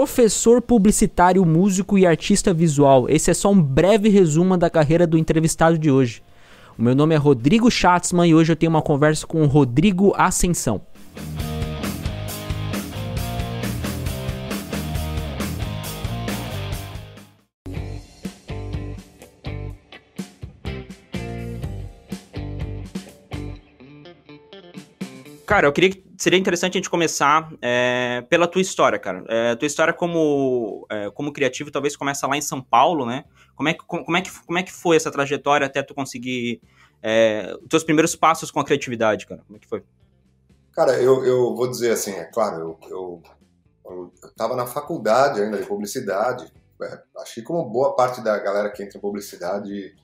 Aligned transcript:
professor 0.00 0.62
publicitário, 0.62 1.44
músico 1.44 1.98
e 1.98 2.06
artista 2.06 2.54
visual. 2.54 3.06
Esse 3.06 3.30
é 3.30 3.34
só 3.34 3.50
um 3.50 3.62
breve 3.62 4.08
resumo 4.08 4.56
da 4.56 4.70
carreira 4.70 5.06
do 5.06 5.18
entrevistado 5.18 5.78
de 5.78 5.90
hoje. 5.90 6.22
O 6.78 6.82
meu 6.82 6.94
nome 6.94 7.14
é 7.14 7.18
Rodrigo 7.18 7.70
Schatzman 7.70 8.30
e 8.30 8.34
hoje 8.34 8.50
eu 8.50 8.56
tenho 8.56 8.70
uma 8.70 8.80
conversa 8.80 9.26
com 9.26 9.42
o 9.42 9.46
Rodrigo 9.46 10.14
Ascensão. 10.16 10.80
Cara, 25.44 25.66
eu 25.66 25.72
queria 25.74 25.90
que 25.90 26.09
seria 26.20 26.38
interessante 26.38 26.74
a 26.74 26.78
gente 26.78 26.90
começar 26.90 27.50
é, 27.62 28.22
pela 28.28 28.46
tua 28.46 28.60
história, 28.60 28.98
cara. 28.98 29.24
É, 29.26 29.56
tua 29.56 29.66
história 29.66 29.90
como, 29.90 30.86
é, 30.90 31.10
como 31.10 31.32
criativo 31.32 31.70
talvez 31.70 31.96
começa 31.96 32.26
lá 32.26 32.36
em 32.36 32.42
São 32.42 32.60
Paulo, 32.60 33.06
né? 33.06 33.24
Como 33.56 33.70
é 33.70 33.72
que, 33.72 33.82
como 33.86 34.16
é 34.16 34.20
que, 34.20 34.30
como 34.44 34.58
é 34.58 34.62
que 34.62 34.70
foi 34.70 34.96
essa 34.96 35.10
trajetória 35.10 35.66
até 35.66 35.82
tu 35.82 35.94
conseguir 35.94 36.60
é, 37.02 37.56
teus 37.70 37.82
primeiros 37.82 38.14
passos 38.14 38.50
com 38.50 38.60
a 38.60 38.64
criatividade, 38.64 39.26
cara? 39.26 39.40
Como 39.46 39.56
é 39.56 39.60
que 39.60 39.66
foi? 39.66 39.82
Cara, 40.72 41.00
eu, 41.00 41.24
eu 41.24 41.54
vou 41.54 41.70
dizer 41.70 41.92
assim, 41.92 42.12
é 42.12 42.24
claro, 42.24 42.78
eu, 42.90 43.22
eu, 43.86 44.12
eu 44.22 44.34
tava 44.36 44.54
na 44.54 44.66
faculdade 44.66 45.40
ainda 45.40 45.56
de 45.56 45.64
publicidade, 45.64 46.52
é, 46.82 47.00
acho 47.22 47.34
que 47.34 47.42
como 47.42 47.64
boa 47.64 47.96
parte 47.96 48.20
da 48.20 48.38
galera 48.38 48.68
que 48.68 48.82
entra 48.82 48.98
em 48.98 49.00
publicidade, 49.00 49.96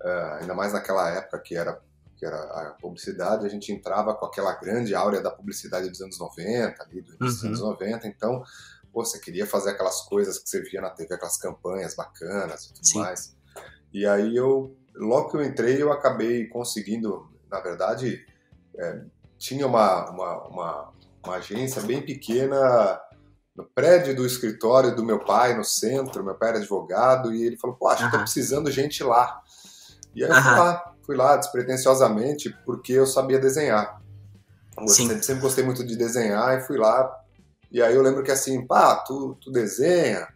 é, 0.00 0.38
ainda 0.40 0.54
mais 0.54 0.72
naquela 0.72 1.10
época 1.10 1.40
que 1.40 1.56
era 1.56 1.80
que 2.16 2.24
era 2.24 2.36
a 2.36 2.76
publicidade, 2.80 3.44
a 3.44 3.48
gente 3.48 3.70
entrava 3.72 4.14
com 4.14 4.24
aquela 4.24 4.54
grande 4.54 4.94
áurea 4.94 5.20
da 5.20 5.30
publicidade 5.30 5.88
dos 5.88 6.00
anos 6.00 6.18
90, 6.18 6.82
ali, 6.82 7.02
do 7.02 7.14
início 7.14 7.18
dos 7.18 7.44
anos 7.44 7.60
90, 7.60 8.06
uhum. 8.06 8.12
então 8.14 8.44
pô, 8.96 9.04
você 9.04 9.18
queria 9.18 9.46
fazer 9.46 9.70
aquelas 9.70 10.00
coisas 10.02 10.38
que 10.38 10.48
você 10.48 10.62
via 10.62 10.80
na 10.80 10.88
TV, 10.88 11.14
aquelas 11.14 11.36
campanhas 11.36 11.94
bacanas 11.94 12.64
e 12.64 12.72
tudo 12.72 12.86
Sim. 12.86 12.98
mais. 13.00 13.36
E 13.92 14.06
aí 14.06 14.34
eu, 14.34 14.74
logo 14.94 15.28
que 15.28 15.36
eu 15.36 15.44
entrei, 15.44 15.82
eu 15.82 15.92
acabei 15.92 16.46
conseguindo, 16.46 17.30
na 17.50 17.60
verdade, 17.60 18.24
é, 18.78 19.02
tinha 19.36 19.66
uma, 19.66 20.10
uma, 20.10 20.48
uma, 20.48 20.92
uma, 21.22 21.36
agência 21.36 21.82
bem 21.82 22.00
pequena 22.00 22.98
no 23.54 23.64
prédio 23.64 24.16
do 24.16 24.24
escritório 24.24 24.96
do 24.96 25.04
meu 25.04 25.18
pai, 25.18 25.54
no 25.54 25.64
centro, 25.64 26.24
meu 26.24 26.34
pai 26.34 26.50
era 26.50 26.58
advogado, 26.58 27.34
e 27.34 27.42
ele 27.42 27.58
falou, 27.58 27.76
pô, 27.76 27.88
acho 27.88 28.04
que 28.04 28.12
tá 28.12 28.18
precisando 28.18 28.70
gente 28.70 29.02
lá. 29.02 29.42
E 30.14 30.24
aí 30.24 30.30
eu 30.30 30.42
fui 30.42 30.52
lá, 30.52 30.95
fui 31.06 31.16
lá 31.16 31.36
despretensiosamente 31.36 32.54
porque 32.66 32.92
eu 32.92 33.06
sabia 33.06 33.38
desenhar. 33.38 34.02
Eu 34.78 34.88
sempre, 34.88 35.22
sempre, 35.22 35.40
gostei 35.40 35.64
muito 35.64 35.86
de 35.86 35.96
desenhar 35.96 36.58
e 36.58 36.60
fui 36.60 36.76
lá. 36.76 37.10
E 37.70 37.80
aí 37.80 37.94
eu 37.94 38.02
lembro 38.02 38.22
que 38.22 38.30
assim, 38.30 38.66
pá, 38.66 38.96
tu, 38.96 39.38
tu 39.40 39.50
desenha, 39.50 40.28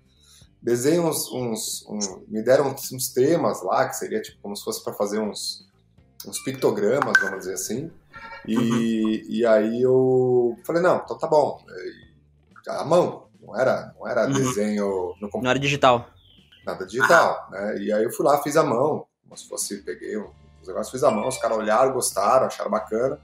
desenha 0.63 1.03
uns, 1.03 1.31
uns, 1.31 1.85
me 2.29 2.43
deram 2.43 2.69
uns, 2.69 2.91
uns, 2.93 3.09
temas 3.09 3.63
lá 3.63 3.87
que 3.89 3.97
seria 3.97 4.23
tipo 4.23 4.39
como 4.41 4.57
se 4.57 4.65
fosse 4.65 4.83
para 4.83 4.95
fazer 4.95 5.19
uns, 5.19 5.67
uns 6.27 6.39
pictogramas, 6.43 7.13
vamos 7.21 7.41
dizer 7.41 7.55
assim. 7.55 7.91
E, 8.47 8.57
uhum. 8.57 9.09
e 9.29 9.47
aí 9.47 9.83
eu 9.83 10.57
falei 10.65 10.81
não, 10.81 11.03
então 11.05 11.19
tá 11.19 11.27
bom. 11.27 11.63
A 12.69 12.85
mão, 12.85 13.29
não 13.41 13.59
era, 13.59 13.95
não 13.99 14.09
era 14.09 14.27
uhum. 14.27 14.33
desenho 14.33 14.87
no 15.21 15.29
computador. 15.29 15.43
Não 15.43 15.51
era 15.51 15.59
digital. 15.59 16.09
Nada 16.65 16.87
digital, 16.87 17.49
ah. 17.49 17.51
né? 17.51 17.79
E 17.79 17.93
aí 17.93 18.05
eu 18.05 18.13
fui 18.13 18.25
lá, 18.25 18.43
fiz 18.43 18.57
a 18.57 18.63
mão, 18.63 19.07
como 19.23 19.37
se 19.37 19.49
fosse 19.49 19.83
peguei 19.83 20.17
um 20.17 20.31
os 20.61 20.69
negócios 20.69 20.91
fiz 20.91 21.03
à 21.03 21.11
mão, 21.11 21.29
os 21.29 21.39
caras 21.39 21.57
olharam, 21.57 21.93
gostaram, 21.93 22.47
acharam 22.47 22.71
bacana. 22.71 23.21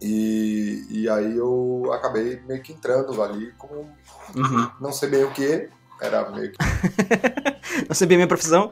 E, 0.00 0.86
e 0.90 1.08
aí 1.08 1.36
eu 1.36 1.90
acabei 1.92 2.40
meio 2.42 2.62
que 2.62 2.72
entrando 2.72 3.22
ali 3.22 3.52
como 3.52 3.90
uhum. 4.34 4.70
não 4.78 4.92
sei 4.92 5.08
bem 5.08 5.24
o 5.24 5.32
que, 5.32 5.70
era 6.00 6.30
meio 6.30 6.52
que... 6.52 6.58
não 7.88 8.08
bem 8.08 8.18
minha 8.18 8.28
profissão? 8.28 8.70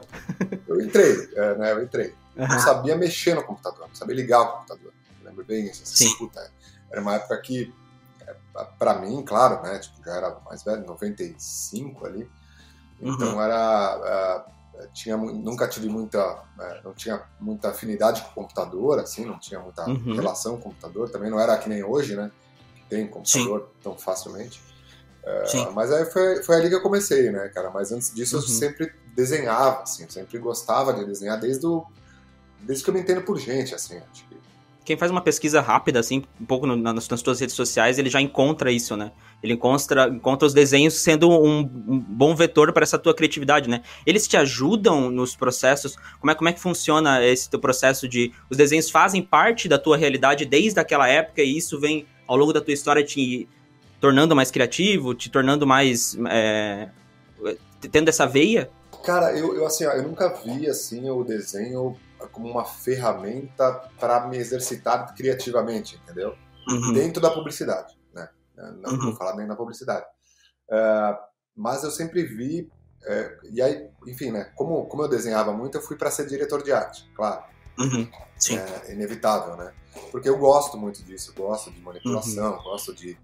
eu 0.67 0.79
entrei, 0.79 1.29
é, 1.35 1.55
né, 1.55 1.71
eu 1.71 1.83
entrei. 1.83 2.13
Uhum. 2.35 2.47
Não 2.47 2.59
sabia 2.59 2.95
mexer 2.95 3.33
no 3.33 3.43
computador, 3.43 3.87
não 3.87 3.95
sabia 3.95 4.15
ligar 4.15 4.41
o 4.41 4.47
computador. 4.53 4.93
Eu 5.21 5.29
lembro 5.29 5.45
bem 5.45 5.65
isso. 5.65 5.83
Assim, 5.83 6.09
Sim. 6.09 6.17
Puta, 6.17 6.51
era 6.91 7.01
uma 7.01 7.15
época 7.15 7.35
que, 7.41 7.73
é, 8.27 8.35
para 8.77 8.99
mim, 8.99 9.23
claro, 9.25 9.61
né, 9.63 9.79
tipo, 9.79 10.03
já 10.05 10.15
era 10.15 10.37
mais 10.45 10.63
velho, 10.63 10.85
95 10.85 12.05
ali, 12.05 12.29
então 13.01 13.35
uhum. 13.35 13.41
era... 13.41 14.45
Uh, 14.73 14.87
tinha 14.93 15.15
nunca 15.15 15.67
tive 15.67 15.87
muita 15.87 16.43
é, 16.59 16.81
não 16.83 16.93
tinha 16.93 17.23
muita 17.39 17.69
afinidade 17.69 18.21
com 18.21 18.29
o 18.29 18.33
computador 18.33 18.99
assim 18.99 19.23
não 19.23 19.37
tinha 19.37 19.59
muita 19.59 19.87
uhum. 19.87 20.15
relação 20.15 20.53
com 20.53 20.69
o 20.69 20.71
computador 20.71 21.09
também 21.09 21.29
não 21.29 21.39
era 21.39 21.55
que 21.57 21.69
nem 21.69 21.83
hoje 21.83 22.15
né 22.15 22.31
que 22.75 22.83
tem 22.89 23.07
computador 23.07 23.61
Sim. 23.61 23.81
tão 23.83 23.97
facilmente 23.97 24.61
é, 25.23 25.69
mas 25.71 25.91
aí 25.91 26.05
foi, 26.05 26.43
foi 26.43 26.55
ali 26.55 26.69
que 26.69 26.75
eu 26.75 26.81
comecei 26.81 27.29
né 27.31 27.49
cara 27.49 27.69
mas 27.69 27.91
antes 27.91 28.13
disso 28.13 28.35
uhum. 28.35 28.41
eu 28.41 28.47
sempre 28.47 28.91
desenhava 29.15 29.83
assim 29.83 30.09
sempre 30.09 30.39
gostava 30.39 30.91
de 30.91 31.05
desenhar 31.05 31.39
desde 31.39 31.65
o 31.67 31.85
desde 32.61 32.83
que 32.83 32.89
eu 32.89 32.93
me 32.93 33.01
entendo 33.01 33.21
por 33.21 33.37
gente 33.37 33.75
assim 33.75 34.01
acho 34.11 34.27
que 34.27 34.37
quem 34.83 34.97
faz 34.97 35.09
uma 35.09 35.21
pesquisa 35.21 35.61
rápida, 35.61 35.99
assim, 35.99 36.23
um 36.39 36.45
pouco 36.45 36.67
no, 36.67 36.75
nas, 36.75 37.07
nas 37.07 37.19
suas 37.19 37.39
redes 37.39 37.55
sociais, 37.55 37.97
ele 37.97 38.09
já 38.09 38.19
encontra 38.19 38.71
isso, 38.71 38.97
né? 38.97 39.11
Ele 39.41 39.53
encontra, 39.53 40.07
encontra 40.09 40.45
os 40.45 40.53
desenhos 40.53 40.95
sendo 40.95 41.29
um, 41.29 41.59
um, 41.59 41.99
bom 41.99 42.35
vetor 42.35 42.71
para 42.73 42.83
essa 42.83 42.99
tua 42.99 43.13
criatividade, 43.13 43.69
né? 43.69 43.81
Eles 44.05 44.27
te 44.27 44.35
ajudam 44.35 45.09
nos 45.09 45.35
processos? 45.35 45.95
Como 46.19 46.31
é, 46.31 46.35
como 46.35 46.49
é 46.49 46.53
que 46.53 46.59
funciona 46.59 47.23
esse 47.25 47.49
teu 47.49 47.59
processo 47.59 48.07
de... 48.07 48.31
Os 48.49 48.57
desenhos 48.57 48.89
fazem 48.89 49.21
parte 49.21 49.69
da 49.69 49.77
tua 49.77 49.95
realidade 49.95 50.45
desde 50.45 50.79
aquela 50.79 51.07
época 51.07 51.41
e 51.41 51.57
isso 51.57 51.79
vem, 51.79 52.05
ao 52.27 52.35
longo 52.35 52.51
da 52.51 52.61
tua 52.61 52.73
história, 52.73 53.03
te 53.03 53.47
tornando 54.01 54.35
mais 54.35 54.51
criativo, 54.51 55.13
te 55.13 55.29
tornando 55.29 55.65
mais... 55.65 56.17
É, 56.29 56.89
tendo 57.91 58.09
essa 58.09 58.25
veia? 58.25 58.69
Cara, 59.03 59.37
eu, 59.37 59.55
eu 59.55 59.65
assim, 59.65 59.83
eu 59.83 60.03
nunca 60.03 60.29
vi, 60.29 60.67
assim, 60.69 61.09
o 61.09 61.23
desenho 61.23 61.97
como 62.27 62.49
uma 62.49 62.65
ferramenta 62.65 63.89
para 63.99 64.27
me 64.27 64.37
exercitar 64.37 65.13
criativamente, 65.15 65.99
entendeu? 66.03 66.35
Uhum. 66.67 66.93
Dentro 66.93 67.21
da 67.21 67.29
publicidade, 67.29 67.97
né? 68.13 68.29
Não 68.55 68.91
uhum. 68.91 68.99
vou 69.01 69.15
falar 69.15 69.35
nem 69.35 69.47
da 69.47 69.55
publicidade. 69.55 70.05
Uh, 70.69 71.17
mas 71.55 71.83
eu 71.83 71.91
sempre 71.91 72.23
vi, 72.23 72.71
é, 73.05 73.37
e 73.51 73.61
aí, 73.61 73.89
enfim, 74.07 74.31
né? 74.31 74.51
Como, 74.55 74.85
como 74.85 75.03
eu 75.03 75.09
desenhava 75.09 75.53
muito, 75.53 75.77
eu 75.77 75.81
fui 75.81 75.97
para 75.97 76.09
ser 76.09 76.25
diretor 76.25 76.63
de 76.63 76.71
arte, 76.71 77.09
claro. 77.15 77.43
Uhum. 77.77 78.09
Sim. 78.37 78.57
É 78.57 78.93
inevitável, 78.93 79.55
né? 79.55 79.73
Porque 80.11 80.29
eu 80.29 80.37
gosto 80.37 80.77
muito 80.77 81.03
disso, 81.03 81.33
gosto 81.35 81.71
de 81.71 81.79
manipulação, 81.81 82.57
uhum. 82.57 82.63
gosto 82.63 82.93
de 82.93 83.17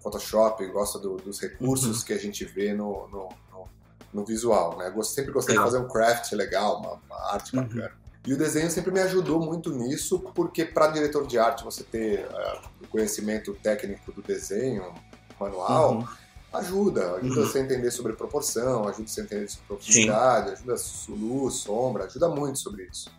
Photoshop, 0.00 0.64
gosto 0.66 0.98
do, 0.98 1.16
dos 1.16 1.40
recursos 1.40 2.00
uhum. 2.00 2.04
que 2.04 2.12
a 2.12 2.18
gente 2.18 2.44
vê 2.44 2.74
no, 2.74 3.08
no, 3.08 3.28
no, 3.50 3.68
no 4.12 4.24
visual, 4.24 4.76
né? 4.76 4.92
Eu 4.94 5.02
sempre 5.02 5.32
gostei 5.32 5.54
legal. 5.54 5.66
de 5.66 5.72
fazer 5.72 5.84
um 5.84 5.88
craft 5.88 6.32
legal, 6.32 6.80
uma, 6.80 6.94
uma 6.94 7.32
arte 7.32 7.56
uhum. 7.56 7.62
bacana. 7.62 8.01
E 8.24 8.32
o 8.32 8.38
desenho 8.38 8.70
sempre 8.70 8.92
me 8.92 9.00
ajudou 9.00 9.40
muito 9.40 9.70
nisso, 9.70 10.20
porque 10.34 10.64
para 10.64 10.88
diretor 10.88 11.26
de 11.26 11.38
arte 11.38 11.64
você 11.64 11.82
ter 11.82 12.26
uh, 12.26 12.68
o 12.80 12.86
conhecimento 12.86 13.52
técnico 13.54 14.12
do 14.12 14.22
desenho, 14.22 14.94
manual, 15.40 15.94
uhum. 15.94 16.08
ajuda. 16.52 17.16
Ajuda 17.16 17.40
uhum. 17.40 17.46
você 17.46 17.58
a 17.58 17.62
entender 17.62 17.90
sobre 17.90 18.12
proporção, 18.12 18.86
ajuda 18.86 19.08
você 19.08 19.22
a 19.22 19.24
entender 19.24 19.48
sobre 19.48 19.66
profundidade, 19.66 20.46
Sim. 20.46 20.52
ajuda 20.52 20.76
luz, 21.08 21.54
sombra, 21.54 22.04
ajuda 22.04 22.28
muito 22.28 22.60
sobre 22.60 22.84
isso. 22.84 23.10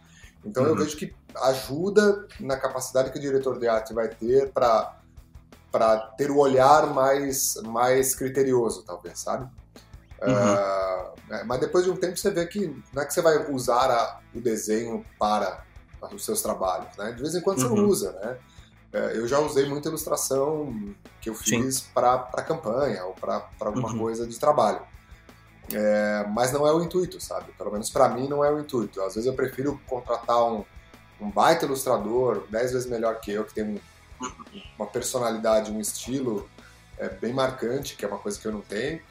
Então 0.45 0.63
uhum. 0.63 0.69
eu 0.69 0.75
vejo 0.77 0.95
que 0.95 1.13
ajuda 1.35 2.25
na 2.39 2.55
capacidade 2.55 3.11
que 3.11 3.17
o 3.17 3.21
diretor 3.21 3.59
de 3.59 3.67
arte 3.67 3.93
vai 3.93 4.07
ter 4.07 4.51
para 4.51 4.99
para 5.69 5.97
ter 5.97 6.29
o 6.29 6.37
olhar 6.37 6.93
mais 6.93 7.55
mais 7.63 8.13
criterioso, 8.13 8.83
talvez, 8.83 9.19
sabe? 9.19 9.49
Uhum. 10.25 11.41
Uh, 11.41 11.45
mas 11.45 11.59
depois 11.59 11.85
de 11.85 11.91
um 11.91 11.95
tempo 11.95 12.17
você 12.17 12.31
vê 12.31 12.45
que 12.45 12.75
não 12.93 13.01
é 13.01 13.05
que 13.05 13.13
você 13.13 13.21
vai 13.21 13.51
usar 13.51 13.89
a, 13.89 14.19
o 14.33 14.39
desenho 14.39 15.05
para, 15.19 15.63
para, 15.99 16.15
os 16.15 16.23
seus 16.23 16.41
trabalhos, 16.41 16.95
né? 16.97 17.11
De 17.11 17.21
vez 17.21 17.35
em 17.35 17.41
quando 17.41 17.61
uhum. 17.63 17.69
você 17.69 17.81
usa, 17.81 18.11
né? 18.13 18.37
Uh, 18.93 19.09
eu 19.15 19.27
já 19.27 19.39
usei 19.39 19.67
muita 19.67 19.89
ilustração 19.89 20.93
que 21.19 21.29
eu 21.29 21.33
fiz 21.33 21.81
para 21.81 22.19
campanha 22.45 23.05
ou 23.05 23.13
para 23.13 23.43
alguma 23.59 23.91
uhum. 23.91 23.99
coisa 23.99 24.27
de 24.27 24.37
trabalho. 24.39 24.81
É, 25.71 26.25
mas 26.29 26.51
não 26.51 26.67
é 26.67 26.73
o 26.73 26.83
intuito, 26.83 27.21
sabe? 27.21 27.51
Pelo 27.53 27.71
menos 27.71 27.89
para 27.89 28.09
mim 28.09 28.27
não 28.27 28.43
é 28.43 28.51
o 28.51 28.59
intuito. 28.59 29.01
Às 29.01 29.15
vezes 29.15 29.27
eu 29.27 29.33
prefiro 29.33 29.79
contratar 29.87 30.43
um, 30.43 30.65
um 31.21 31.29
baita 31.29 31.65
ilustrador, 31.65 32.45
dez 32.49 32.73
vezes 32.73 32.87
melhor 32.87 33.19
que 33.19 33.31
eu, 33.31 33.45
que 33.45 33.53
tem 33.53 33.63
um, 33.63 33.79
uma 34.77 34.87
personalidade, 34.87 35.71
um 35.71 35.79
estilo 35.79 36.49
é, 36.97 37.07
bem 37.09 37.33
marcante, 37.33 37.95
que 37.95 38.03
é 38.03 38.07
uma 38.07 38.17
coisa 38.17 38.39
que 38.39 38.45
eu 38.45 38.51
não 38.51 38.61
tenho, 38.61 39.01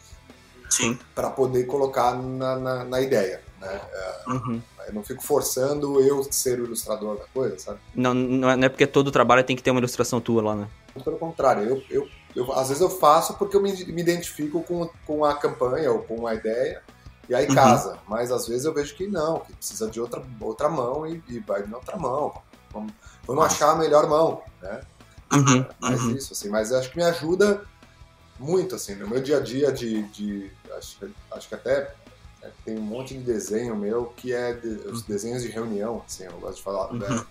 para 1.15 1.31
poder 1.31 1.65
colocar 1.65 2.15
na, 2.15 2.57
na, 2.57 2.85
na 2.85 3.01
ideia. 3.01 3.41
Né? 3.61 3.81
É, 3.93 4.31
uhum. 4.31 4.61
Eu 4.87 4.95
não 4.95 5.05
fico 5.05 5.23
forçando 5.23 6.01
eu 6.01 6.23
ser 6.25 6.61
o 6.61 6.65
ilustrador 6.65 7.17
da 7.17 7.25
coisa, 7.33 7.59
sabe? 7.59 7.79
Não, 7.95 8.13
não 8.13 8.51
é, 8.51 8.57
não 8.57 8.65
é 8.65 8.69
porque 8.69 8.87
todo 8.87 9.13
trabalho 9.13 9.45
tem 9.45 9.55
que 9.55 9.63
ter 9.63 9.71
uma 9.71 9.79
ilustração 9.79 10.21
tua 10.21 10.43
lá, 10.43 10.55
né? 10.57 10.69
Pelo 11.05 11.17
contrário, 11.17 11.65
eu, 11.65 11.83
eu, 11.89 12.09
eu, 12.35 12.53
às 12.53 12.69
vezes 12.69 12.83
eu 12.83 12.91
faço 12.91 13.35
porque 13.35 13.57
eu 13.57 13.63
me, 13.63 13.73
me 13.85 14.03
identifico 14.03 14.63
com, 14.63 14.91
com 15.07 15.25
a 15.25 15.35
campanha 15.35 15.91
ou 15.93 16.01
com 16.01 16.27
a 16.27 16.35
ideia 16.35 16.83
e 17.29 17.35
aí 17.35 17.47
uhum. 17.47 17.55
casa. 17.55 17.99
Mas 18.09 18.33
às 18.33 18.47
vezes 18.49 18.65
eu 18.65 18.75
vejo 18.75 18.95
que 18.95 19.07
não, 19.07 19.41
que 19.41 19.53
precisa 19.53 19.89
de 19.89 20.01
outra, 20.01 20.23
outra 20.41 20.69
mão 20.69 21.07
e, 21.07 21.23
e 21.29 21.39
vai 21.39 21.63
de 21.63 21.73
outra 21.73 21.97
mão. 21.97 22.35
Vamos, 22.73 22.93
vamos 23.27 23.45
achar 23.45 23.71
a 23.71 23.77
melhor 23.77 24.09
mão, 24.09 24.43
né? 24.61 24.81
Uhum. 25.33 25.61
É, 25.61 25.67
mais 25.81 26.03
uhum. 26.03 26.17
isso, 26.17 26.33
assim. 26.33 26.49
Mas 26.49 26.73
acho 26.73 26.91
que 26.91 26.97
me 26.97 27.05
ajuda 27.05 27.63
muito, 28.39 28.75
assim, 28.75 28.95
no 28.95 29.09
meu 29.09 29.21
dia 29.21 29.39
a 29.39 29.41
dia 29.41 29.73
de. 29.73 30.03
de 30.05 30.51
acho, 30.77 30.99
acho 31.31 31.49
que 31.49 31.55
até 31.55 31.95
é, 32.43 32.51
tem 32.65 32.77
um 32.79 32.83
monte 32.83 33.15
de 33.15 33.23
desenho 33.23 33.77
meu 33.77 34.07
que 34.17 34.33
é 34.33 34.53
de, 34.53 34.69
os 34.89 35.01
uhum. 35.01 35.07
desenhos 35.09 35.43
de 35.43 35.49
reunião, 35.49 36.03
assim, 36.07 36.25
eu 36.25 36.39
gosto 36.39 36.57
de 36.57 36.63
falar. 36.63 36.91
Uhum. 36.93 36.99
Né? 36.99 37.27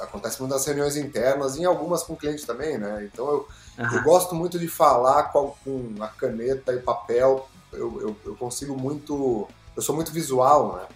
Acontece 0.00 0.40
muito 0.40 0.52
nas 0.52 0.66
reuniões 0.66 0.96
internas 0.96 1.56
e 1.56 1.62
em 1.62 1.64
algumas 1.64 2.02
com 2.02 2.16
cliente 2.16 2.44
também, 2.46 2.78
né? 2.78 3.08
Então 3.12 3.26
eu, 3.26 3.48
uhum. 3.78 3.94
eu 3.94 4.02
gosto 4.02 4.34
muito 4.34 4.58
de 4.58 4.68
falar 4.68 5.24
com, 5.24 5.54
com 5.64 6.02
a 6.02 6.08
caneta 6.08 6.72
e 6.72 6.78
papel. 6.78 7.48
Eu, 7.72 8.00
eu, 8.00 8.16
eu, 8.24 8.36
consigo 8.36 8.76
muito. 8.76 9.48
Eu 9.74 9.82
sou 9.82 9.94
muito 9.94 10.12
visual, 10.12 10.76
né? 10.76 10.86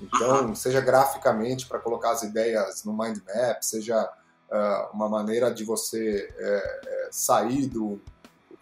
Então, 0.00 0.54
seja 0.54 0.80
graficamente 0.80 1.66
para 1.66 1.78
colocar 1.78 2.12
as 2.12 2.22
ideias 2.22 2.84
no 2.84 2.96
mind 2.96 3.18
map, 3.26 3.62
seja 3.62 4.10
uh, 4.50 4.94
uma 4.94 5.08
maneira 5.08 5.52
de 5.52 5.64
você 5.64 6.32
é, 6.36 6.80
é, 6.86 7.08
sair 7.10 7.66
do. 7.66 8.00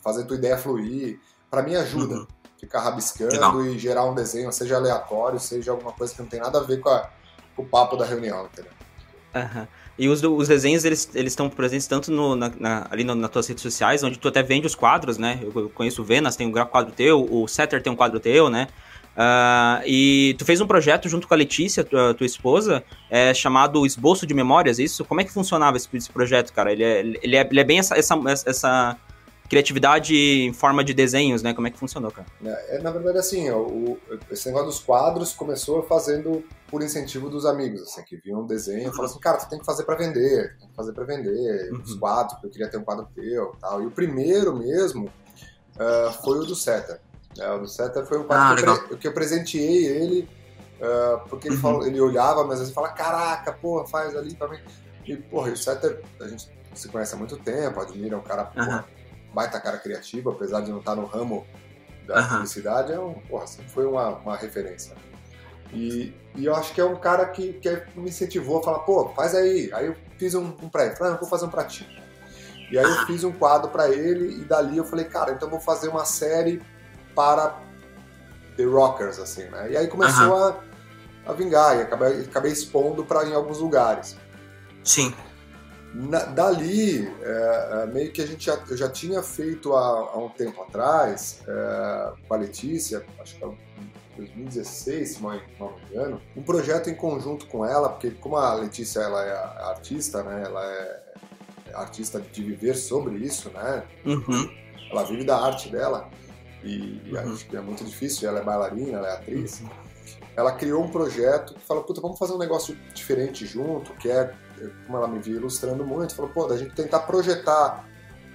Fazer 0.02 0.24
tua 0.24 0.36
ideia 0.36 0.58
fluir, 0.58 1.18
para 1.50 1.62
mim 1.62 1.74
ajuda. 1.76 2.14
Uhum. 2.16 2.26
Ficar 2.58 2.80
rabiscando 2.80 3.32
Legal. 3.32 3.64
e 3.66 3.78
gerar 3.78 4.04
um 4.04 4.14
desenho, 4.14 4.52
seja 4.52 4.76
aleatório, 4.76 5.40
seja 5.40 5.72
alguma 5.72 5.92
coisa 5.92 6.14
que 6.14 6.22
não 6.22 6.28
tem 6.28 6.40
nada 6.40 6.58
a 6.58 6.62
ver 6.62 6.78
com, 6.78 6.88
a, 6.88 7.10
com 7.56 7.62
o 7.62 7.66
papo 7.66 7.96
da 7.96 8.04
reunião, 8.04 8.46
entendeu? 8.46 8.70
Uhum. 9.34 9.66
E 9.98 10.08
os, 10.08 10.22
os 10.22 10.48
desenhos, 10.48 10.84
eles 10.84 11.10
estão 11.14 11.50
presentes 11.50 11.86
tanto 11.86 12.10
no, 12.10 12.36
na, 12.36 12.52
na, 12.58 12.86
ali 12.90 13.04
no, 13.04 13.14
nas 13.14 13.30
tuas 13.30 13.46
redes 13.48 13.62
sociais, 13.62 14.02
onde 14.02 14.18
tu 14.18 14.28
até 14.28 14.42
vende 14.42 14.66
os 14.66 14.74
quadros, 14.74 15.18
né? 15.18 15.40
Eu, 15.42 15.52
eu 15.62 15.70
conheço 15.70 16.02
o 16.02 16.04
Venas, 16.04 16.36
tem 16.36 16.46
um 16.46 16.52
quadro 16.66 16.92
teu, 16.92 17.26
o 17.30 17.48
Setter 17.48 17.82
tem 17.82 17.92
um 17.92 17.96
quadro 17.96 18.20
teu, 18.20 18.48
né? 18.48 18.68
Uh, 19.14 19.84
e 19.84 20.34
tu 20.38 20.44
fez 20.44 20.60
um 20.60 20.66
projeto 20.66 21.08
junto 21.08 21.28
com 21.28 21.34
a 21.34 21.36
Letícia, 21.36 21.84
tua, 21.84 22.14
tua 22.14 22.24
esposa, 22.26 22.82
é, 23.10 23.34
chamado 23.34 23.84
Esboço 23.84 24.26
de 24.26 24.32
Memórias, 24.32 24.78
isso? 24.78 25.04
Como 25.04 25.20
é 25.20 25.24
que 25.24 25.32
funcionava 25.32 25.76
esse, 25.76 25.88
esse 25.92 26.10
projeto, 26.10 26.52
cara? 26.52 26.72
Ele 26.72 26.82
é, 26.82 27.00
ele 27.00 27.36
é, 27.36 27.46
ele 27.50 27.60
é 27.60 27.64
bem 27.64 27.78
essa, 27.78 27.94
essa, 27.96 28.14
essa 28.46 28.96
criatividade 29.52 30.16
em 30.16 30.50
forma 30.54 30.82
de 30.82 30.94
desenhos, 30.94 31.42
né? 31.42 31.52
Como 31.52 31.66
é 31.66 31.70
que 31.70 31.78
funcionou, 31.78 32.10
cara? 32.10 32.26
É, 32.42 32.78
na 32.78 32.90
verdade, 32.90 33.18
assim, 33.18 33.50
o, 33.50 33.98
esse 34.30 34.46
negócio 34.46 34.68
dos 34.68 34.78
quadros 34.78 35.34
começou 35.34 35.82
fazendo 35.82 36.42
por 36.68 36.82
incentivo 36.82 37.28
dos 37.28 37.44
amigos, 37.44 37.82
assim, 37.82 38.02
que 38.02 38.16
viam 38.16 38.40
um 38.40 38.46
desenho 38.46 38.88
e 38.88 38.90
falaram 38.90 39.04
assim, 39.04 39.20
cara, 39.20 39.36
tu 39.36 39.50
tem 39.50 39.58
que 39.58 39.66
fazer 39.66 39.84
para 39.84 39.94
vender, 39.94 40.56
tem 40.58 40.70
que 40.70 40.74
fazer 40.74 40.94
para 40.94 41.04
vender 41.04 41.70
uhum. 41.70 41.82
os 41.82 41.94
quadros, 41.96 42.32
porque 42.32 42.46
eu 42.46 42.50
queria 42.50 42.70
ter 42.70 42.78
um 42.78 42.82
quadro 42.82 43.06
teu 43.14 43.54
tal. 43.60 43.82
E 43.82 43.86
o 43.86 43.90
primeiro 43.90 44.56
mesmo 44.56 45.04
uh, 45.04 46.12
foi 46.24 46.38
o 46.38 46.44
do 46.46 46.56
Seta. 46.56 47.02
É, 47.38 47.50
o 47.52 47.58
do 47.58 47.68
Seta 47.68 48.06
foi 48.06 48.20
um 48.20 48.24
quadro 48.24 48.70
ah, 48.70 48.78
que, 48.78 48.94
eu, 48.94 48.98
que, 49.00 49.06
eu, 49.06 49.12
presenteei 49.12 49.84
ele, 49.84 50.30
uh, 50.80 51.28
porque 51.28 51.48
ele, 51.48 51.56
uhum. 51.56 51.60
falou, 51.60 51.86
ele 51.86 52.00
olhava, 52.00 52.42
mas 52.44 52.54
às 52.54 52.60
vezes 52.60 52.74
fala, 52.74 52.88
caraca, 52.88 53.52
porra, 53.52 53.86
faz 53.86 54.16
ali 54.16 54.34
pra 54.34 54.48
mim. 54.48 54.60
E, 55.06 55.14
porra, 55.14 55.50
e 55.50 55.52
o 55.52 55.56
Seta, 55.58 56.00
a 56.22 56.26
gente 56.26 56.50
se 56.72 56.88
conhece 56.88 57.14
há 57.14 57.18
muito 57.18 57.36
tempo, 57.36 57.78
admira, 57.78 58.14
é 58.14 58.18
um 58.18 58.22
cara, 58.22 58.50
uhum. 58.56 58.64
porra, 58.64 58.86
baita 59.32 59.60
cara 59.60 59.78
criativo, 59.78 60.30
apesar 60.30 60.60
de 60.60 60.70
não 60.70 60.78
estar 60.78 60.94
no 60.94 61.06
ramo 61.06 61.46
da 62.06 62.20
uhum. 62.20 62.28
publicidade, 62.28 62.92
é 62.92 62.98
um, 62.98 63.14
porra, 63.14 63.46
sempre 63.46 63.70
foi 63.70 63.86
uma, 63.86 64.08
uma 64.08 64.36
referência. 64.36 64.94
E, 65.72 66.14
e, 66.34 66.44
eu 66.44 66.54
acho 66.54 66.74
que 66.74 66.80
é 66.80 66.84
um 66.84 66.96
cara 66.96 67.24
que, 67.26 67.54
que 67.54 67.82
me 67.96 68.10
incentivou 68.10 68.58
a 68.58 68.62
falar, 68.62 68.80
pô, 68.80 69.08
faz 69.10 69.34
aí. 69.34 69.70
Aí 69.72 69.86
eu 69.86 69.96
fiz 70.18 70.34
um, 70.34 70.54
um 70.62 70.68
pra 70.68 70.86
ele, 70.86 70.96
falei, 70.96 71.12
ah, 71.12 71.16
eu 71.16 71.20
vou 71.20 71.28
fazer 71.28 71.46
um 71.46 71.50
pra 71.50 71.64
ti. 71.64 71.86
E 72.70 72.78
aí 72.78 72.84
eu 72.84 73.06
fiz 73.06 73.24
um 73.24 73.32
quadro 73.32 73.70
para 73.70 73.88
ele 73.90 74.40
e 74.40 74.44
dali 74.44 74.76
eu 74.76 74.84
falei, 74.84 75.04
cara, 75.04 75.32
então 75.32 75.46
eu 75.46 75.50
vou 75.50 75.60
fazer 75.60 75.88
uma 75.88 76.04
série 76.04 76.62
para 77.14 77.58
The 78.56 78.64
Rockers, 78.64 79.18
assim, 79.18 79.44
né? 79.44 79.70
E 79.70 79.76
aí 79.76 79.88
começou 79.88 80.28
uhum. 80.28 80.54
a, 81.26 81.30
a 81.30 81.32
vingar 81.32 81.78
e 81.78 81.82
acabei, 81.82 82.20
acabei 82.20 82.52
expondo 82.52 83.04
para 83.04 83.26
em 83.26 83.34
alguns 83.34 83.58
lugares. 83.58 84.16
Sim. 84.84 85.14
Na, 85.94 86.20
dali, 86.20 87.06
é, 87.20 87.82
é, 87.82 87.86
meio 87.86 88.10
que 88.12 88.22
a 88.22 88.26
gente 88.26 88.46
já, 88.46 88.58
eu 88.68 88.76
já 88.76 88.88
tinha 88.88 89.22
feito 89.22 89.74
há, 89.74 90.10
há 90.14 90.18
um 90.18 90.30
tempo 90.30 90.62
atrás, 90.62 91.40
é, 91.46 92.12
com 92.26 92.34
a 92.34 92.36
Letícia, 92.38 93.04
acho 93.20 93.36
que 93.36 93.44
em 93.44 93.56
2016, 94.16 95.08
se 95.10 95.22
não 95.22 95.30
me 95.30 95.40
engano, 95.90 96.20
um 96.34 96.42
projeto 96.42 96.88
em 96.88 96.94
conjunto 96.94 97.46
com 97.46 97.64
ela, 97.64 97.90
porque 97.90 98.10
como 98.12 98.36
a 98.36 98.54
Letícia 98.54 99.00
ela 99.00 99.22
é 99.22 99.32
artista, 99.70 100.22
né, 100.22 100.42
ela 100.46 100.64
é 100.64 101.02
artista 101.74 102.20
de 102.20 102.42
viver 102.42 102.74
sobre 102.74 103.16
isso, 103.16 103.50
né, 103.50 103.82
uhum. 104.06 104.50
ela 104.90 105.04
vive 105.04 105.24
da 105.24 105.38
arte 105.38 105.68
dela, 105.68 106.08
e, 106.64 107.02
e 107.04 107.12
uhum. 107.12 107.32
acho 107.32 107.46
que 107.46 107.56
é 107.56 107.60
muito 107.60 107.84
difícil, 107.84 108.28
ela 108.28 108.40
é 108.40 108.44
bailarina, 108.44 108.98
ela 108.98 109.08
é 109.08 109.12
atriz. 109.12 109.60
Uhum. 109.60 109.68
Ela 110.34 110.52
criou 110.52 110.82
um 110.82 110.88
projeto 110.88 111.54
que 111.54 111.60
fala, 111.60 111.82
puta, 111.82 112.00
vamos 112.00 112.18
fazer 112.18 112.32
um 112.32 112.38
negócio 112.38 112.74
diferente 112.94 113.44
junto, 113.44 113.92
que 113.94 114.10
é, 114.10 114.34
como 114.86 114.98
ela 114.98 115.08
me 115.08 115.18
via 115.18 115.36
ilustrando 115.36 115.84
muito, 115.84 116.14
falou, 116.14 116.30
pô, 116.30 116.46
da 116.46 116.56
gente 116.56 116.74
tentar 116.74 117.00
projetar 117.00 117.88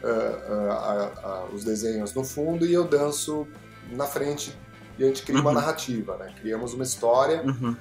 uh, 0.04 1.48
uh, 1.48 1.52
uh, 1.52 1.56
os 1.56 1.64
desenhos 1.64 2.14
no 2.14 2.24
fundo 2.24 2.66
e 2.66 2.74
eu 2.74 2.84
danço 2.84 3.48
na 3.92 4.06
frente 4.06 4.58
e 4.98 5.04
a 5.04 5.08
gente 5.08 5.24
cria 5.24 5.36
uhum. 5.38 5.42
uma 5.42 5.54
narrativa, 5.54 6.18
né? 6.18 6.34
Criamos 6.40 6.74
uma 6.74 6.84
história 6.84 7.44
uhum. 7.44 7.76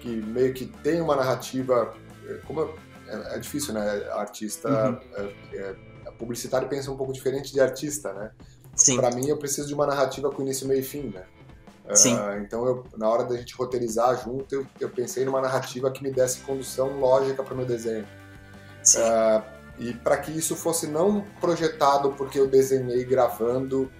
que 0.00 0.08
meio 0.08 0.52
que 0.52 0.66
tem 0.66 1.00
uma 1.00 1.16
narrativa, 1.16 1.94
eh, 2.26 2.40
como 2.46 2.74
é, 3.06 3.36
é 3.36 3.38
difícil, 3.38 3.72
né? 3.72 4.06
Artista, 4.12 4.68
uhum. 4.68 4.98
é, 5.14 5.56
é, 5.56 5.76
publicitário 6.18 6.68
pensa 6.68 6.90
um 6.90 6.96
pouco 6.96 7.12
diferente 7.12 7.52
de 7.52 7.60
artista, 7.60 8.12
né? 8.12 8.30
Para 8.96 9.10
mim, 9.10 9.26
eu 9.26 9.36
preciso 9.36 9.66
de 9.66 9.74
uma 9.74 9.86
narrativa 9.86 10.30
com 10.30 10.42
início, 10.42 10.68
meio 10.68 10.80
e 10.80 10.84
fim, 10.84 11.04
né? 11.08 11.24
Sim. 11.94 12.16
Uh, 12.16 12.38
então, 12.42 12.66
eu, 12.66 12.84
na 12.96 13.08
hora 13.08 13.24
da 13.24 13.36
gente 13.36 13.54
roteirizar 13.54 14.22
junto, 14.22 14.54
eu, 14.54 14.66
eu, 14.78 14.90
pensei 14.90 15.24
numa 15.24 15.40
narrativa 15.40 15.90
que 15.90 16.02
me 16.02 16.10
desse 16.10 16.40
condução 16.40 16.98
lógica 16.98 17.42
para 17.42 17.54
o 17.54 17.56
meu 17.56 17.66
desenho. 17.66 18.06
Uh, 18.96 19.42
e 19.78 19.92
para 19.94 20.16
que 20.16 20.36
isso 20.36 20.56
fosse 20.56 20.86
não 20.86 21.24
projetado 21.40 22.12
porque 22.12 22.38
eu 22.38 22.46
desenhei 22.48 23.04
gravando 23.04 23.90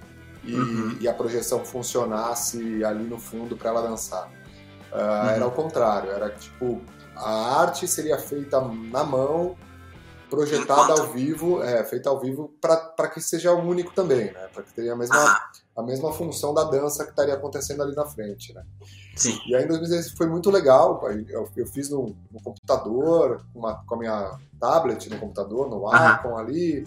e, 0.43 0.55
uhum. 0.55 0.96
e 1.00 1.08
a 1.08 1.14
projeção 1.14 1.64
funcionasse 1.64 2.85
ali 2.85 3.05
no 3.05 3.19
fundo 3.19 3.56
para 3.56 3.70
ela 3.70 3.82
dançar. 3.82 4.29
Uh, 4.93 4.96
uhum. 4.96 5.29
Era 5.31 5.46
o 5.46 5.50
contrário, 5.50 6.11
era 6.11 6.31
tipo, 6.31 6.82
a 7.14 7.61
arte 7.61 7.87
seria 7.87 8.19
feita 8.19 8.61
na 8.61 9.05
mão 9.05 9.56
projetada 10.29 10.93
ao 10.93 11.08
vivo, 11.08 11.62
é, 11.62 11.82
feita 11.84 12.11
ao 12.11 12.20
vivo 12.20 12.55
para 12.61 13.08
que 13.08 13.20
seja 13.20 13.52
único 13.52 13.93
também, 13.93 14.26
né? 14.26 14.49
Para 14.52 14.62
que 14.62 14.73
tenha 14.73 14.93
a 14.93 14.96
mesma, 14.96 15.17
ah. 15.17 15.50
A 15.78 15.82
mesma 15.82 16.12
função 16.12 16.52
da 16.52 16.64
dança 16.64 17.05
que 17.05 17.10
estaria 17.10 17.34
acontecendo 17.34 17.84
ali 17.84 17.94
na 17.94 18.05
frente, 18.05 18.53
né? 18.53 18.64
Sim. 19.14 19.38
E 19.46 19.55
aí 19.55 19.62
em 19.62 19.69
2016 19.69 20.19
foi 20.19 20.26
muito 20.26 20.50
legal, 20.50 21.00
eu, 21.29 21.48
eu 21.56 21.67
fiz 21.67 21.88
no, 21.88 22.17
no 22.32 22.43
computador, 22.43 23.46
uma, 23.55 23.76
com 23.86 23.94
a 23.94 23.98
minha 23.98 24.38
tablet 24.58 25.08
no 25.08 25.20
computador, 25.20 25.70
no 25.70 25.82
Wacom 25.82 26.36
ali, 26.36 26.84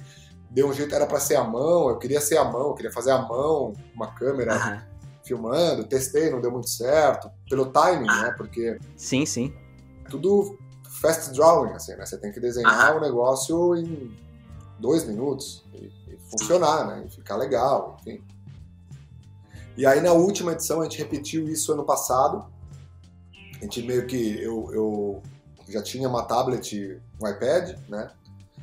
deu 0.50 0.68
um 0.68 0.74
jeito, 0.74 0.94
era 0.94 1.06
para 1.06 1.22
ser 1.22 1.38
a 1.38 1.44
mão, 1.46 1.88
eu 1.88 1.98
queria 1.98 2.20
ser 2.20 2.38
a 2.38 2.44
mão, 2.44 2.68
eu 2.68 2.74
queria 2.74 2.92
fazer 2.92 3.12
a 3.12 3.22
mão, 3.22 3.74
uma 3.96 4.08
câmera 4.08 4.86
filmando, 5.24 5.86
testei, 5.86 6.30
não 6.30 6.42
deu 6.42 6.52
muito 6.52 6.70
certo, 6.70 7.32
pelo 7.50 7.68
timing, 7.68 8.08
né? 8.08 8.34
Porque... 8.36 8.78
Sim, 8.98 9.26
sim. 9.26 9.54
Tudo 10.10 10.60
fast 11.00 11.32
drawing, 11.32 11.72
assim, 11.72 11.96
né? 11.96 12.06
Você 12.06 12.18
tem 12.18 12.30
que 12.30 12.42
desenhar 12.42 12.94
o 12.94 12.98
um 12.98 13.02
negócio 13.02 13.74
em 13.74 14.12
dois 14.80 15.06
minutos 15.06 15.64
e, 15.74 15.86
e, 15.86 16.18
funcionar, 16.30 16.88
né? 16.88 17.06
E 17.08 17.10
ficar 17.10 17.38
legal, 17.38 17.96
enfim. 18.02 18.22
E 19.78 19.86
aí 19.86 20.02
na 20.02 20.14
última 20.14 20.54
edição 20.54 20.82
a 20.82 20.84
gente 20.84 20.98
repetiu 20.98 21.48
isso 21.48 21.72
ano 21.72 21.84
passado. 21.84 22.46
A 23.60 23.64
gente 23.64 23.82
meio 23.84 24.06
que 24.06 24.42
eu, 24.42 24.70
eu 24.74 25.24
já 25.70 25.82
tinha 25.82 26.08
uma 26.10 26.24
tablet, 26.24 27.00
um 27.22 27.28
iPad, 27.28 27.78
né? 27.88 28.10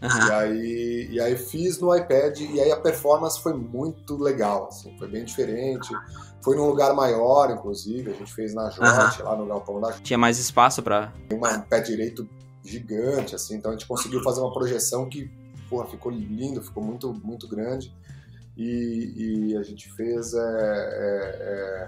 Uhum. 0.02 0.26
E, 0.26 0.32
aí, 0.32 1.08
e 1.12 1.20
aí 1.20 1.36
fiz 1.36 1.80
no 1.80 1.94
iPad 1.94 2.38
e 2.40 2.60
aí 2.60 2.70
a 2.70 2.76
performance 2.76 3.40
foi 3.40 3.52
muito 3.52 4.16
legal, 4.16 4.68
assim, 4.68 4.96
foi 4.96 5.08
bem 5.08 5.24
diferente. 5.24 5.88
Foi 6.40 6.56
num 6.56 6.66
lugar 6.66 6.94
maior, 6.94 7.50
inclusive, 7.50 8.12
a 8.12 8.14
gente 8.14 8.32
fez 8.32 8.54
na 8.54 8.70
Jote, 8.70 9.20
uhum. 9.20 9.28
lá 9.28 9.36
no 9.36 9.46
galpão 9.46 9.80
da 9.80 9.92
Tinha 9.92 10.18
mais 10.18 10.38
espaço 10.38 10.82
para 10.82 11.12
um 11.32 11.60
pé 11.62 11.80
direito 11.80 12.28
gigante, 12.64 13.34
assim, 13.34 13.56
então 13.56 13.72
a 13.72 13.74
gente 13.74 13.86
conseguiu 13.86 14.22
fazer 14.22 14.40
uma 14.40 14.52
projeção 14.52 15.08
que, 15.08 15.30
porra, 15.68 15.86
ficou 15.86 16.12
lindo, 16.12 16.62
ficou 16.62 16.82
muito, 16.82 17.12
muito 17.12 17.48
grande. 17.48 17.92
E, 18.58 19.52
e 19.52 19.56
a 19.56 19.62
gente 19.62 19.88
fez, 19.92 20.34
é, 20.34 20.38
é, 20.40 21.36
é, 21.40 21.86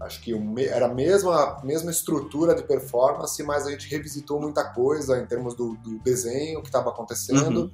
acho 0.00 0.22
que 0.22 0.32
era 0.70 0.86
a 0.86 0.94
mesma, 0.94 1.60
mesma 1.62 1.90
estrutura 1.90 2.54
de 2.54 2.62
performance, 2.62 3.40
mas 3.42 3.66
a 3.66 3.70
gente 3.70 3.86
revisitou 3.90 4.40
muita 4.40 4.64
coisa 4.64 5.20
em 5.20 5.26
termos 5.26 5.54
do, 5.54 5.76
do 5.76 5.98
desenho 5.98 6.62
que 6.62 6.68
estava 6.68 6.88
acontecendo. 6.88 7.64
Uhum. 7.64 7.70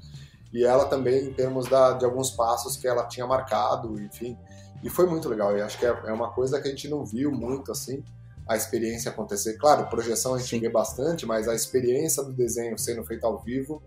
E 0.52 0.64
ela 0.64 0.86
também 0.86 1.26
em 1.26 1.32
termos 1.32 1.68
da, 1.68 1.92
de 1.92 2.04
alguns 2.04 2.32
passos 2.32 2.76
que 2.76 2.88
ela 2.88 3.06
tinha 3.06 3.24
marcado, 3.24 3.98
enfim. 4.00 4.36
E 4.82 4.90
foi 4.90 5.06
muito 5.06 5.28
legal. 5.28 5.56
E 5.56 5.62
acho 5.62 5.78
que 5.78 5.86
é, 5.86 5.96
é 6.06 6.12
uma 6.12 6.30
coisa 6.30 6.60
que 6.60 6.66
a 6.66 6.70
gente 6.70 6.88
não 6.88 7.06
viu 7.06 7.30
muito 7.30 7.70
assim 7.70 8.02
a 8.48 8.56
experiência 8.56 9.12
acontecer. 9.12 9.56
Claro, 9.56 9.86
projeção 9.86 10.34
a 10.34 10.38
gente 10.38 10.50
Sim. 10.50 10.60
vê 10.60 10.68
bastante, 10.68 11.24
mas 11.24 11.46
a 11.46 11.54
experiência 11.54 12.22
do 12.24 12.32
desenho 12.32 12.76
sendo 12.76 13.04
feita 13.04 13.28
ao 13.28 13.38
vivo, 13.38 13.80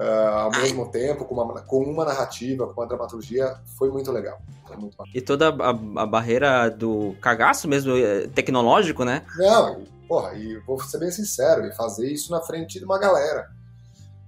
uh, 0.00 0.38
ao 0.38 0.50
mesmo 0.50 0.90
tempo, 0.90 1.24
com 1.24 1.34
uma, 1.34 1.60
com 1.62 1.82
uma 1.84 2.04
narrativa, 2.04 2.66
com 2.66 2.80
uma 2.80 2.86
dramaturgia, 2.86 3.56
foi 3.78 3.90
muito 3.90 4.10
legal. 4.10 4.40
Foi 4.66 4.76
muito 4.76 4.96
e 5.14 5.20
toda 5.20 5.50
a, 5.50 5.70
a, 6.02 6.06
barreira 6.06 6.70
do 6.70 7.14
cagaço 7.20 7.68
mesmo, 7.68 7.96
eh, 7.96 8.28
tecnológico, 8.28 9.04
né? 9.04 9.26
Não, 9.36 9.84
porra, 10.08 10.34
e 10.34 10.58
vou 10.60 10.80
ser 10.80 10.98
bem 10.98 11.10
sincero, 11.10 11.66
e 11.66 11.72
fazer 11.74 12.10
isso 12.10 12.30
na 12.30 12.40
frente 12.40 12.78
de 12.78 12.84
uma 12.84 12.98
galera. 12.98 13.50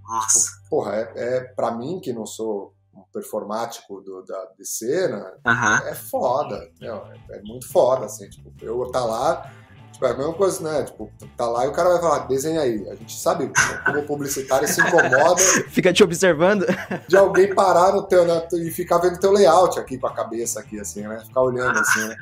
Nossa. 0.03 0.53
Tipo, 0.53 0.69
porra, 0.69 0.97
é, 0.97 1.13
é 1.15 1.41
para 1.41 1.71
mim 1.71 2.01
que 2.01 2.13
não 2.13 2.27
sou 2.27 2.75
um 2.95 3.03
performático 3.13 4.01
do, 4.01 4.23
da, 4.23 4.49
de 4.59 4.67
cena, 4.67 5.33
é 5.87 5.95
foda, 5.95 6.69
é, 6.81 7.37
é, 7.37 7.43
muito 7.43 7.67
foda, 7.69 8.07
assim, 8.07 8.29
tipo, 8.29 8.53
eu 8.61 8.91
tá 8.91 9.05
lá, 9.05 9.51
tipo, 10.03 10.07
é 10.07 10.11
a 10.11 10.17
mesma 10.17 10.35
coisa, 10.35 10.63
né, 10.63 10.83
tipo, 10.85 11.11
tá 11.37 11.47
lá 11.47 11.65
e 11.65 11.69
o 11.69 11.73
cara 11.73 11.91
vai 11.91 12.01
falar, 12.01 12.27
desenha 12.27 12.61
aí, 12.61 12.89
a 12.89 12.95
gente 12.95 13.19
sabe 13.19 13.51
como 13.85 14.03
publicitário 14.03 14.67
se 14.67 14.81
incomoda... 14.81 15.41
Fica 15.71 15.93
te 15.93 16.03
observando? 16.03 16.67
De 17.09 17.17
alguém 17.17 17.55
parar 17.55 17.93
no 17.93 18.03
teu, 18.03 18.25
né, 18.25 18.47
e 18.53 18.71
ficar 18.71 18.99
vendo 18.99 19.19
teu 19.19 19.33
layout 19.33 19.79
aqui 19.79 19.99
com 19.99 20.07
a 20.07 20.15
cabeça 20.15 20.61
aqui, 20.61 20.81
assim, 20.81 21.03
né, 21.03 21.21
ficar 21.21 21.43
olhando 21.43 21.79
assim, 21.79 22.09
né 22.09 22.17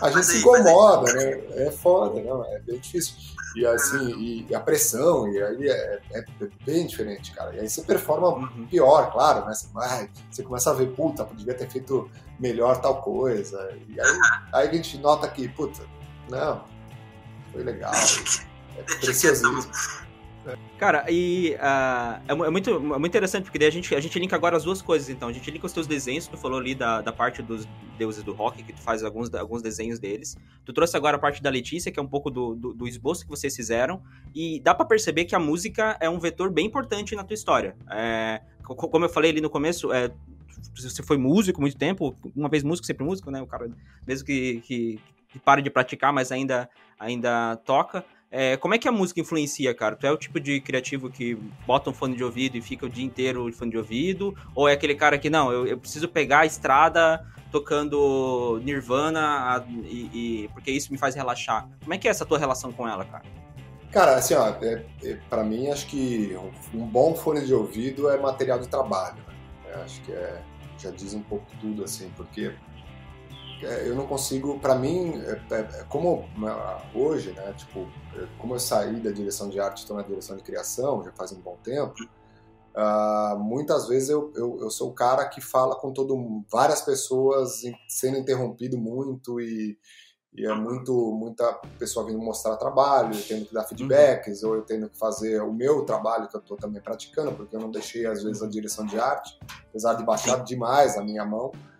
a 0.00 0.10
gente 0.10 0.24
se 0.24 0.38
incomoda, 0.38 1.12
né? 1.12 1.42
É 1.66 1.70
foda, 1.70 2.20
não, 2.22 2.44
é 2.44 2.60
bem 2.60 2.78
difícil. 2.78 3.14
E 3.56 3.66
assim, 3.66 4.46
e 4.48 4.54
a 4.54 4.60
pressão, 4.60 5.28
e 5.28 5.42
aí 5.42 5.68
é, 5.68 6.00
é 6.12 6.24
bem 6.64 6.86
diferente, 6.86 7.32
cara. 7.32 7.54
E 7.54 7.60
aí 7.60 7.68
você 7.68 7.82
performa 7.82 8.28
uhum. 8.28 8.66
pior, 8.66 9.12
claro, 9.12 9.44
né? 9.44 9.52
Você, 9.52 9.66
vai, 9.72 10.08
você 10.30 10.42
começa 10.42 10.70
a 10.70 10.74
ver, 10.74 10.86
puta, 10.92 11.24
podia 11.24 11.52
ter 11.52 11.68
feito 11.68 12.10
melhor 12.40 12.80
tal 12.80 13.02
coisa. 13.02 13.70
E 13.88 14.00
aí, 14.00 14.18
aí 14.52 14.68
a 14.68 14.72
gente 14.72 14.96
nota 14.98 15.28
que, 15.28 15.48
puta, 15.48 15.82
não, 16.30 16.64
foi 17.52 17.62
legal. 17.62 17.92
É 18.74 18.82
preciosismo. 18.82 19.62
Cara, 20.76 21.04
e 21.08 21.54
uh, 21.54 22.20
é, 22.26 22.46
é, 22.46 22.50
muito, 22.50 22.70
é 22.70 22.98
muito 22.98 23.06
interessante, 23.06 23.44
porque 23.44 23.58
daí 23.58 23.68
a 23.68 23.70
gente, 23.70 23.94
a 23.94 24.00
gente 24.00 24.18
linka 24.18 24.34
agora 24.34 24.56
as 24.56 24.64
duas 24.64 24.82
coisas, 24.82 25.08
então. 25.08 25.28
A 25.28 25.32
gente 25.32 25.48
linka 25.50 25.66
os 25.66 25.72
teus 25.72 25.86
desenhos, 25.86 26.26
tu 26.26 26.36
falou 26.36 26.58
ali 26.58 26.74
da, 26.74 27.00
da 27.00 27.12
parte 27.12 27.40
dos 27.42 27.68
deuses 27.96 28.24
do 28.24 28.32
rock, 28.32 28.62
que 28.62 28.72
tu 28.72 28.80
faz 28.80 29.04
alguns, 29.04 29.32
alguns 29.34 29.62
desenhos 29.62 30.00
deles. 30.00 30.36
Tu 30.64 30.72
trouxe 30.72 30.96
agora 30.96 31.16
a 31.16 31.20
parte 31.20 31.40
da 31.40 31.48
Letícia, 31.48 31.92
que 31.92 32.00
é 32.00 32.02
um 32.02 32.08
pouco 32.08 32.30
do, 32.30 32.56
do, 32.56 32.74
do 32.74 32.88
esboço 32.88 33.24
que 33.24 33.30
vocês 33.30 33.54
fizeram. 33.54 34.02
E 34.34 34.58
dá 34.58 34.74
para 34.74 34.84
perceber 34.84 35.26
que 35.26 35.36
a 35.36 35.38
música 35.38 35.96
é 36.00 36.10
um 36.10 36.18
vetor 36.18 36.50
bem 36.50 36.66
importante 36.66 37.14
na 37.14 37.22
tua 37.22 37.34
história. 37.34 37.76
É, 37.88 38.40
como 38.64 39.04
eu 39.04 39.08
falei 39.08 39.30
ali 39.30 39.40
no 39.40 39.50
começo, 39.50 39.92
é, 39.92 40.10
você 40.74 41.02
foi 41.04 41.16
músico 41.16 41.60
muito 41.60 41.76
tempo, 41.76 42.16
uma 42.34 42.48
vez 42.48 42.64
músico, 42.64 42.86
sempre 42.86 43.04
músico, 43.04 43.30
né? 43.30 43.40
O 43.40 43.46
cara, 43.46 43.70
mesmo 44.04 44.26
que, 44.26 44.60
que, 44.62 45.00
que 45.32 45.38
pare 45.38 45.62
de 45.62 45.70
praticar, 45.70 46.12
mas 46.12 46.30
ainda, 46.30 46.68
ainda 46.98 47.56
toca. 47.64 48.04
É, 48.30 48.56
como 48.56 48.74
é 48.74 48.78
que 48.78 48.88
a 48.88 48.92
música 48.92 49.20
influencia, 49.20 49.74
cara? 49.74 49.96
Tu 49.96 50.06
é 50.06 50.10
o 50.10 50.16
tipo 50.16 50.38
de 50.40 50.60
criativo 50.60 51.10
que 51.10 51.34
bota 51.66 51.90
um 51.90 51.92
fone 51.92 52.16
de 52.16 52.24
ouvido 52.24 52.56
e 52.56 52.62
fica 52.62 52.86
o 52.86 52.88
dia 52.88 53.04
inteiro 53.04 53.50
de 53.50 53.56
fone 53.56 53.70
de 53.70 53.76
ouvido? 53.76 54.34
Ou 54.54 54.68
é 54.68 54.72
aquele 54.72 54.94
cara 54.94 55.18
que, 55.18 55.28
não, 55.28 55.52
eu, 55.52 55.66
eu 55.66 55.76
preciso 55.78 56.08
pegar 56.08 56.40
a 56.40 56.46
estrada 56.46 57.26
tocando 57.50 58.58
Nirvana 58.64 59.20
a, 59.20 59.64
e, 59.68 60.44
e, 60.44 60.48
porque 60.54 60.70
isso 60.70 60.90
me 60.90 60.96
faz 60.96 61.14
relaxar? 61.14 61.68
Como 61.82 61.92
é 61.92 61.98
que 61.98 62.08
é 62.08 62.10
essa 62.10 62.24
tua 62.24 62.38
relação 62.38 62.72
com 62.72 62.88
ela, 62.88 63.04
cara? 63.04 63.24
Cara, 63.90 64.16
assim, 64.16 64.32
ó, 64.32 64.48
é, 64.62 64.86
é, 65.04 65.18
pra 65.28 65.44
mim, 65.44 65.68
acho 65.68 65.86
que 65.86 66.34
um, 66.72 66.86
bom 66.86 67.14
fone 67.14 67.44
de 67.44 67.52
ouvido 67.52 68.08
é 68.08 68.18
material 68.18 68.58
de 68.58 68.66
trabalho. 68.66 69.18
Né? 69.66 69.74
Acho 69.84 70.00
que 70.00 70.12
é, 70.12 70.40
já 70.78 70.90
diz 70.90 71.12
um 71.12 71.20
pouco 71.20 71.44
tudo, 71.60 71.84
assim, 71.84 72.10
porque 72.16 72.54
eu 73.62 73.94
não 73.94 74.06
consigo, 74.06 74.58
para 74.58 74.74
mim, 74.74 75.20
é, 75.22 75.54
é, 75.54 75.60
é, 75.60 75.84
como 75.88 76.28
hoje, 76.94 77.32
né, 77.32 77.52
tipo, 77.56 77.88
como 78.38 78.54
eu 78.54 78.58
saí 78.58 79.00
da 79.00 79.10
direção 79.10 79.48
de 79.48 79.60
arte, 79.60 79.78
estou 79.78 79.96
na 79.96 80.02
direção 80.02 80.36
de 80.36 80.42
criação, 80.42 81.02
já 81.04 81.12
faz 81.12 81.32
um 81.32 81.40
bom 81.40 81.56
tempo, 81.62 81.94
uh, 82.74 83.38
muitas 83.38 83.88
vezes 83.88 84.08
eu, 84.08 84.32
eu, 84.34 84.58
eu, 84.60 84.70
sou 84.70 84.90
o 84.90 84.94
cara 84.94 85.26
que 85.28 85.40
fala 85.40 85.76
com 85.76 85.92
todo 85.92 86.44
várias 86.50 86.82
pessoas 86.82 87.62
sendo 87.88 88.18
interrompido 88.18 88.76
muito 88.76 89.40
e, 89.40 89.78
e 90.34 90.46
é 90.46 90.54
muito 90.54 90.92
muita 91.12 91.52
pessoa 91.78 92.06
vindo 92.06 92.18
mostrar 92.18 92.56
trabalho, 92.56 93.14
eu 93.14 93.22
tendo 93.22 93.46
que 93.46 93.54
dar 93.54 93.64
feedbacks, 93.64 94.42
uhum. 94.42 94.50
ou 94.50 94.56
eu 94.56 94.62
tendo 94.62 94.88
que 94.88 94.98
fazer 94.98 95.40
o 95.42 95.52
meu 95.52 95.84
trabalho 95.84 96.28
que 96.28 96.36
eu 96.36 96.40
estou 96.40 96.56
também 96.56 96.82
praticando, 96.82 97.32
porque 97.32 97.54
eu 97.54 97.60
não 97.60 97.70
deixei 97.70 98.06
às 98.06 98.22
vezes 98.22 98.42
a 98.42 98.48
direção 98.48 98.86
de 98.86 98.98
arte, 98.98 99.38
apesar 99.68 99.94
de 99.94 100.04
baixar 100.04 100.42
demais 100.42 100.96
a 100.96 101.02
minha 101.04 101.24
mão, 101.24 101.52
é, 101.52 101.71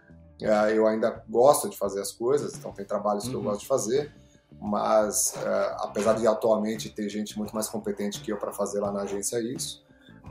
eu 0.44 0.86
ainda 0.86 1.22
gosto 1.28 1.68
de 1.68 1.76
fazer 1.76 2.00
as 2.00 2.12
coisas, 2.12 2.54
então 2.54 2.72
tem 2.72 2.84
trabalhos 2.84 3.24
uhum. 3.24 3.30
que 3.30 3.36
eu 3.36 3.40
uhum. 3.40 3.46
gosto 3.46 3.60
de 3.60 3.66
fazer, 3.66 4.12
mas 4.60 5.34
é, 5.36 5.76
apesar 5.78 6.14
de 6.14 6.26
atualmente 6.26 6.90
ter 6.90 7.08
gente 7.08 7.36
muito 7.38 7.54
mais 7.54 7.68
competente 7.68 8.20
que 8.20 8.32
eu 8.32 8.36
para 8.36 8.52
fazer 8.52 8.80
lá 8.80 8.92
na 8.92 9.02
agência 9.02 9.40
isso, 9.40 9.84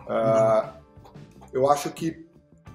é, 0.07 0.13
uhum. 0.13 0.69
eu 1.53 1.69
acho 1.69 1.91
que, 1.91 2.27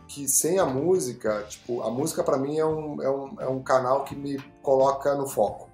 que 0.09 0.29
sem 0.29 0.59
a 0.59 0.67
música, 0.67 1.45
tipo, 1.49 1.83
a 1.83 1.91
música 1.91 2.23
para 2.23 2.39
mim 2.39 2.59
é 2.59 2.67
um, 2.67 3.03
é, 3.03 3.11
um, 3.11 3.41
é 3.41 3.49
um 3.49 3.63
canal 3.63 4.05
que 4.05 4.15
me 4.15 4.39
coloca 4.63 5.15
no 5.15 5.27
foco. 5.27 5.67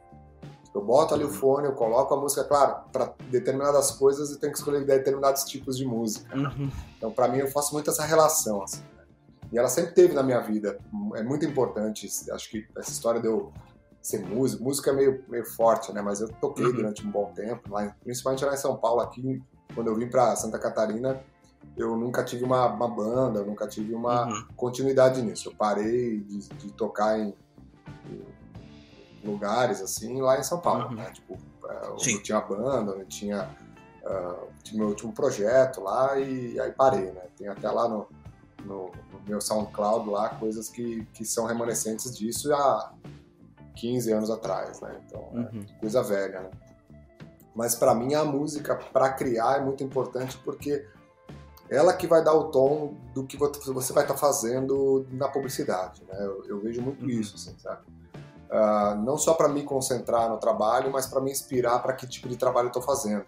Eu 0.74 0.82
boto 0.82 1.12
ali 1.14 1.22
o 1.22 1.26
uhum. 1.26 1.32
fone, 1.34 1.66
eu 1.66 1.74
coloco 1.74 2.14
a 2.14 2.16
música, 2.16 2.44
claro, 2.44 2.84
para 2.90 3.12
determinadas 3.30 3.90
coisas 3.90 4.30
eu 4.30 4.38
tenho 4.38 4.52
que 4.52 4.58
escolher 4.58 4.86
determinados 4.86 5.44
tipos 5.44 5.76
de 5.76 5.84
música. 5.84 6.34
Uhum. 6.34 6.70
Então, 6.96 7.12
para 7.12 7.28
mim, 7.28 7.38
eu 7.38 7.48
faço 7.48 7.74
muito 7.74 7.90
essa 7.90 8.04
relação. 8.04 8.62
Assim. 8.62 8.82
E 9.52 9.58
ela 9.58 9.68
sempre 9.68 9.92
teve 9.92 10.14
na 10.14 10.22
minha 10.22 10.40
vida. 10.40 10.78
É 11.14 11.22
muito 11.22 11.44
importante. 11.44 12.08
Acho 12.30 12.50
que 12.50 12.66
essa 12.76 12.90
história 12.90 13.20
de 13.20 13.26
eu 13.26 13.52
ser 14.00 14.26
músico, 14.26 14.64
música 14.64 14.90
é 14.90 14.94
meio, 14.94 15.24
meio 15.28 15.44
forte, 15.44 15.92
né? 15.92 16.00
Mas 16.00 16.20
eu 16.20 16.28
toquei 16.28 16.64
uhum. 16.64 16.72
durante 16.72 17.06
um 17.06 17.10
bom 17.10 17.32
tempo, 17.32 17.70
lá, 17.70 17.94
principalmente 18.02 18.44
lá 18.44 18.54
em 18.54 18.56
São 18.56 18.76
Paulo, 18.76 19.00
aqui, 19.00 19.40
quando 19.74 19.88
eu 19.88 19.94
vim 19.94 20.08
para 20.08 20.34
Santa 20.34 20.58
Catarina, 20.58 21.22
eu 21.76 21.96
nunca 21.96 22.24
tive 22.24 22.44
uma, 22.44 22.66
uma 22.66 22.88
banda, 22.88 23.40
eu 23.40 23.46
nunca 23.46 23.68
tive 23.68 23.94
uma 23.94 24.26
uhum. 24.26 24.46
continuidade 24.56 25.22
nisso. 25.22 25.50
Eu 25.50 25.54
parei 25.54 26.20
de, 26.20 26.48
de 26.48 26.72
tocar 26.72 27.20
em, 27.20 27.34
em, 28.10 29.28
lugares 29.28 29.80
assim 29.80 30.20
lá 30.20 30.40
em 30.40 30.42
São 30.42 30.58
Paulo, 30.58 30.88
uhum. 30.88 30.94
né? 30.96 31.10
Tipo, 31.12 31.38
é, 31.68 31.90
onde 31.90 32.22
tinha 32.22 32.40
banda, 32.40 32.92
onde 32.92 33.04
tinha, 33.04 33.48
uh, 34.02 34.48
tinha 34.64 34.78
meu 34.78 34.88
último 34.88 35.12
projeto 35.12 35.80
lá 35.80 36.18
e 36.18 36.58
aí 36.58 36.72
parei, 36.72 37.12
né? 37.12 37.22
Tem 37.36 37.46
até 37.46 37.70
lá 37.70 37.86
no 37.86 38.08
no, 38.64 38.90
no, 39.12 39.20
meu 39.26 39.40
SoundCloud 39.40 40.08
lá 40.08 40.30
coisas 40.30 40.68
que, 40.68 41.04
que 41.12 41.24
são 41.24 41.46
remanescentes 41.46 42.16
disso 42.16 42.52
há 42.54 42.92
15 43.76 44.12
anos 44.12 44.30
atrás, 44.30 44.80
né? 44.80 45.00
Então, 45.06 45.20
é 45.32 45.36
uhum. 45.36 45.64
é 45.68 45.80
coisa 45.80 46.02
velha, 46.02 46.40
né? 46.40 46.50
Mas 47.54 47.74
para 47.74 47.94
mim 47.94 48.14
a 48.14 48.24
música 48.24 48.74
para 48.74 49.12
criar 49.12 49.58
é 49.58 49.60
muito 49.60 49.84
importante 49.84 50.38
porque 50.44 50.86
ela 51.68 51.92
que 51.94 52.06
vai 52.06 52.22
dar 52.22 52.34
o 52.34 52.44
tom 52.44 52.94
do 53.14 53.24
que 53.24 53.36
você 53.36 53.92
vai 53.92 54.04
estar 54.04 54.14
tá 54.14 54.16
fazendo 54.16 55.06
na 55.10 55.28
publicidade, 55.28 56.02
né? 56.04 56.16
Eu, 56.20 56.44
eu 56.46 56.60
vejo 56.60 56.82
muito 56.82 57.04
uhum. 57.04 57.10
isso, 57.10 57.36
assim, 57.36 57.56
sabe? 57.58 57.82
Uh, 58.50 58.94
não 59.02 59.16
só 59.16 59.32
para 59.32 59.48
me 59.48 59.62
concentrar 59.62 60.28
no 60.28 60.36
trabalho, 60.36 60.92
mas 60.92 61.06
para 61.06 61.22
me 61.22 61.30
inspirar 61.30 61.78
para 61.78 61.94
que 61.94 62.06
tipo 62.06 62.28
de 62.28 62.36
trabalho 62.36 62.66
eu 62.66 62.68
estou 62.68 62.82
fazendo. 62.82 63.24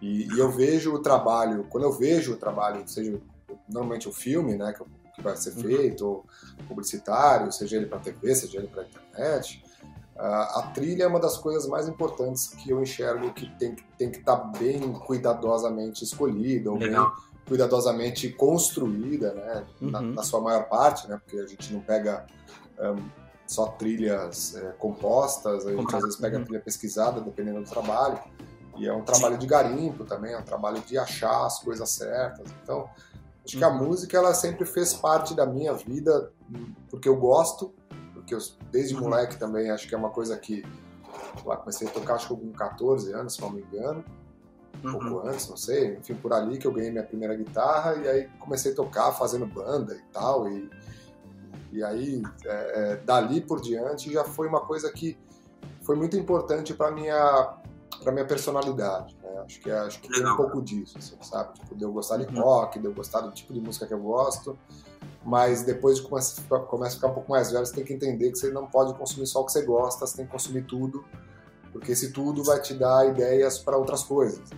E, 0.00 0.26
e, 0.34 0.38
eu 0.38 0.50
vejo 0.50 0.94
o 0.94 0.98
trabalho, 0.98 1.66
quando 1.68 1.84
eu 1.84 1.92
vejo 1.92 2.32
o 2.32 2.36
trabalho, 2.36 2.82
seja 2.86 3.20
normalmente 3.68 4.08
o 4.08 4.12
filme, 4.12 4.56
né, 4.56 4.72
que, 4.72 5.22
vai 5.22 5.36
ser 5.36 5.50
uhum. 5.50 5.62
feito, 5.62 6.06
ou 6.06 6.26
publicitário, 6.66 7.52
seja 7.52 7.76
ele 7.76 7.86
para 7.86 8.00
TV, 8.00 8.34
seja 8.34 8.58
ele 8.58 8.66
para 8.66 8.84
internet, 8.84 9.62
a 10.16 10.70
trilha 10.74 11.04
é 11.04 11.06
uma 11.06 11.18
das 11.18 11.36
coisas 11.36 11.66
mais 11.66 11.88
importantes 11.88 12.48
que 12.48 12.70
eu 12.70 12.80
enxergo 12.80 13.32
que 13.32 13.50
tem, 13.58 13.74
tem 13.98 14.10
que 14.10 14.18
estar 14.18 14.36
tá 14.36 14.58
bem 14.58 14.92
cuidadosamente 14.92 16.04
escolhida, 16.04 16.70
ou 16.70 16.78
Legal. 16.78 17.10
bem 17.10 17.24
cuidadosamente 17.46 18.30
construída, 18.30 19.34
né, 19.34 19.66
uhum. 19.80 19.90
na, 19.90 20.00
na, 20.00 20.22
sua 20.22 20.40
maior 20.40 20.68
parte, 20.68 21.08
né, 21.08 21.20
porque 21.22 21.38
a 21.38 21.46
gente 21.46 21.72
não 21.72 21.80
pega 21.80 22.26
um, 22.78 23.08
só 23.46 23.66
trilhas 23.66 24.56
é, 24.56 24.72
compostas, 24.78 25.66
a 25.66 25.70
gente 25.74 25.94
às 25.94 26.02
vezes 26.02 26.16
pega 26.18 26.38
uhum. 26.38 26.44
trilha 26.44 26.60
pesquisada, 26.60 27.20
dependendo 27.20 27.62
do 27.62 27.68
trabalho, 27.68 28.18
e 28.76 28.88
é 28.88 28.92
um 28.92 29.02
trabalho 29.02 29.38
de 29.38 29.46
garimpo 29.46 30.04
também, 30.04 30.32
é 30.32 30.38
um 30.38 30.42
trabalho 30.42 30.80
de 30.80 30.98
achar 30.98 31.46
as 31.46 31.60
coisas 31.60 31.88
certas. 31.90 32.50
Então, 32.62 32.88
Acho 33.44 33.58
que 33.58 33.64
a 33.64 33.68
uhum. 33.68 33.88
música 33.88 34.16
ela 34.16 34.32
sempre 34.32 34.64
fez 34.64 34.94
parte 34.94 35.34
da 35.34 35.44
minha 35.44 35.74
vida, 35.74 36.32
porque 36.88 37.08
eu 37.08 37.16
gosto, 37.16 37.74
porque 38.14 38.34
eu, 38.34 38.38
desde 38.70 38.94
uhum. 38.94 39.02
moleque 39.02 39.36
também 39.36 39.70
acho 39.70 39.86
que 39.86 39.94
é 39.94 39.98
uma 39.98 40.10
coisa 40.10 40.36
que 40.38 40.64
lá 41.44 41.56
comecei 41.56 41.86
a 41.86 41.90
tocar 41.90 42.14
acho 42.14 42.28
que 42.28 42.40
com 42.40 42.52
14 42.52 43.12
anos, 43.12 43.34
se 43.34 43.40
não 43.40 43.50
me 43.50 43.60
engano, 43.60 44.04
um 44.82 44.92
pouco 44.92 45.06
uhum. 45.06 45.28
antes, 45.28 45.48
não 45.48 45.56
sei, 45.56 45.96
enfim, 45.96 46.14
por 46.14 46.32
ali 46.32 46.58
que 46.58 46.66
eu 46.66 46.72
ganhei 46.72 46.90
minha 46.90 47.04
primeira 47.04 47.34
guitarra 47.34 47.96
e 47.96 48.08
aí 48.08 48.28
comecei 48.38 48.72
a 48.72 48.74
tocar 48.74 49.12
fazendo 49.12 49.46
banda 49.46 49.94
e 49.94 50.02
tal, 50.12 50.48
e, 50.48 50.70
e 51.72 51.84
aí 51.84 52.22
é, 52.44 52.92
é, 52.92 52.96
dali 52.96 53.40
por 53.42 53.60
diante 53.60 54.12
já 54.12 54.24
foi 54.24 54.48
uma 54.48 54.60
coisa 54.60 54.90
que 54.90 55.18
foi 55.82 55.96
muito 55.96 56.16
importante 56.16 56.72
para 56.72 56.90
minha 56.90 57.58
para 58.02 58.12
minha 58.12 58.26
personalidade. 58.26 59.16
Né? 59.34 59.42
Acho 59.44 59.60
que, 59.60 59.70
acho 59.70 60.00
que 60.00 60.08
tem 60.08 60.26
um 60.26 60.36
pouco 60.36 60.62
disso, 60.62 60.96
assim, 60.98 61.16
sabe? 61.20 61.54
Tipo, 61.54 61.74
de 61.74 61.82
eu 61.82 61.92
gostar 61.92 62.18
de 62.18 62.26
uhum. 62.26 62.42
rock, 62.42 62.78
de 62.78 62.86
eu 62.86 62.94
gostar 62.94 63.20
do 63.20 63.32
tipo 63.32 63.52
de 63.52 63.60
música 63.60 63.86
que 63.86 63.94
eu 63.94 64.00
gosto, 64.00 64.56
mas 65.24 65.62
depois 65.62 65.98
de 65.98 66.02
começa, 66.06 66.40
começa 66.42 66.92
a 66.92 66.96
ficar 66.96 67.08
um 67.08 67.14
pouco 67.14 67.30
mais 67.30 67.50
velho, 67.50 67.66
você 67.66 67.74
tem 67.74 67.84
que 67.84 67.92
entender 67.92 68.30
que 68.30 68.38
você 68.38 68.50
não 68.50 68.66
pode 68.66 68.94
consumir 68.94 69.26
só 69.26 69.40
o 69.40 69.46
que 69.46 69.52
você 69.52 69.62
gosta, 69.62 70.06
você 70.06 70.16
tem 70.16 70.26
que 70.26 70.32
consumir 70.32 70.64
tudo, 70.64 71.04
porque 71.72 71.92
esse 71.92 72.12
tudo 72.12 72.44
vai 72.44 72.60
te 72.60 72.74
dar 72.74 73.08
ideias 73.08 73.58
para 73.58 73.76
outras 73.76 74.04
coisas. 74.04 74.50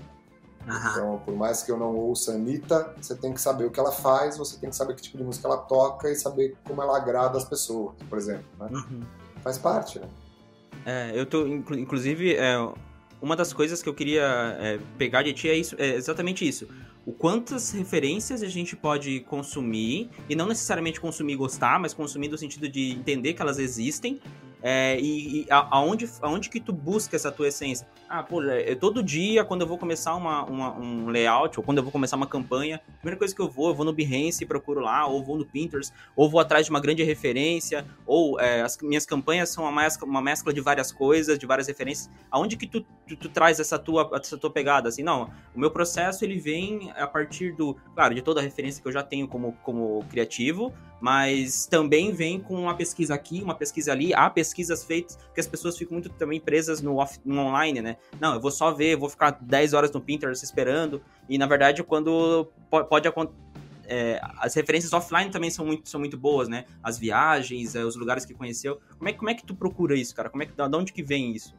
Uhum. 0.67 0.91
Então, 0.91 1.23
por 1.25 1.35
mais 1.35 1.63
que 1.63 1.71
eu 1.71 1.79
não 1.79 1.95
ouça 1.95 2.33
a 2.33 2.35
Anitta, 2.35 2.93
você 3.01 3.15
tem 3.15 3.33
que 3.33 3.41
saber 3.41 3.65
o 3.65 3.71
que 3.71 3.79
ela 3.79 3.93
faz, 3.93 4.37
você 4.37 4.59
tem 4.59 4.69
que 4.69 4.77
saber 4.77 4.95
que 4.95 5.03
tipo 5.03 5.17
de 5.17 5.25
música 5.25 5.47
ela 5.47 5.59
toca 5.59 6.11
e 6.11 6.17
saber 6.17 6.57
como 6.67 6.83
ela 6.83 6.97
agrada 6.97 7.39
as 7.39 7.45
pessoas, 7.45 7.95
por 8.09 8.19
exemplo. 8.19 8.45
Né? 8.59 8.69
Uhum. 8.73 9.01
Faz 9.43 9.59
parte, 9.59 10.01
né? 10.01 10.09
É, 10.85 11.13
eu 11.19 11.25
tô, 11.25 11.47
inclusive, 11.47 12.35
é, 12.35 12.57
uma 13.21 13.35
das 13.35 13.53
coisas 13.53 13.83
que 13.83 13.89
eu 13.89 13.95
queria 13.95 14.57
é, 14.61 14.79
pegar 14.99 15.23
de 15.23 15.33
ti 15.33 15.49
é, 15.49 15.57
isso, 15.57 15.75
é 15.79 15.95
exatamente 15.95 16.47
isso. 16.47 16.69
o 17.05 17.13
quantas 17.13 17.71
referências 17.71 18.43
a 18.43 18.49
gente 18.49 18.75
pode 18.77 19.21
consumir, 19.21 20.11
e 20.29 20.35
não 20.35 20.47
necessariamente 20.47 21.01
consumir 21.01 21.35
e 21.35 21.37
gostar, 21.37 21.79
mas 21.79 21.95
consumir 21.95 22.29
no 22.29 22.37
sentido 22.37 22.69
de 22.69 22.93
entender 22.93 23.35
que 23.35 23.43
elas 23.43 23.59
existem, 23.59 24.21
é, 24.63 24.99
e, 24.99 25.43
e 25.43 25.47
aonde, 25.51 26.09
aonde 26.21 26.49
que 26.49 26.61
tu 26.61 26.73
busca 26.73 27.17
essa 27.17 27.31
tua 27.31 27.49
essência? 27.49 27.87
Ah, 28.09 28.23
pô, 28.23 28.43
é, 28.43 28.75
todo 28.75 29.03
dia, 29.03 29.45
quando 29.45 29.63
eu 29.63 29.67
vou 29.67 29.79
começar 29.79 30.15
uma, 30.15 30.45
uma, 30.45 30.73
um 30.79 31.09
layout, 31.09 31.59
ou 31.59 31.65
quando 31.65 31.79
eu 31.79 31.83
vou 31.83 31.93
começar 31.93 32.17
uma 32.17 32.27
campanha, 32.27 32.77
a 32.77 32.99
primeira 32.99 33.19
coisa 33.19 33.35
que 33.35 33.41
eu 33.41 33.49
vou, 33.49 33.69
eu 33.69 33.75
vou 33.75 33.85
no 33.85 33.93
Behance 33.93 34.43
e 34.43 34.47
procuro 34.47 34.81
lá, 34.81 35.07
ou 35.07 35.23
vou 35.23 35.37
no 35.37 35.45
Pinterest, 35.45 35.93
ou 36.15 36.29
vou 36.29 36.41
atrás 36.41 36.67
de 36.67 36.71
uma 36.71 36.81
grande 36.81 37.03
referência, 37.03 37.85
ou 38.07 38.41
é, 38.41 38.63
as 38.63 38.79
minhas 38.81 39.05
campanhas 39.05 39.51
são 39.51 39.65
uma 39.65 39.83
mescla, 39.83 40.09
uma 40.09 40.23
mescla 40.23 40.53
de 40.53 40.61
várias 40.61 40.93
coisas, 40.93 41.39
de 41.39 41.47
várias 41.47 41.67
referências. 41.67 42.11
Aonde 42.31 42.57
que 42.57 42.67
tu, 42.67 42.85
tu, 43.07 43.17
tu, 43.17 43.29
traz 43.29 43.61
essa 43.61 43.79
tua, 43.79 44.11
essa 44.15 44.39
tua 44.39 44.51
pegada? 44.51 44.89
Assim, 44.89 45.03
não, 45.03 45.31
o 45.55 45.59
meu 45.59 45.71
processo, 45.71 46.25
ele 46.25 46.39
vem 46.39 46.93
a 46.97 47.07
partir 47.07 47.53
do, 47.55 47.77
claro, 47.95 48.15
de 48.15 48.23
toda 48.23 48.41
a 48.41 48.43
referência 48.43 48.81
que 48.81 48.89
eu 48.89 48.93
já 48.93 49.03
tenho 49.03 49.29
como, 49.29 49.53
como 49.63 50.05
criativo, 50.09 50.73
mas 51.01 51.67
também 51.67 52.13
vem 52.13 52.41
com 52.41 52.55
uma 52.55 52.75
pesquisa 52.75 53.15
aqui, 53.15 53.43
uma 53.43 53.55
pesquisa 53.55 53.93
ali. 53.93 54.15
Há 54.15 54.31
pesquisas 54.31 54.85
feitas 54.85 55.19
que 55.35 55.41
as 55.41 55.47
pessoas 55.47 55.77
ficam 55.77 55.95
muito 55.95 56.09
também 56.11 56.41
presas 56.41 56.81
no, 56.81 56.97
off, 56.97 57.19
no 57.25 57.41
online, 57.41 57.81
né? 57.81 57.97
Não, 58.21 58.35
eu 58.35 58.41
vou 58.41 58.51
só 58.51 58.73
ver, 58.73 58.97
vou 58.97 59.09
ficar 59.09 59.39
10 59.41 59.75
horas 59.75 59.91
no 59.91 60.01
Pinterest 60.01 60.45
esperando. 60.45 61.03
E 61.29 61.39
na 61.39 61.47
verdade, 61.47 61.83
quando 61.83 62.49
pode 62.89 63.09
acontecer. 63.09 63.47
É, 63.89 64.21
as 64.41 64.53
referências 64.55 64.93
offline 64.93 65.31
também 65.31 65.49
são 65.49 65.65
muito, 65.65 65.89
são 65.89 66.01
muito 66.01 66.19
boas, 66.19 66.49
né? 66.49 66.65
As 66.83 66.99
viagens, 66.99 67.77
é, 67.77 67.85
os 67.85 67.95
lugares 67.95 68.25
que 68.25 68.35
conheceu. 68.35 68.81
Como 68.99 69.09
é, 69.09 69.13
como 69.13 69.31
é 69.31 69.35
que 69.35 69.47
tu 69.47 69.55
procura 69.55 69.95
isso, 69.95 70.13
cara? 70.13 70.29
Como 70.29 70.43
é 70.43 70.47
que, 70.47 70.53
de 70.53 70.77
onde 70.77 70.93
que 70.93 71.05
vem 71.05 71.33
isso? 71.33 71.55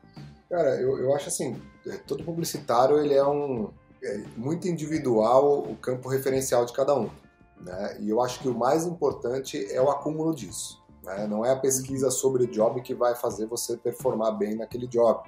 Cara, 0.50 0.76
eu, 0.82 0.98
eu 1.00 1.16
acho 1.16 1.30
assim, 1.30 1.56
é, 1.86 1.96
todo 1.96 2.26
publicitário 2.26 3.00
ele 3.00 3.14
é 3.14 3.26
um 3.26 3.70
é 4.04 4.24
muito 4.36 4.68
individual 4.68 5.60
o 5.60 5.76
campo 5.76 6.08
referencial 6.08 6.66
de 6.66 6.74
cada 6.74 6.98
um. 6.98 7.10
Né? 7.60 7.98
E 8.00 8.10
eu 8.10 8.22
acho 8.22 8.40
que 8.40 8.48
o 8.48 8.58
mais 8.58 8.86
importante 8.86 9.66
é 9.72 9.82
o 9.82 9.90
acúmulo 9.90 10.34
disso. 10.34 10.82
Né? 11.04 11.26
Não 11.28 11.46
é 11.46 11.52
a 11.52 11.56
pesquisa 11.56 12.12
sobre 12.12 12.44
o 12.44 12.48
job 12.48 12.82
que 12.82 12.94
vai 12.94 13.16
fazer 13.16 13.46
você 13.46 13.78
performar 13.78 14.38
bem 14.38 14.56
naquele 14.56 14.88
job. 14.88 15.22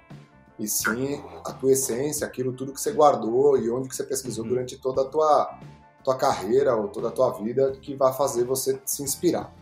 E 0.58 0.68
sim 0.68 1.24
a 1.46 1.54
tua 1.54 1.72
essência, 1.72 2.28
aquilo 2.28 2.52
tudo 2.52 2.74
que 2.74 2.82
você 2.82 2.92
guardou 2.92 3.58
e 3.58 3.72
onde 3.72 3.88
que 3.88 3.96
você 3.96 4.04
pesquisou 4.04 4.44
uhum. 4.44 4.50
durante 4.50 4.78
toda 4.78 5.04
a 5.04 5.06
tua, 5.06 5.58
tua 6.04 6.16
carreira 6.16 6.76
ou 6.76 6.90
toda 6.90 7.08
a 7.08 7.12
tua 7.12 7.32
vida 7.32 7.72
que 7.82 7.96
vai 7.96 8.14
fazer 8.14 8.44
você 8.44 8.80
se 8.86 9.02
inspirar. 9.02 9.54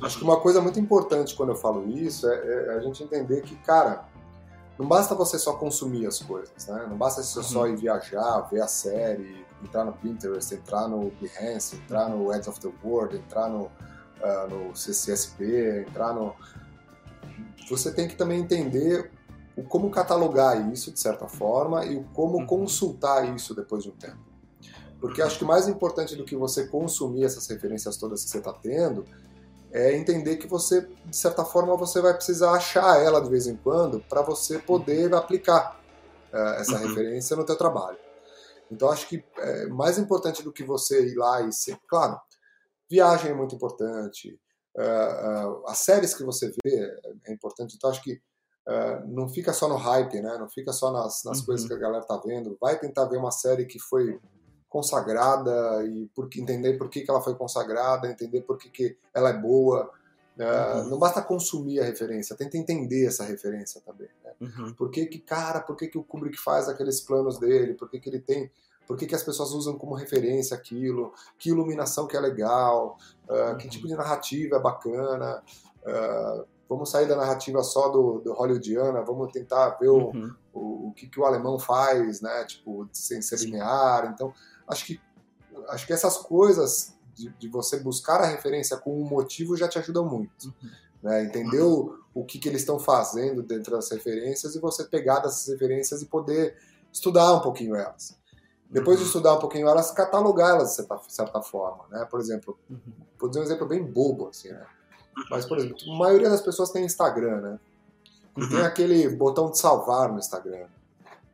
Acho 0.00 0.18
que 0.18 0.24
uma 0.24 0.40
coisa 0.40 0.60
muito 0.60 0.80
importante 0.80 1.34
quando 1.34 1.50
eu 1.50 1.56
falo 1.56 1.88
isso 1.88 2.28
é, 2.28 2.66
é 2.66 2.74
a 2.76 2.80
gente 2.80 3.02
entender 3.02 3.42
que, 3.42 3.56
cara, 3.56 4.06
não 4.78 4.86
basta 4.86 5.14
você 5.14 5.38
só 5.38 5.54
consumir 5.54 6.06
as 6.06 6.18
coisas, 6.18 6.66
né? 6.66 6.86
Não 6.88 6.96
basta 6.96 7.22
você 7.22 7.42
só 7.42 7.62
uhum. 7.62 7.68
ir 7.68 7.76
viajar, 7.76 8.40
ver 8.50 8.60
a 8.60 8.68
série, 8.68 9.45
entrar 9.62 9.84
no 9.84 9.92
Pinterest, 9.92 10.54
entrar 10.54 10.88
no 10.88 11.10
Behance, 11.20 11.76
entrar 11.76 12.08
no 12.08 12.32
Edge 12.32 12.48
of 12.48 12.60
the 12.60 12.70
World, 12.84 13.16
entrar 13.16 13.48
no, 13.48 13.64
uh, 13.64 14.48
no 14.48 14.76
CCSP, 14.76 15.86
entrar 15.88 16.12
no. 16.12 16.34
Você 17.68 17.92
tem 17.92 18.06
que 18.06 18.14
também 18.14 18.40
entender 18.40 19.10
o 19.56 19.62
como 19.62 19.90
catalogar 19.90 20.70
isso 20.72 20.92
de 20.92 21.00
certa 21.00 21.26
forma 21.26 21.84
e 21.84 21.96
o 21.96 22.04
como 22.12 22.38
uhum. 22.38 22.46
consultar 22.46 23.34
isso 23.34 23.54
depois 23.54 23.82
de 23.82 23.90
um 23.90 23.96
tempo. 23.96 24.18
Porque 25.00 25.22
acho 25.22 25.38
que 25.38 25.44
mais 25.44 25.68
importante 25.68 26.14
do 26.14 26.24
que 26.24 26.36
você 26.36 26.66
consumir 26.66 27.24
essas 27.24 27.46
referências 27.46 27.96
todas 27.96 28.24
que 28.24 28.30
você 28.30 28.38
está 28.38 28.52
tendo 28.52 29.04
é 29.72 29.96
entender 29.96 30.36
que 30.36 30.46
você, 30.46 30.88
de 31.04 31.16
certa 31.16 31.44
forma, 31.44 31.76
você 31.76 32.00
vai 32.00 32.14
precisar 32.14 32.52
achar 32.52 33.02
ela 33.02 33.20
de 33.20 33.28
vez 33.28 33.46
em 33.46 33.56
quando 33.56 34.00
para 34.08 34.22
você 34.22 34.58
poder 34.58 35.14
aplicar 35.14 35.80
uh, 36.32 36.36
essa 36.60 36.76
uhum. 36.76 36.88
referência 36.88 37.36
no 37.36 37.44
teu 37.44 37.56
trabalho. 37.56 37.98
Então 38.70 38.90
acho 38.90 39.08
que 39.08 39.24
é 39.38 39.66
mais 39.66 39.98
importante 39.98 40.42
do 40.42 40.52
que 40.52 40.64
você 40.64 41.06
ir 41.06 41.14
lá 41.14 41.42
e 41.42 41.52
ser. 41.52 41.78
Claro, 41.86 42.20
viagem 42.90 43.30
é 43.30 43.34
muito 43.34 43.54
importante, 43.54 44.38
uh, 44.76 45.60
uh, 45.60 45.66
as 45.66 45.78
séries 45.78 46.14
que 46.14 46.24
você 46.24 46.52
vê 46.64 47.00
é 47.24 47.32
importante, 47.32 47.76
então 47.76 47.90
acho 47.90 48.02
que 48.02 48.20
uh, 48.68 49.06
não 49.06 49.28
fica 49.28 49.52
só 49.52 49.68
no 49.68 49.76
hype, 49.76 50.20
né? 50.20 50.36
não 50.38 50.48
fica 50.48 50.72
só 50.72 50.90
nas, 50.92 51.22
nas 51.24 51.40
uhum. 51.40 51.46
coisas 51.46 51.66
que 51.66 51.74
a 51.74 51.78
galera 51.78 52.04
tá 52.04 52.20
vendo, 52.24 52.56
vai 52.60 52.78
tentar 52.78 53.04
ver 53.06 53.18
uma 53.18 53.30
série 53.30 53.66
que 53.66 53.78
foi 53.78 54.20
consagrada 54.68 55.84
e 55.86 56.06
por, 56.14 56.28
entender 56.36 56.76
por 56.76 56.90
que, 56.90 57.00
que 57.00 57.10
ela 57.10 57.22
foi 57.22 57.34
consagrada, 57.34 58.10
entender 58.10 58.42
por 58.42 58.58
que, 58.58 58.68
que 58.68 58.98
ela 59.14 59.30
é 59.30 59.32
boa. 59.32 59.90
Uh, 60.36 60.78
uhum. 60.78 60.90
Não 60.90 60.98
basta 60.98 61.22
consumir 61.22 61.80
a 61.80 61.84
referência, 61.84 62.36
tenta 62.36 62.58
entender 62.58 63.06
essa 63.06 63.24
referência 63.24 63.80
também. 63.80 64.08
Né? 64.22 64.32
Uhum. 64.40 64.74
Por 64.74 64.90
que, 64.90 65.06
que, 65.06 65.18
cara, 65.18 65.60
por 65.60 65.76
que, 65.76 65.88
que 65.88 65.96
o 65.96 66.04
Kubrick 66.04 66.36
faz 66.36 66.68
aqueles 66.68 67.00
planos 67.00 67.38
dele? 67.38 67.74
Por 67.74 67.88
que, 67.88 67.98
que 67.98 68.08
ele 68.08 68.20
tem. 68.20 68.50
Por 68.86 68.96
que, 68.96 69.06
que 69.06 69.14
as 69.14 69.22
pessoas 69.22 69.50
usam 69.50 69.76
como 69.78 69.94
referência 69.94 70.56
aquilo? 70.56 71.12
Que 71.38 71.48
iluminação 71.48 72.06
que 72.06 72.16
é 72.16 72.20
legal? 72.20 72.98
Uh, 73.28 73.32
uhum. 73.32 73.56
Que 73.56 73.68
tipo 73.68 73.88
de 73.88 73.94
narrativa 73.94 74.56
é 74.56 74.60
bacana? 74.60 75.42
Uh, 75.82 76.44
vamos 76.68 76.90
sair 76.90 77.08
da 77.08 77.16
narrativa 77.16 77.62
só 77.62 77.88
do, 77.88 78.20
do 78.20 78.32
hollywoodiana, 78.34 79.02
vamos 79.02 79.32
tentar 79.32 79.70
ver 79.70 79.88
o, 79.88 80.10
uhum. 80.10 80.34
o, 80.52 80.88
o, 80.88 80.92
que, 80.92 81.08
que 81.08 81.18
o 81.18 81.24
alemão 81.24 81.58
faz, 81.58 82.20
né? 82.20 82.44
Tipo, 82.44 82.88
sem 82.92 83.22
ser 83.22 83.38
linear. 83.40 84.12
Então, 84.12 84.34
acho 84.68 84.84
que, 84.84 85.00
acho 85.68 85.86
que 85.86 85.92
essas 85.92 86.18
coisas 86.18 86.95
de, 87.16 87.30
de, 87.30 87.48
você 87.48 87.80
buscar 87.80 88.20
a 88.20 88.26
referência 88.26 88.76
com 88.76 89.00
um 89.00 89.04
motivo 89.04 89.56
já 89.56 89.66
te 89.66 89.78
ajuda 89.78 90.02
muito. 90.02 90.46
Uhum. 90.46 90.70
Né? 91.02 91.24
Entender 91.24 91.62
o, 91.62 91.98
o 92.14 92.24
que, 92.24 92.38
que 92.38 92.48
eles 92.48 92.60
estão 92.62 92.78
fazendo 92.78 93.42
dentro 93.42 93.72
das 93.72 93.90
referências 93.90 94.54
e 94.54 94.60
você 94.60 94.84
pegar 94.84 95.20
dessas 95.20 95.48
referências 95.48 96.02
e 96.02 96.06
poder 96.06 96.56
estudar 96.92 97.34
um 97.34 97.40
pouquinho 97.40 97.74
elas. 97.74 98.16
Depois 98.68 98.98
de 98.98 99.02
uhum. 99.02 99.08
estudar 99.08 99.34
um 99.34 99.38
pouquinho 99.38 99.68
elas, 99.68 99.90
catalogá-las 99.90 100.70
de 100.70 100.74
certa, 100.76 101.00
certa 101.08 101.42
forma. 101.42 101.84
Né? 101.90 102.04
Por 102.04 102.20
exemplo, 102.20 102.58
uhum. 102.68 102.78
vou 103.18 103.28
dizer 103.28 103.40
um 103.40 103.44
exemplo 103.44 103.66
bem 103.66 103.82
bobo, 103.82 104.28
assim, 104.28 104.50
né? 104.50 104.66
Mas, 105.30 105.46
por 105.46 105.56
exemplo, 105.56 105.78
a 105.90 105.96
maioria 105.96 106.28
das 106.28 106.42
pessoas 106.42 106.70
tem 106.70 106.84
Instagram, 106.84 107.40
né? 107.40 107.60
E 108.36 108.46
tem 108.48 108.60
aquele 108.60 109.08
botão 109.08 109.50
de 109.50 109.58
salvar 109.58 110.12
no 110.12 110.18
Instagram. 110.18 110.66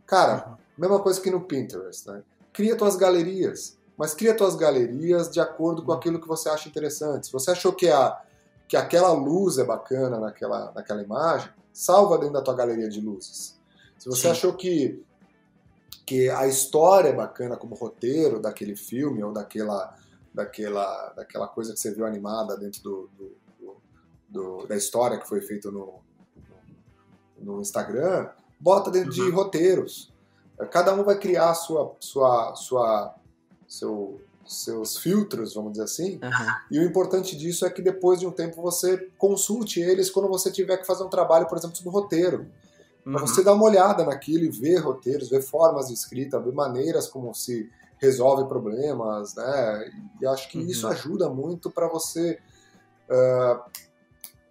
Cara, 0.07 0.57
mesma 0.79 1.01
coisa 1.01 1.21
que 1.21 1.31
no 1.31 1.41
Pinterest, 1.41 2.07
né? 2.09 2.23
Cria 2.53 2.77
tuas 2.77 2.95
galerias 2.95 3.77
mas 3.97 4.15
cria 4.15 4.37
tuas 4.37 4.57
galerias 4.57 5.31
de 5.31 5.41
acordo 5.41 5.83
com 5.83 5.93
aquilo 5.93 6.21
que 6.21 6.29
você 6.29 6.49
acha 6.49 6.69
interessante. 6.69 7.27
Se 7.27 7.33
você 7.33 7.51
achou 7.51 7.73
que, 7.73 7.89
a, 7.89 8.21
que 8.67 8.77
aquela 8.77 9.13
luz 9.13 9.59
é 9.59 9.65
bacana 9.65 10.19
naquela, 10.19 10.73
naquela 10.73 11.03
imagem, 11.03 11.51
salva 11.73 12.19
dentro 12.19 12.35
da 12.35 12.43
tua 12.43 12.55
galeria 12.55 12.89
de 12.89 13.01
luzes. 13.01 13.59
Se 13.99 14.09
você 14.09 14.23
Sim. 14.23 14.31
achou 14.31 14.55
que, 14.55 15.03
que 16.05 16.29
a 16.31 16.47
história 16.47 17.11
é 17.11 17.13
bacana 17.13 17.57
como 17.57 17.75
roteiro 17.75 18.41
daquele 18.41 18.75
filme 18.75 19.23
ou 19.23 19.33
daquela, 19.33 19.97
daquela, 20.35 21.13
daquela 21.15 21.49
coisa 21.49 21.73
que 21.73 21.81
você 21.81 21.93
viu 21.93 22.05
animada 22.05 22.57
dentro 22.57 22.83
do, 22.83 23.11
do, 23.17 23.37
do, 23.61 23.77
do 24.29 24.67
da 24.67 24.77
história 24.77 25.19
que 25.19 25.29
foi 25.29 25.41
feita 25.41 25.71
no, 25.71 26.01
no 27.39 27.61
Instagram, 27.61 28.31
bota 28.59 28.91
dentro 28.91 29.11
uhum. 29.11 29.27
de 29.27 29.31
roteiros. 29.31 30.13
Cada 30.71 30.95
um 30.95 31.03
vai 31.03 31.19
criar 31.19 31.51
a 31.51 31.55
sua, 31.55 31.95
sua, 31.99 32.55
sua 32.55 33.15
seu, 33.73 34.21
seus 34.45 34.99
filtros, 34.99 35.55
vamos 35.55 35.73
dizer 35.73 35.85
assim. 35.85 36.21
Uhum. 36.23 36.55
E 36.71 36.79
o 36.79 36.85
importante 36.85 37.37
disso 37.37 37.65
é 37.65 37.71
que 37.71 37.81
depois 37.81 38.21
de 38.21 38.27
um 38.27 38.31
tempo 38.31 38.61
você 38.61 39.09
consulte 39.17 39.81
eles 39.81 40.11
quando 40.11 40.29
você 40.29 40.51
tiver 40.51 40.77
que 40.77 40.87
fazer 40.87 41.05
um 41.05 41.09
trabalho, 41.09 41.47
por 41.47 41.57
exemplo, 41.57 41.77
sobre 41.77 41.91
roteiro. 41.91 42.47
Uhum. 43.05 43.15
Para 43.15 43.23
você 43.23 43.43
dar 43.43 43.55
uma 43.55 43.65
olhada 43.65 44.05
naquilo 44.05 44.45
e 44.45 44.51
ver 44.51 44.77
roteiros, 44.79 45.31
ver 45.31 45.43
formas 45.43 45.89
de 45.89 45.95
escrita, 45.95 46.39
ver 46.39 46.53
maneiras 46.53 47.09
como 47.09 47.35
se 47.35 47.71
resolve 47.97 48.47
problemas, 48.47 49.35
né? 49.35 49.91
E 50.21 50.27
acho 50.27 50.51
que 50.51 50.59
uhum. 50.59 50.67
isso 50.67 50.87
ajuda 50.87 51.31
muito 51.31 51.71
para 51.71 51.89
você 51.89 52.39
uh, 53.09 53.59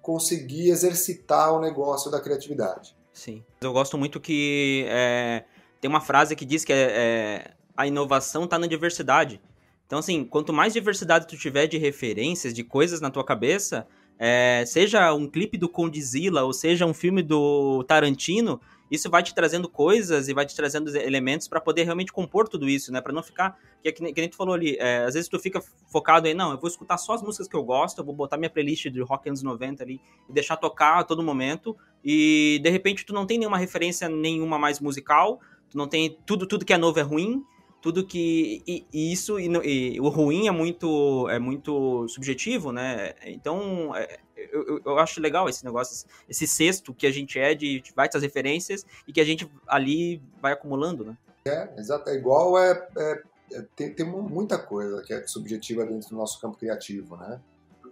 conseguir 0.01 0.69
exercitar 0.69 1.53
o 1.53 1.61
negócio 1.61 2.09
da 2.09 2.19
criatividade. 2.19 2.95
Sim. 3.13 3.43
Eu 3.61 3.71
gosto 3.71 3.97
muito 3.97 4.19
que 4.19 4.85
é, 4.87 5.43
tem 5.79 5.89
uma 5.89 6.01
frase 6.01 6.35
que 6.35 6.45
diz 6.45 6.65
que 6.65 6.73
é, 6.73 6.81
é 6.91 7.51
a 7.75 7.87
inovação 7.87 8.45
está 8.45 8.57
na 8.57 8.67
diversidade. 8.67 9.41
Então, 9.85 9.99
assim, 9.99 10.23
quanto 10.23 10.53
mais 10.53 10.73
diversidade 10.73 11.27
tu 11.27 11.37
tiver 11.37 11.67
de 11.67 11.77
referências, 11.77 12.53
de 12.53 12.63
coisas 12.63 13.01
na 13.01 13.09
tua 13.09 13.25
cabeça, 13.25 13.85
é, 14.17 14.63
seja 14.65 15.13
um 15.13 15.27
clipe 15.27 15.57
do 15.57 15.67
Condzilla 15.67 16.43
ou 16.43 16.53
seja 16.53 16.85
um 16.85 16.93
filme 16.93 17.21
do 17.21 17.83
Tarantino, 17.83 18.61
isso 18.91 19.09
vai 19.09 19.23
te 19.23 19.33
trazendo 19.33 19.69
coisas 19.69 20.27
e 20.27 20.33
vai 20.33 20.45
te 20.45 20.53
trazendo 20.53 20.95
elementos 20.97 21.47
para 21.47 21.61
poder 21.61 21.83
realmente 21.83 22.11
compor 22.11 22.49
tudo 22.49 22.67
isso, 22.67 22.91
né? 22.91 22.99
Para 22.99 23.13
não 23.13 23.23
ficar. 23.23 23.57
Que, 23.81 23.87
é 23.87 23.91
que, 23.91 24.13
que 24.13 24.21
nem 24.21 24.29
tu 24.29 24.35
falou 24.35 24.53
ali, 24.53 24.75
é, 24.79 25.05
às 25.05 25.13
vezes 25.13 25.29
tu 25.29 25.39
fica 25.39 25.63
focado 25.87 26.27
em, 26.27 26.33
não, 26.33 26.51
eu 26.51 26.59
vou 26.59 26.67
escutar 26.67 26.97
só 26.97 27.13
as 27.13 27.21
músicas 27.23 27.47
que 27.47 27.55
eu 27.55 27.63
gosto, 27.63 27.99
eu 27.99 28.05
vou 28.05 28.13
botar 28.13 28.37
minha 28.37 28.49
playlist 28.49 28.89
de 28.89 29.01
rock 29.01 29.29
anos 29.29 29.41
90 29.41 29.81
ali 29.81 29.99
e 30.29 30.33
deixar 30.33 30.57
tocar 30.57 30.99
a 30.99 31.03
todo 31.03 31.23
momento, 31.23 31.75
e 32.03 32.59
de 32.61 32.69
repente 32.69 33.05
tu 33.05 33.13
não 33.13 33.25
tem 33.25 33.39
nenhuma 33.39 33.57
referência 33.57 34.09
nenhuma 34.09 34.59
mais 34.59 34.79
musical, 34.79 35.39
tu 35.69 35.77
não 35.77 35.87
tem. 35.87 36.17
Tudo, 36.25 36.45
tudo 36.45 36.65
que 36.65 36.73
é 36.73 36.77
novo 36.77 36.99
é 36.99 37.01
ruim, 37.01 37.43
tudo 37.81 38.05
que 38.05 38.61
e, 38.67 38.85
e 38.93 39.11
isso 39.11 39.39
e, 39.39 39.47
e, 39.47 39.99
o 39.99 40.09
ruim 40.09 40.47
é 40.47 40.51
muito 40.51 41.27
é 41.29 41.39
muito 41.39 42.07
subjetivo, 42.07 42.71
né? 42.71 43.13
Então 43.25 43.95
é, 43.95 44.19
eu, 44.35 44.81
eu, 44.85 44.99
acho 44.99 45.19
legal 45.19 45.49
esse 45.49 45.65
negócio, 45.65 46.07
esse 46.29 46.47
cesto 46.47 46.93
que 46.93 47.07
a 47.07 47.11
gente 47.11 47.39
é 47.39 47.53
de, 47.53 47.81
de 47.81 47.91
várias 47.93 48.21
referências 48.21 48.85
e 49.07 49.13
que 49.13 49.21
a 49.21 49.25
gente 49.25 49.49
ali 49.67 50.21
vai 50.41 50.53
acumulando, 50.53 51.05
né? 51.05 51.17
É, 51.45 51.69
exato. 51.77 52.09
É 52.09 52.15
igual 52.15 52.57
é, 52.57 52.87
é 52.97 53.21
é, 53.53 53.65
tem, 53.75 53.93
tem 53.93 54.05
muita 54.05 54.57
coisa 54.57 55.01
que 55.01 55.13
é 55.13 55.27
subjetiva 55.27 55.85
dentro 55.85 56.09
do 56.09 56.15
nosso 56.15 56.39
campo 56.39 56.57
criativo, 56.57 57.17
né? 57.17 57.39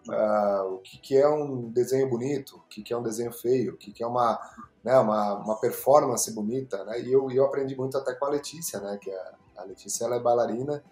Uh, 0.07 0.75
o 0.75 0.77
que, 0.79 0.97
que, 0.97 1.17
é 1.17 1.27
um 1.27 1.69
desenho 1.69 2.09
bonito, 2.09 2.55
o 2.55 2.69
que, 2.69 2.81
que 2.81 2.93
é 2.93 2.97
um 2.97 3.03
desenho 3.03 3.31
feio, 3.31 3.73
o 3.73 3.77
que, 3.77 3.91
que 3.91 4.01
é 4.01 4.07
uma, 4.07 4.39
né, 4.83 4.97
uma, 4.97 5.35
uma 5.35 5.59
performance 5.59 6.31
bonita, 6.33 6.83
né? 6.85 7.01
E 7.01 7.11
eu, 7.11 7.29
eu 7.29 7.45
aprendi 7.45 7.75
muito 7.75 7.97
até 7.97 8.13
com 8.13 8.25
a 8.25 8.29
Letícia, 8.29 8.79
né? 8.79 8.97
Que 8.99 9.11
a, 9.11 9.33
a 9.59 9.63
Letícia 9.63 10.05
ela 10.05 10.15
é 10.15 10.19
bailarina 10.19 10.83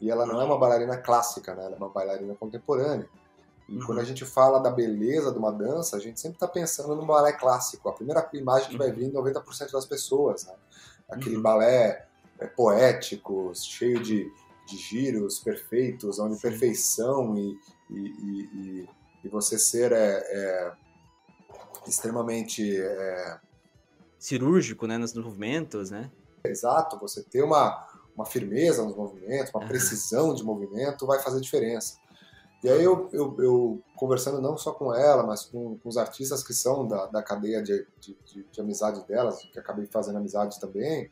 e 0.00 0.10
ela 0.10 0.26
não 0.26 0.40
é 0.40 0.44
uma 0.44 0.58
bailarina 0.58 0.96
clássica, 0.96 1.54
né? 1.54 1.64
Ela 1.64 1.74
é 1.74 1.78
uma 1.78 1.88
bailarina 1.88 2.34
contemporânea. 2.34 3.08
E 3.68 3.76
uhum. 3.76 3.86
quando 3.86 4.00
a 4.00 4.04
gente 4.04 4.24
fala 4.24 4.58
da 4.58 4.70
beleza 4.70 5.32
de 5.32 5.38
uma 5.38 5.52
dança, 5.52 5.96
a 5.96 6.00
gente 6.00 6.20
sempre 6.20 6.36
está 6.36 6.48
pensando 6.48 6.94
no 6.96 7.06
balé 7.06 7.32
clássico. 7.32 7.88
A 7.88 7.92
primeira 7.92 8.28
imagem 8.34 8.70
que 8.70 8.76
vai 8.76 8.90
vir 8.90 9.12
90% 9.12 9.72
das 9.72 9.86
pessoas, 9.86 10.44
né? 10.44 10.54
Aquele 11.08 11.36
uhum. 11.36 11.42
balé 11.42 12.06
é, 12.38 12.46
poético, 12.46 13.52
cheio 13.54 14.02
de, 14.02 14.30
de 14.66 14.76
giros 14.76 15.38
perfeitos, 15.38 16.18
onde 16.18 16.40
perfeição 16.40 17.36
e, 17.36 17.58
e, 17.90 17.98
e, 17.98 18.88
e, 19.24 19.28
você 19.28 19.58
ser 19.58 19.92
é, 19.92 20.18
é 20.18 20.72
extremamente 21.86 22.76
é... 22.80 23.38
cirúrgico, 24.18 24.86
né, 24.86 24.98
nos 24.98 25.14
movimentos, 25.14 25.90
né? 25.90 26.10
Exato, 26.44 26.98
você 26.98 27.22
ter 27.22 27.42
uma, 27.42 27.86
uma 28.14 28.26
firmeza 28.26 28.84
nos 28.84 28.94
movimentos, 28.94 29.52
uma 29.54 29.66
precisão 29.66 30.34
de 30.34 30.44
movimento 30.44 31.06
vai 31.06 31.20
fazer 31.20 31.40
diferença. 31.40 31.96
E 32.62 32.68
aí 32.68 32.84
eu, 32.84 33.08
eu, 33.12 33.36
eu, 33.40 33.82
conversando 33.96 34.40
não 34.40 34.56
só 34.56 34.72
com 34.72 34.94
ela, 34.94 35.24
mas 35.24 35.44
com, 35.44 35.76
com 35.78 35.88
os 35.88 35.96
artistas 35.96 36.44
que 36.44 36.54
são 36.54 36.86
da, 36.86 37.06
da 37.06 37.22
cadeia 37.22 37.60
de, 37.60 37.84
de, 37.98 38.16
de, 38.24 38.46
de, 38.52 38.60
amizade 38.60 39.04
delas, 39.08 39.42
que 39.42 39.58
acabei 39.58 39.86
fazendo 39.86 40.18
amizade 40.18 40.60
também, 40.60 41.10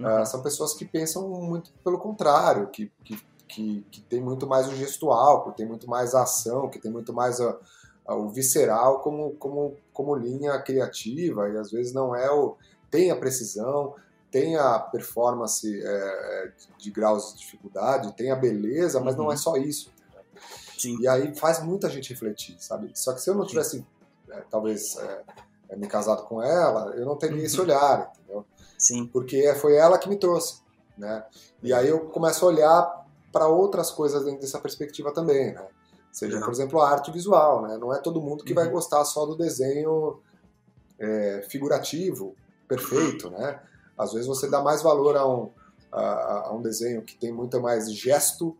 uhum. 0.00 0.22
uh, 0.22 0.26
são 0.26 0.42
pessoas 0.42 0.74
que 0.74 0.84
pensam 0.84 1.28
muito 1.28 1.72
pelo 1.84 1.96
contrário, 1.96 2.66
que, 2.70 2.90
que, 3.04 3.16
que, 3.46 3.86
que 3.88 4.00
tem 4.00 4.20
muito 4.20 4.48
mais 4.48 4.66
o 4.66 4.74
gestual, 4.74 5.44
que 5.44 5.56
tem 5.58 5.66
muito 5.66 5.88
mais 5.88 6.12
a 6.12 6.22
ação, 6.22 6.68
que 6.68 6.80
tem 6.80 6.90
muito 6.90 7.12
mais 7.12 7.40
a, 7.40 7.56
a, 8.04 8.16
o 8.16 8.28
visceral 8.28 8.98
como, 8.98 9.30
como, 9.36 9.76
como 9.92 10.16
linha 10.16 10.58
criativa, 10.58 11.48
e 11.50 11.56
às 11.56 11.70
vezes 11.70 11.92
não 11.92 12.16
é 12.16 12.28
o... 12.32 12.56
tem 12.90 13.12
a 13.12 13.16
precisão, 13.16 13.94
tem 14.30 14.56
a 14.56 14.78
performance 14.78 15.82
é, 15.84 16.52
de, 16.78 16.90
graus 16.90 17.32
de 17.32 17.40
dificuldade, 17.40 18.14
tem 18.16 18.30
a 18.30 18.36
beleza, 18.36 19.00
mas 19.00 19.14
uhum. 19.14 19.24
não 19.24 19.32
é 19.32 19.36
só 19.36 19.56
isso. 19.56 19.90
Sim. 20.78 20.98
E 21.00 21.08
aí 21.08 21.34
faz 21.34 21.62
muita 21.62 21.90
gente 21.90 22.10
refletir, 22.10 22.56
sabe? 22.58 22.90
Só 22.94 23.12
que 23.12 23.20
se 23.20 23.28
eu 23.28 23.34
não 23.34 23.44
tivesse, 23.44 23.84
é, 24.30 24.40
talvez, 24.48 24.96
é, 24.96 25.22
é, 25.70 25.76
me 25.76 25.86
casado 25.86 26.24
com 26.24 26.42
ela, 26.42 26.94
eu 26.96 27.04
não 27.04 27.16
teria 27.16 27.38
uhum. 27.38 27.44
esse 27.44 27.60
olhar, 27.60 28.12
entendeu? 28.16 28.46
Sim. 28.78 29.06
Porque 29.06 29.54
foi 29.56 29.76
ela 29.76 29.98
que 29.98 30.08
me 30.08 30.16
trouxe, 30.16 30.60
né? 30.96 31.24
E 31.62 31.72
aí 31.72 31.88
eu 31.88 32.06
começo 32.06 32.44
a 32.44 32.48
olhar 32.48 33.06
para 33.32 33.46
outras 33.46 33.90
coisas 33.90 34.24
dentro 34.24 34.40
dessa 34.40 34.58
perspectiva 34.58 35.12
também, 35.12 35.52
né? 35.52 35.66
Seja, 36.10 36.40
por 36.40 36.50
exemplo, 36.50 36.80
a 36.80 36.90
arte 36.90 37.12
visual, 37.12 37.62
né? 37.62 37.76
Não 37.76 37.94
é 37.94 37.98
todo 37.98 38.20
mundo 38.20 38.42
que 38.42 38.52
uhum. 38.52 38.56
vai 38.56 38.68
gostar 38.68 39.04
só 39.04 39.26
do 39.26 39.36
desenho 39.36 40.18
é, 40.98 41.46
figurativo, 41.48 42.34
perfeito, 42.66 43.30
né? 43.30 43.60
Às 44.00 44.12
vezes 44.12 44.26
você 44.26 44.48
dá 44.48 44.62
mais 44.62 44.82
valor 44.82 45.16
a 45.16 45.28
um, 45.28 45.50
a, 45.92 46.48
a 46.48 46.52
um 46.52 46.62
desenho 46.62 47.02
que 47.02 47.16
tem 47.16 47.32
muito 47.32 47.60
mais 47.60 47.92
gesto, 47.92 48.56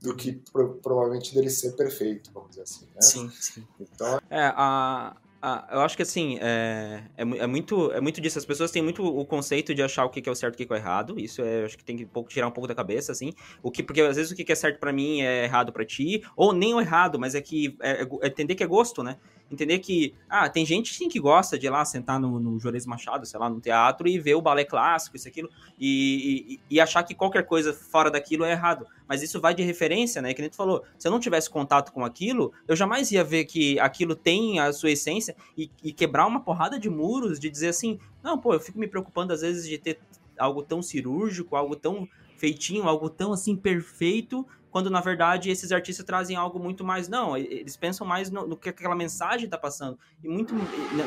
do 0.00 0.16
que 0.16 0.32
pro, 0.52 0.74
provavelmente 0.76 1.34
dele 1.34 1.50
ser 1.50 1.72
perfeito, 1.72 2.30
vamos 2.32 2.50
dizer 2.50 2.62
assim. 2.62 2.86
Né? 2.94 3.02
Sim, 3.02 3.30
sim. 3.30 3.66
Então, 3.78 4.20
é, 4.30 4.52
a, 4.56 5.14
a, 5.42 5.68
eu 5.72 5.80
acho 5.80 5.96
que 5.96 6.02
assim, 6.02 6.38
é, 6.40 7.02
é, 7.16 7.22
é, 7.22 7.46
muito, 7.46 7.90
é 7.92 8.00
muito 8.00 8.20
disso. 8.20 8.38
As 8.38 8.44
pessoas 8.44 8.70
têm 8.70 8.82
muito 8.82 9.04
o 9.04 9.24
conceito 9.24 9.74
de 9.74 9.82
achar 9.82 10.04
o 10.04 10.10
que 10.10 10.28
é 10.28 10.32
o 10.32 10.34
certo 10.34 10.60
e 10.60 10.64
o 10.64 10.66
que 10.66 10.72
é 10.72 10.76
o 10.76 10.78
errado. 10.78 11.18
Isso 11.18 11.42
é, 11.42 11.64
acho 11.64 11.78
que 11.78 11.84
tem 11.84 11.96
que 11.96 12.04
um 12.04 12.08
pouco, 12.08 12.28
tirar 12.28 12.46
um 12.46 12.50
pouco 12.50 12.68
da 12.68 12.74
cabeça, 12.74 13.12
assim. 13.12 13.32
O 13.62 13.70
que, 13.70 13.82
porque 13.82 14.00
às 14.02 14.16
vezes 14.16 14.30
o 14.30 14.36
que 14.36 14.50
é 14.50 14.54
certo 14.54 14.78
para 14.78 14.92
mim 14.92 15.22
é 15.22 15.44
errado 15.44 15.72
para 15.72 15.84
ti, 15.84 16.22
ou 16.36 16.52
nem 16.52 16.74
o 16.74 16.80
errado, 16.80 17.18
mas 17.18 17.34
é 17.34 17.40
que 17.40 17.76
é, 17.80 18.02
é, 18.02 18.08
é 18.22 18.26
entender 18.26 18.54
que 18.54 18.62
é 18.62 18.66
gosto, 18.66 19.02
né? 19.02 19.16
entender 19.50 19.80
que, 19.80 20.14
ah, 20.28 20.48
tem 20.48 20.64
gente 20.64 20.94
sim 20.94 21.08
que 21.08 21.18
gosta 21.18 21.58
de 21.58 21.66
ir 21.66 21.70
lá 21.70 21.84
sentar 21.84 22.20
no, 22.20 22.38
no 22.38 22.58
Machado, 22.86 23.26
sei 23.26 23.38
lá, 23.38 23.50
no 23.50 23.60
teatro 23.60 24.06
e 24.06 24.18
ver 24.18 24.34
o 24.34 24.42
balé 24.42 24.64
clássico, 24.64 25.16
isso, 25.16 25.26
aquilo, 25.26 25.50
e, 25.78 26.60
e, 26.70 26.76
e, 26.76 26.80
achar 26.80 27.02
que 27.02 27.14
qualquer 27.14 27.44
coisa 27.44 27.72
fora 27.72 28.10
daquilo 28.10 28.44
é 28.44 28.52
errado. 28.52 28.86
Mas 29.10 29.24
isso 29.24 29.40
vai 29.40 29.52
de 29.52 29.64
referência, 29.64 30.22
né? 30.22 30.32
Que 30.32 30.40
nem 30.40 30.48
tu 30.48 30.54
falou, 30.54 30.84
se 30.96 31.08
eu 31.08 31.10
não 31.10 31.18
tivesse 31.18 31.50
contato 31.50 31.90
com 31.90 32.04
aquilo, 32.04 32.52
eu 32.68 32.76
jamais 32.76 33.10
ia 33.10 33.24
ver 33.24 33.44
que 33.44 33.76
aquilo 33.80 34.14
tem 34.14 34.60
a 34.60 34.72
sua 34.72 34.92
essência 34.92 35.34
e, 35.58 35.68
e 35.82 35.92
quebrar 35.92 36.28
uma 36.28 36.38
porrada 36.38 36.78
de 36.78 36.88
muros, 36.88 37.40
de 37.40 37.50
dizer 37.50 37.70
assim, 37.70 37.98
não, 38.22 38.38
pô, 38.38 38.54
eu 38.54 38.60
fico 38.60 38.78
me 38.78 38.86
preocupando 38.86 39.32
às 39.32 39.40
vezes 39.40 39.68
de 39.68 39.76
ter 39.78 39.98
algo 40.38 40.62
tão 40.62 40.80
cirúrgico, 40.80 41.56
algo 41.56 41.74
tão 41.74 42.08
feitinho, 42.36 42.84
algo 42.84 43.10
tão 43.10 43.32
assim 43.32 43.56
perfeito, 43.56 44.46
quando 44.70 44.88
na 44.88 45.00
verdade 45.00 45.50
esses 45.50 45.72
artistas 45.72 46.06
trazem 46.06 46.36
algo 46.36 46.60
muito 46.60 46.84
mais. 46.84 47.08
Não, 47.08 47.36
eles 47.36 47.76
pensam 47.76 48.06
mais 48.06 48.30
no, 48.30 48.46
no 48.46 48.56
que 48.56 48.68
aquela 48.68 48.94
mensagem 48.94 49.46
está 49.46 49.58
passando. 49.58 49.98
E 50.22 50.28
muito. 50.28 50.54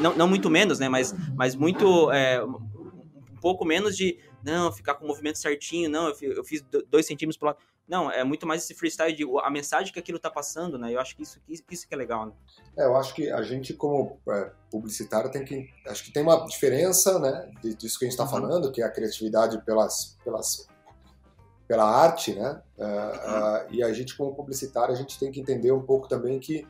Não, 0.01 0.13
não, 0.13 0.27
muito 0.27 0.49
menos, 0.49 0.77
né? 0.77 0.89
Mas, 0.89 1.15
mas 1.37 1.55
muito. 1.55 2.11
É, 2.11 2.43
um 2.43 3.39
pouco 3.39 3.63
menos 3.63 3.95
de. 3.95 4.19
Não, 4.43 4.73
ficar 4.73 4.95
com 4.95 5.05
o 5.05 5.07
movimento 5.07 5.37
certinho, 5.37 5.89
não, 5.89 6.09
eu, 6.09 6.33
eu 6.33 6.43
fiz 6.43 6.61
dois 6.89 7.05
centímetros 7.05 7.37
pro 7.37 7.47
lado. 7.47 7.59
Não, 7.87 8.09
é 8.09 8.23
muito 8.23 8.47
mais 8.47 8.63
esse 8.63 8.73
freestyle 8.73 9.15
de 9.15 9.25
a 9.43 9.49
mensagem 9.49 9.91
que 9.91 9.99
aquilo 9.99 10.15
está 10.15 10.29
passando, 10.29 10.77
né? 10.77 10.93
Eu 10.93 10.99
acho 10.99 11.15
que 11.15 11.23
isso, 11.23 11.41
isso 11.47 11.87
que 11.87 11.93
é 11.93 11.97
legal, 11.97 12.27
né? 12.27 12.31
É, 12.77 12.85
eu 12.85 12.95
acho 12.95 13.13
que 13.13 13.29
a 13.29 13.41
gente, 13.41 13.73
como 13.73 14.19
é, 14.29 14.51
publicitário, 14.71 15.29
tem 15.29 15.43
que. 15.43 15.69
Acho 15.87 16.03
que 16.03 16.11
tem 16.11 16.23
uma 16.23 16.45
diferença, 16.45 17.19
né? 17.19 17.51
Disso 17.77 17.99
que 17.99 18.05
a 18.05 18.07
gente 18.09 18.19
está 18.19 18.23
uhum. 18.23 18.29
falando, 18.29 18.71
que 18.71 18.81
é 18.81 18.85
a 18.85 18.89
criatividade 18.89 19.61
pelas, 19.65 20.17
pelas 20.23 20.67
pela 21.67 21.85
arte, 21.85 22.33
né? 22.35 22.61
Uh, 22.77 22.83
uh, 22.83 23.73
e 23.73 23.83
a 23.83 23.91
gente, 23.93 24.15
como 24.15 24.35
publicitário, 24.35 24.93
a 24.93 24.97
gente 24.97 25.17
tem 25.19 25.31
que 25.31 25.39
entender 25.39 25.71
um 25.71 25.81
pouco 25.81 26.07
também 26.07 26.39
que 26.39 26.67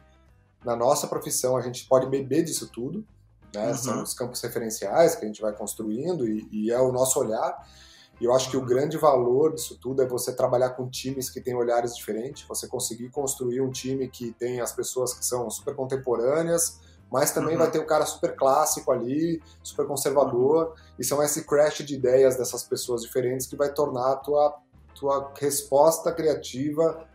na 0.63 0.75
nossa 0.75 1.07
profissão 1.07 1.57
a 1.57 1.61
gente 1.61 1.85
pode 1.87 2.07
beber 2.07 2.43
disso 2.43 2.69
tudo, 2.71 3.05
né? 3.53 3.67
Uhum. 3.67 3.77
São 3.77 4.03
os 4.03 4.13
campos 4.13 4.41
referenciais 4.41 5.15
que 5.15 5.25
a 5.25 5.27
gente 5.27 5.41
vai 5.41 5.53
construindo 5.53 6.27
e, 6.27 6.47
e, 6.51 6.71
é 6.71 6.79
o 6.79 6.91
nosso 6.91 7.19
olhar. 7.19 7.67
E 8.23 8.25
eu 8.25 8.33
acho 8.33 8.49
que 8.49 8.55
o 8.55 8.61
grande 8.61 8.97
valor 8.97 9.53
disso 9.53 9.77
tudo 9.77 10.01
é 10.01 10.07
você 10.07 10.33
trabalhar 10.33 10.69
com 10.69 10.89
times 10.89 11.29
que 11.29 11.41
têm 11.41 11.55
olhares 11.55 11.93
diferentes, 11.93 12.47
você 12.47 12.65
conseguir 12.69 13.09
construir 13.09 13.59
um 13.59 13.69
time 13.69 14.07
que 14.07 14.31
tem 14.31 14.61
as 14.61 14.71
pessoas 14.71 15.13
que 15.13 15.25
são 15.25 15.49
super 15.49 15.75
contemporâneas, 15.75 16.79
mas 17.11 17.33
também 17.33 17.55
uhum. 17.55 17.59
vai 17.59 17.69
ter 17.69 17.79
o 17.79 17.85
cara 17.85 18.05
super 18.05 18.33
clássico 18.33 18.93
ali, 18.93 19.43
super 19.61 19.85
conservador, 19.85 20.67
uhum. 20.67 20.73
e 20.97 21.03
são 21.03 21.21
esse 21.21 21.45
crash 21.45 21.79
de 21.79 21.95
ideias 21.95 22.37
dessas 22.37 22.63
pessoas 22.63 23.01
diferentes 23.01 23.45
que 23.45 23.57
vai 23.57 23.73
tornar 23.73 24.13
a 24.13 24.15
tua 24.15 24.57
tua 24.95 25.33
resposta 25.37 26.09
criativa 26.13 27.05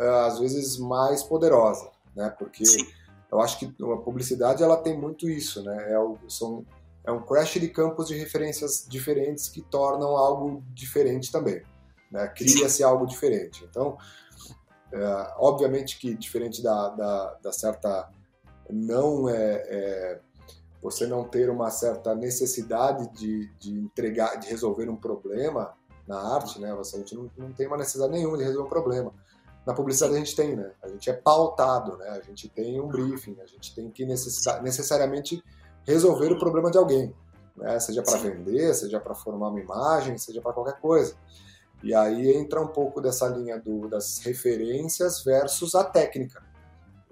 uh, 0.00 0.26
às 0.26 0.38
vezes 0.38 0.78
mais 0.78 1.22
poderosa, 1.22 1.90
né? 2.16 2.34
Porque 2.38 2.64
Sim. 2.64 2.86
eu 3.30 3.38
acho 3.38 3.58
que 3.58 3.66
a 3.66 3.96
publicidade 3.98 4.62
ela 4.62 4.78
tem 4.78 4.98
muito 4.98 5.28
isso, 5.28 5.62
né? 5.62 5.92
É, 5.92 5.98
o, 5.98 6.16
são, 6.26 6.64
é 7.04 7.12
um 7.12 7.20
crash 7.20 7.54
de 7.54 7.68
campos 7.68 8.08
de 8.08 8.14
referências 8.14 8.86
diferentes 8.88 9.48
que 9.48 9.60
tornam 9.62 10.16
algo 10.16 10.62
diferente 10.72 11.30
também, 11.30 11.62
né? 12.10 12.26
Cria-se 12.28 12.82
algo 12.82 13.06
diferente. 13.06 13.64
Então, 13.68 13.98
uh, 14.92 15.32
obviamente 15.38 15.98
que 15.98 16.14
diferente 16.14 16.62
da, 16.62 16.88
da, 16.90 17.34
da 17.42 17.52
certa 17.52 18.10
não 18.70 19.28
é, 19.28 19.62
é, 19.68 20.20
você 20.82 21.06
não 21.06 21.24
ter 21.24 21.50
uma 21.50 21.70
certa 21.70 22.14
necessidade 22.14 23.12
de, 23.12 23.48
de 23.58 23.78
entregar, 23.78 24.36
de 24.36 24.48
resolver 24.48 24.88
um 24.88 24.96
problema, 24.96 25.74
na 26.06 26.18
arte, 26.34 26.60
né? 26.60 26.72
Você, 26.74 26.96
a 26.96 26.98
gente 27.00 27.14
não, 27.14 27.30
não 27.36 27.52
tem 27.52 27.66
uma 27.66 27.76
necessidade 27.76 28.12
nenhuma 28.12 28.36
de 28.36 28.44
resolver 28.44 28.66
um 28.66 28.70
problema. 28.70 29.12
Na 29.66 29.72
publicidade 29.72 30.14
a 30.14 30.18
gente 30.18 30.36
tem, 30.36 30.54
né? 30.54 30.72
A 30.82 30.88
gente 30.88 31.08
é 31.08 31.14
pautado, 31.14 31.96
né? 31.96 32.08
A 32.10 32.20
gente 32.20 32.48
tem 32.48 32.80
um 32.80 32.88
briefing, 32.88 33.36
a 33.40 33.46
gente 33.46 33.74
tem 33.74 33.90
que 33.90 34.04
necessariamente 34.04 35.42
resolver 35.86 36.32
o 36.32 36.38
problema 36.38 36.70
de 36.70 36.78
alguém, 36.78 37.14
né? 37.56 37.78
Seja 37.80 38.02
para 38.02 38.18
vender, 38.18 38.74
seja 38.74 39.00
para 39.00 39.14
formar 39.14 39.48
uma 39.48 39.60
imagem, 39.60 40.18
seja 40.18 40.40
para 40.40 40.52
qualquer 40.52 40.80
coisa. 40.80 41.14
E 41.82 41.94
aí 41.94 42.32
entra 42.32 42.60
um 42.60 42.68
pouco 42.68 43.00
dessa 43.00 43.28
linha 43.28 43.58
do, 43.58 43.88
das 43.88 44.18
referências 44.18 45.22
versus 45.22 45.74
a 45.74 45.84
técnica, 45.84 46.42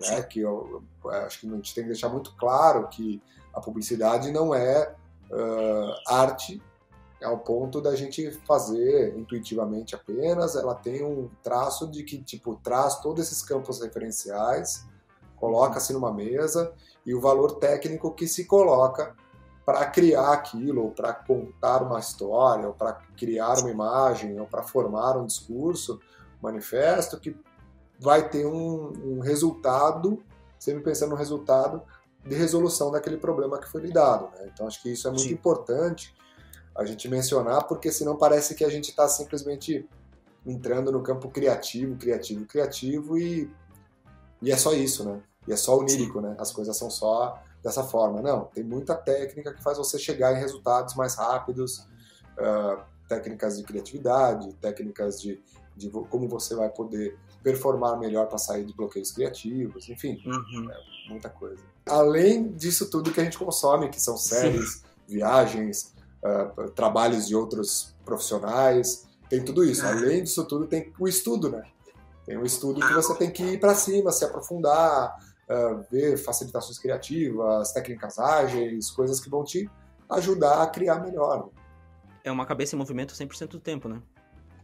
né? 0.01 0.23
Que 0.23 0.41
eu, 0.41 0.83
eu, 1.05 1.11
acho 1.11 1.41
que 1.41 1.47
a 1.47 1.51
gente 1.51 1.75
tem 1.75 1.85
que 1.85 1.91
deixar 1.91 2.09
muito 2.09 2.35
claro 2.37 2.89
que 2.89 3.23
a 3.53 3.61
publicidade 3.61 4.31
não 4.31 4.55
é 4.55 4.95
uh, 5.31 5.95
arte 6.15 6.63
ao 7.23 7.39
ponto 7.39 7.81
da 7.81 7.95
gente 7.95 8.31
fazer 8.47 9.17
intuitivamente 9.17 9.95
apenas, 9.95 10.57
ela 10.57 10.75
tem 10.75 11.05
um 11.05 11.31
traço 11.43 11.87
de 11.89 12.03
que 12.03 12.23
tipo 12.23 12.57
traz 12.57 13.01
todos 13.01 13.27
esses 13.27 13.43
campos 13.43 13.81
referenciais, 13.81 14.85
coloca-se 15.43 15.93
numa 15.93 16.13
mesa 16.13 16.73
e 17.05 17.13
o 17.13 17.21
valor 17.21 17.57
técnico 17.57 18.15
que 18.15 18.29
se 18.29 18.45
coloca 18.45 19.13
para 19.67 19.85
criar 19.87 20.33
aquilo, 20.33 20.85
ou 20.85 20.91
para 20.93 21.13
contar 21.13 21.83
uma 21.83 21.99
história, 21.99 22.69
ou 22.69 22.73
para 22.73 22.93
criar 23.17 23.59
uma 23.59 23.71
imagem, 23.71 24.39
ou 24.39 24.47
para 24.47 24.63
formar 24.63 25.17
um 25.17 25.27
discurso, 25.27 25.99
um 26.41 26.47
manifesto 26.47 27.19
que 27.19 27.37
vai 27.99 28.29
ter 28.29 28.47
um, 28.47 28.93
um 29.05 29.19
resultado, 29.19 30.23
sempre 30.61 30.85
pensando 30.85 31.11
no 31.11 31.17
resultado 31.17 31.83
de 32.25 32.37
resolução 32.37 32.93
daquele 32.93 33.17
problema 33.17 33.59
que 33.59 33.69
foi 33.69 33.81
lidado. 33.81 34.31
Né? 34.39 34.49
Então 34.55 34.69
acho 34.69 34.81
que 34.81 34.93
isso 34.93 35.09
é 35.09 35.11
muito 35.11 35.25
Sim. 35.25 35.33
importante 35.33 36.15
a 36.73 36.85
gente 36.85 37.09
mencionar, 37.09 37.67
porque 37.67 37.91
senão 37.91 38.17
parece 38.17 38.55
que 38.55 38.65
a 38.65 38.71
gente 38.71 38.91
está 38.91 39.09
simplesmente 39.09 39.89
entrando 40.47 40.93
no 40.93 41.03
campo 41.03 41.29
criativo, 41.31 41.97
criativo, 41.97 42.47
criativo 42.47 43.19
e, 43.19 43.51
e 44.41 44.53
é 44.53 44.57
só 44.57 44.73
isso, 44.73 45.05
né? 45.05 45.21
E 45.47 45.53
é 45.53 45.57
só 45.57 45.77
onírico, 45.79 46.21
né? 46.21 46.37
As 46.39 46.53
coisas 46.53 46.77
são 46.77 46.91
só 46.91 47.43
dessa 47.63 47.83
forma. 47.85 48.21
Não, 48.21 48.45
tem 48.45 48.63
muita 48.63 48.95
técnica 48.95 49.53
que 49.53 49.63
faz 49.63 49.79
você 49.79 49.99
chegar 49.99 50.33
em 50.33 50.39
resultados 50.39 50.95
mais 50.95 51.15
rápidos, 51.15 51.87
uh, 52.39 52.83
técnicas 53.09 53.59
de 53.59 53.65
criatividade, 53.65 54.53
técnicas 54.55 55.21
de, 55.21 55.43
de 55.77 55.91
como 55.91 56.29
você 56.29 56.55
vai 56.55 56.69
poder 56.69 57.19
performar 57.43 57.99
melhor 57.99 58.27
para 58.27 58.39
sair 58.39 58.65
de 58.65 58.73
bloqueios 58.73 59.11
criativos, 59.11 59.89
enfim, 59.89 60.21
uhum. 60.25 60.71
é 60.71 61.11
muita 61.11 61.29
coisa. 61.29 61.63
Além 61.87 62.53
disso 62.53 62.89
tudo 62.89 63.11
que 63.11 63.21
a 63.21 63.25
gente 63.25 63.37
consome, 63.37 63.89
que 63.89 64.01
são 64.01 64.17
séries, 64.17 64.75
Sim. 64.75 64.83
viagens, 65.09 65.93
uh, 66.23 66.71
trabalhos 66.71 67.27
de 67.27 67.35
outros 67.35 67.95
profissionais, 68.05 69.07
tem 69.29 69.45
tudo 69.45 69.65
isso. 69.65 69.85
Além 69.85 70.23
disso 70.23 70.45
tudo, 70.45 70.67
tem 70.67 70.93
o 70.99 71.09
estudo, 71.09 71.51
né? 71.51 71.63
Tem 72.25 72.37
o 72.37 72.45
estudo 72.45 72.81
que 72.87 72.93
você 72.93 73.15
tem 73.15 73.31
que 73.31 73.43
ir 73.43 73.59
para 73.59 73.75
cima, 73.75 74.13
se 74.13 74.25
aprofundar, 74.25 75.17
uh, 75.49 75.85
ver 75.91 76.17
facilitações 76.17 76.79
criativas, 76.79 77.73
técnicas 77.73 78.19
ágeis, 78.19 78.91
coisas 78.91 79.21
que 79.21 79.31
vão 79.31 79.45
te 79.45 79.69
ajudar 80.11 80.63
a 80.63 80.67
criar 80.67 81.01
melhor. 81.01 81.49
É 82.25 82.31
uma 82.31 82.47
cabeça 82.47 82.77
em 82.77 82.79
movimento 82.79 83.15
100% 83.15 83.49
do 83.49 83.61
tempo, 83.61 83.89
né? 83.89 84.01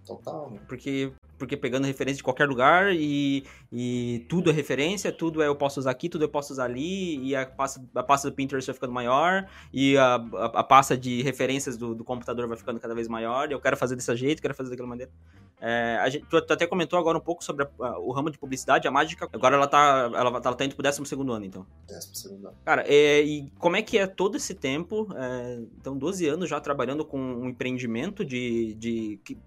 Total, 0.07 0.51
né? 0.51 0.61
Porque 0.69 1.13
porque 1.39 1.57
pegando 1.57 1.87
referência 1.87 2.19
de 2.19 2.23
qualquer 2.23 2.49
lugar 2.49 2.93
e, 2.95 3.45
e 3.73 4.27
tudo 4.29 4.51
é 4.51 4.53
referência, 4.53 5.13
tudo 5.13 5.41
é 5.41 5.47
eu 5.47 5.55
posso 5.55 5.81
usar 5.81 5.91
aqui, 5.91 6.09
tudo 6.09 6.25
eu 6.25 6.29
posso 6.29 6.53
usar 6.53 6.65
ali, 6.65 7.19
e 7.25 7.37
a 7.37 7.47
pasta, 7.47 7.81
a 7.95 8.03
pasta 8.03 8.29
do 8.29 8.35
Pinterest 8.35 8.67
vai 8.67 8.75
ficando 8.75 8.93
maior, 8.93 9.49
e 9.73 9.97
a, 9.97 10.17
a, 10.17 10.45
a 10.47 10.65
pasta 10.65 10.97
de 10.97 11.23
referências 11.23 11.77
do, 11.77 11.95
do, 11.95 12.05
computador 12.05 12.47
vai 12.49 12.57
ficando 12.57 12.81
cada 12.81 12.95
vez 12.95 13.09
maior, 13.09 13.49
e 13.49 13.53
eu 13.53 13.61
quero 13.61 13.77
fazer 13.77 13.95
desse 13.95 14.15
jeito, 14.17 14.43
quero 14.43 14.55
fazer 14.55 14.71
daquela 14.71 14.89
maneira. 14.89 15.13
É, 15.61 15.99
a 16.01 16.09
gente, 16.09 16.25
tu, 16.27 16.41
tu, 16.41 16.53
até 16.53 16.67
comentou 16.67 16.99
agora 16.99 17.17
um 17.17 17.21
pouco 17.21 17.43
sobre 17.43 17.67
a, 17.81 17.99
o 17.99 18.13
ramo 18.13 18.31
de 18.31 18.39
publicidade, 18.39 18.87
a 18.89 18.91
mágica, 18.91 19.29
agora 19.33 19.57
ela 19.57 19.67
tá, 19.67 20.11
ela, 20.13 20.31
ela 20.31 20.55
tá 20.55 20.65
indo 20.65 20.75
pro 20.75 20.83
12 20.83 21.01
ano, 21.15 21.45
então. 21.45 21.67
12 21.89 22.35
ano. 22.35 22.53
Cara, 22.65 22.85
é, 22.87 23.23
e 23.23 23.51
como 23.59 23.77
é 23.77 23.83
que 23.83 23.99
é 23.99 24.07
todo 24.07 24.37
esse 24.37 24.55
tempo, 24.55 25.09
é, 25.17 25.61
então 25.79 25.97
12 25.97 26.27
anos 26.27 26.49
já 26.49 26.61
trabalhando 26.61 27.05
com 27.05 27.19
um 27.19 27.49
empreendimento 27.49 28.25
de, 28.25 28.75
de, 28.75 29.21
de 29.25 29.39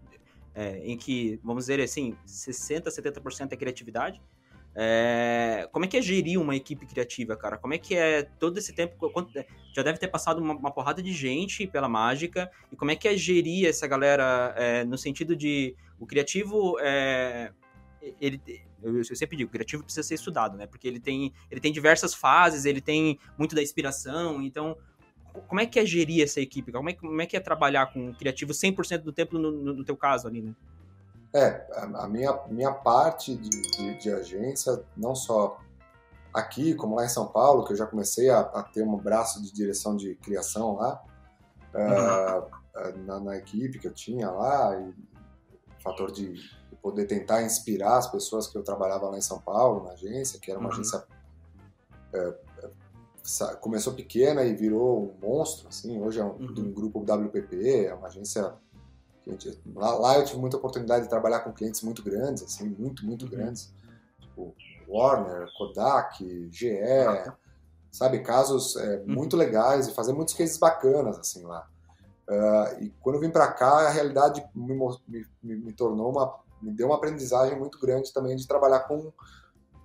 é, 0.54 0.80
em 0.84 0.98
que, 0.98 1.40
vamos 1.44 1.64
dizer 1.64 1.80
assim, 1.82 2.16
60%, 2.26 2.88
70% 2.88 3.52
é 3.52 3.56
criatividade. 3.56 4.22
É, 4.74 5.68
como 5.72 5.84
é 5.84 5.88
que 5.88 5.98
é 5.98 6.02
gerir 6.02 6.40
uma 6.40 6.56
equipe 6.56 6.86
criativa, 6.86 7.36
cara? 7.36 7.58
Como 7.58 7.74
é 7.74 7.78
que 7.78 7.96
é 7.96 8.24
todo 8.24 8.58
esse 8.58 8.74
tempo? 8.74 8.96
Já 9.76 9.84
deve 9.84 10.00
ter 10.00 10.08
passado 10.08 10.42
uma, 10.42 10.54
uma, 10.54 10.72
porrada 10.72 11.02
de 11.02 11.12
gente 11.12 11.68
pela 11.68 11.90
mágica. 11.90 12.50
E 12.72 12.76
como 12.76 12.92
é 12.92 12.96
que 12.96 13.08
é 13.08 13.18
gerir 13.18 13.68
essa 13.68 13.86
galera 13.86 14.54
é, 14.58 14.86
no 14.86 14.98
sentido 14.98 15.36
de 15.36 15.76
o 16.00 16.06
criativo 16.06 16.78
é, 16.80 17.52
ele, 18.20 18.42
eu, 18.82 19.04
sempre 19.04 19.38
digo, 19.38 19.50
o 19.50 19.52
criativo 19.52 19.84
precisa 19.84 20.08
ser 20.08 20.16
estudado, 20.16 20.58
né? 20.58 20.66
Porque 20.66 20.88
ele 20.88 21.00
tem, 21.00 21.32
ele 21.50 21.62
tem 21.62 21.72
diversas 21.72 22.14
fases, 22.14 22.66
ele 22.66 22.82
tem 22.82 23.20
muito 23.38 23.56
da 23.56 23.62
inspiração. 23.62 24.42
Então, 24.42 24.76
como 25.48 25.62
é 25.62 25.66
que 25.66 25.80
é 25.80 25.86
gerir 25.86 26.24
essa 26.24 26.42
equipe? 26.42 26.72
Como 26.72 26.90
é, 26.90 26.94
como 26.94 27.22
é 27.22 27.26
que 27.26 27.38
é 27.38 27.40
trabalhar 27.40 27.94
com 27.94 28.08
um 28.08 28.14
criativo 28.14 28.52
100% 28.52 29.00
do 29.00 29.14
tempo 29.14 29.38
no, 29.38 29.52
no, 29.52 29.74
no, 29.74 29.86
teu 29.86 29.96
caso 29.96 30.28
ali, 30.28 30.42
né? 30.42 30.54
É, 31.34 31.66
a, 31.76 32.08
minha, 32.08 32.38
minha 32.50 32.74
parte 32.74 33.36
de, 33.36 33.50
de, 33.50 33.98
de, 33.98 34.12
agência, 34.12 34.84
não 34.98 35.16
só 35.16 35.58
aqui, 36.34 36.74
como 36.76 36.96
lá 36.96 37.06
em 37.06 37.10
São 37.10 37.28
Paulo, 37.28 37.64
que 37.64 37.72
eu 37.72 37.78
já 37.78 37.86
comecei 37.86 38.30
a, 38.30 38.42
a 38.42 38.64
ter 38.64 38.84
um 38.84 38.98
braço 38.98 39.42
de 39.42 39.54
direção 39.54 39.96
de 39.96 40.16
criação 40.16 40.76
lá, 40.76 41.02
uhum. 41.74 42.40
uh, 42.40 42.98
na, 43.06 43.20
na, 43.22 43.38
equipe 43.38 43.80
que 43.80 43.88
eu 43.88 43.94
tinha 43.94 44.30
lá, 44.30 44.78
e 44.78 44.90
o 44.90 45.82
fator 45.82 46.12
de, 46.12 46.34
de, 46.34 46.76
poder 46.82 47.06
tentar 47.06 47.44
inspirar 47.44 47.98
as 47.98 48.12
pessoas 48.12 48.48
que 48.48 48.58
eu 48.58 48.64
trabalhava 48.64 49.10
lá 49.10 49.18
em 49.18 49.22
São 49.22 49.40
Paulo, 49.40 49.86
na 49.86 49.92
agência, 49.92 50.38
que 50.38 50.52
era 50.52 50.60
uma 50.60 50.68
uhum. 50.68 50.74
agência 50.74 51.00
uh, 51.00 52.51
começou 53.60 53.94
pequena 53.94 54.44
e 54.44 54.56
virou 54.56 55.04
um 55.04 55.28
monstro, 55.28 55.68
assim, 55.68 56.02
hoje 56.02 56.20
é 56.20 56.24
um, 56.24 56.36
uhum. 56.36 56.54
um 56.58 56.72
grupo 56.72 57.00
WPP, 57.00 57.86
é 57.86 57.94
uma 57.94 58.08
agência 58.08 58.54
gente, 59.28 59.62
lá, 59.76 59.94
lá, 59.96 60.18
eu 60.18 60.26
tive 60.26 60.40
muita 60.40 60.58
oportunidade 60.58 61.04
de 61.04 61.10
trabalhar 61.10 61.42
com 61.42 61.54
clientes 61.54 61.82
muito 61.82 62.04
grandes, 62.04 62.44
assim, 62.44 62.70
muito, 62.70 63.06
muito 63.06 63.26
uhum. 63.26 63.32
grandes, 63.32 63.74
tipo 64.20 64.56
Warner, 64.88 65.48
Kodak, 65.58 66.50
GE, 66.52 66.70
ah. 66.72 67.36
sabe, 67.92 68.20
casos 68.20 68.76
é, 68.76 68.98
uhum. 68.98 69.16
muito 69.16 69.38
legais 69.38 69.88
e 69.88 69.94
fazer 69.94 70.14
muitos 70.14 70.34
cases 70.34 70.58
bacanas, 70.58 71.18
assim, 71.18 71.44
lá. 71.44 71.68
Uh, 72.28 72.84
e 72.84 72.90
quando 73.02 73.16
eu 73.16 73.22
vim 73.22 73.30
para 73.30 73.52
cá, 73.52 73.88
a 73.88 73.90
realidade 73.90 74.44
me, 74.56 74.76
me, 75.44 75.56
me 75.56 75.74
tornou 75.74 76.12
uma, 76.12 76.40
me 76.62 76.72
deu 76.72 76.88
uma 76.88 76.96
aprendizagem 76.96 77.58
muito 77.58 77.80
grande 77.80 78.14
também 78.14 78.36
de 78.36 78.48
trabalhar 78.48 78.82
com 78.82 79.12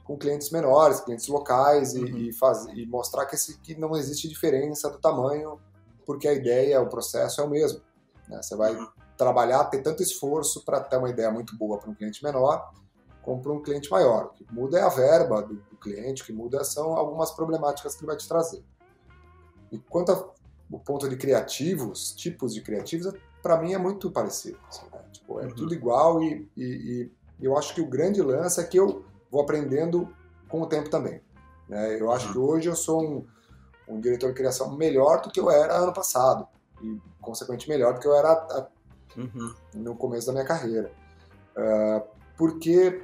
com 0.07 0.17
clientes 0.17 0.51
menores, 0.51 1.01
clientes 1.01 1.27
locais 1.27 1.95
e, 1.95 2.01
uhum. 2.01 2.17
e, 2.19 2.33
faz, 2.33 2.65
e 2.67 2.87
mostrar 2.87 3.27
que, 3.27 3.35
esse, 3.35 3.59
que 3.59 3.75
não 3.75 3.97
existe 3.97 4.29
diferença 4.29 4.89
do 4.89 4.99
tamanho, 4.99 5.59
porque 6.07 6.29
a 6.29 6.33
ideia, 6.33 6.81
o 6.81 6.89
processo 6.89 7.41
é 7.41 7.45
o 7.45 7.51
mesmo. 7.51 7.81
Né? 8.29 8.41
Você 8.41 8.55
vai 8.55 8.77
uhum. 8.77 8.87
trabalhar, 9.17 9.65
ter 9.65 9.83
tanto 9.83 10.03
esforço 10.05 10.65
para 10.65 10.81
ter 10.81 10.97
uma 10.97 11.11
ideia 11.11 11.31
muito 11.31 11.57
boa 11.59 11.79
para 11.79 11.91
um 11.91 11.95
cliente 11.95 12.23
menor, 12.23 12.73
como 13.21 13.43
para 13.43 13.53
um 13.53 13.61
cliente 13.61 13.91
maior. 13.91 14.27
O 14.27 14.29
que 14.31 14.47
muda 14.53 14.79
é 14.79 14.83
a 14.83 14.89
verba 14.89 15.43
do, 15.43 15.55
do, 15.55 15.77
cliente, 15.77 16.23
o 16.23 16.27
que 16.27 16.33
muda 16.33 16.63
são 16.63 16.97
algumas 16.97 17.33
problemáticas 17.33 17.97
que 17.97 18.03
ele 18.03 18.07
vai 18.07 18.17
te 18.17 18.29
trazer. 18.29 18.63
E 19.73 19.79
quanto 19.79 20.13
ao 20.13 20.35
ponto 20.85 21.09
de 21.09 21.17
criativos, 21.17 22.13
tipos 22.13 22.55
de 22.55 22.63
criativos, 22.63 23.13
para 23.43 23.61
mim 23.61 23.73
é 23.73 23.79
muito 23.79 24.09
parecido. 24.13 24.59
Assim, 24.69 24.87
né? 24.93 25.01
tipo, 25.11 25.41
é 25.41 25.47
uhum. 25.47 25.55
tudo 25.55 25.75
igual 25.75 26.23
e, 26.23 26.49
e, 26.57 27.11
e 27.41 27.45
eu 27.45 27.59
acho 27.59 27.75
que 27.75 27.81
o 27.81 27.87
grande 27.87 28.23
lance 28.23 28.61
é 28.61 28.65
que 28.65 28.79
eu 28.79 29.05
vou 29.37 29.43
aprendendo 29.43 30.09
com 30.49 30.63
o 30.63 30.67
tempo 30.67 30.89
também. 30.89 31.21
Né? 31.69 32.01
Eu 32.01 32.11
acho 32.11 32.33
que 32.33 32.39
hoje 32.39 32.69
eu 32.69 32.75
sou 32.75 33.03
um, 33.03 33.27
um, 33.87 34.01
diretor 34.01 34.29
de 34.29 34.35
criação 34.35 34.75
melhor 34.77 35.21
do 35.21 35.31
que 35.31 35.39
eu 35.39 35.51
era 35.51 35.77
ano 35.77 35.93
passado 35.93 36.49
e, 36.83 36.99
consequentemente, 37.21 37.69
melhor 37.69 37.95
do 37.95 38.01
que 38.01 38.07
eu 38.07 38.15
era 38.15 38.33
a, 38.33 38.69
uhum. 39.17 39.55
no 39.75 39.95
começo 39.95 40.27
da 40.27 40.33
minha 40.33 40.45
carreira. 40.45 40.91
Uh, 41.57 42.07
porque 42.37 43.03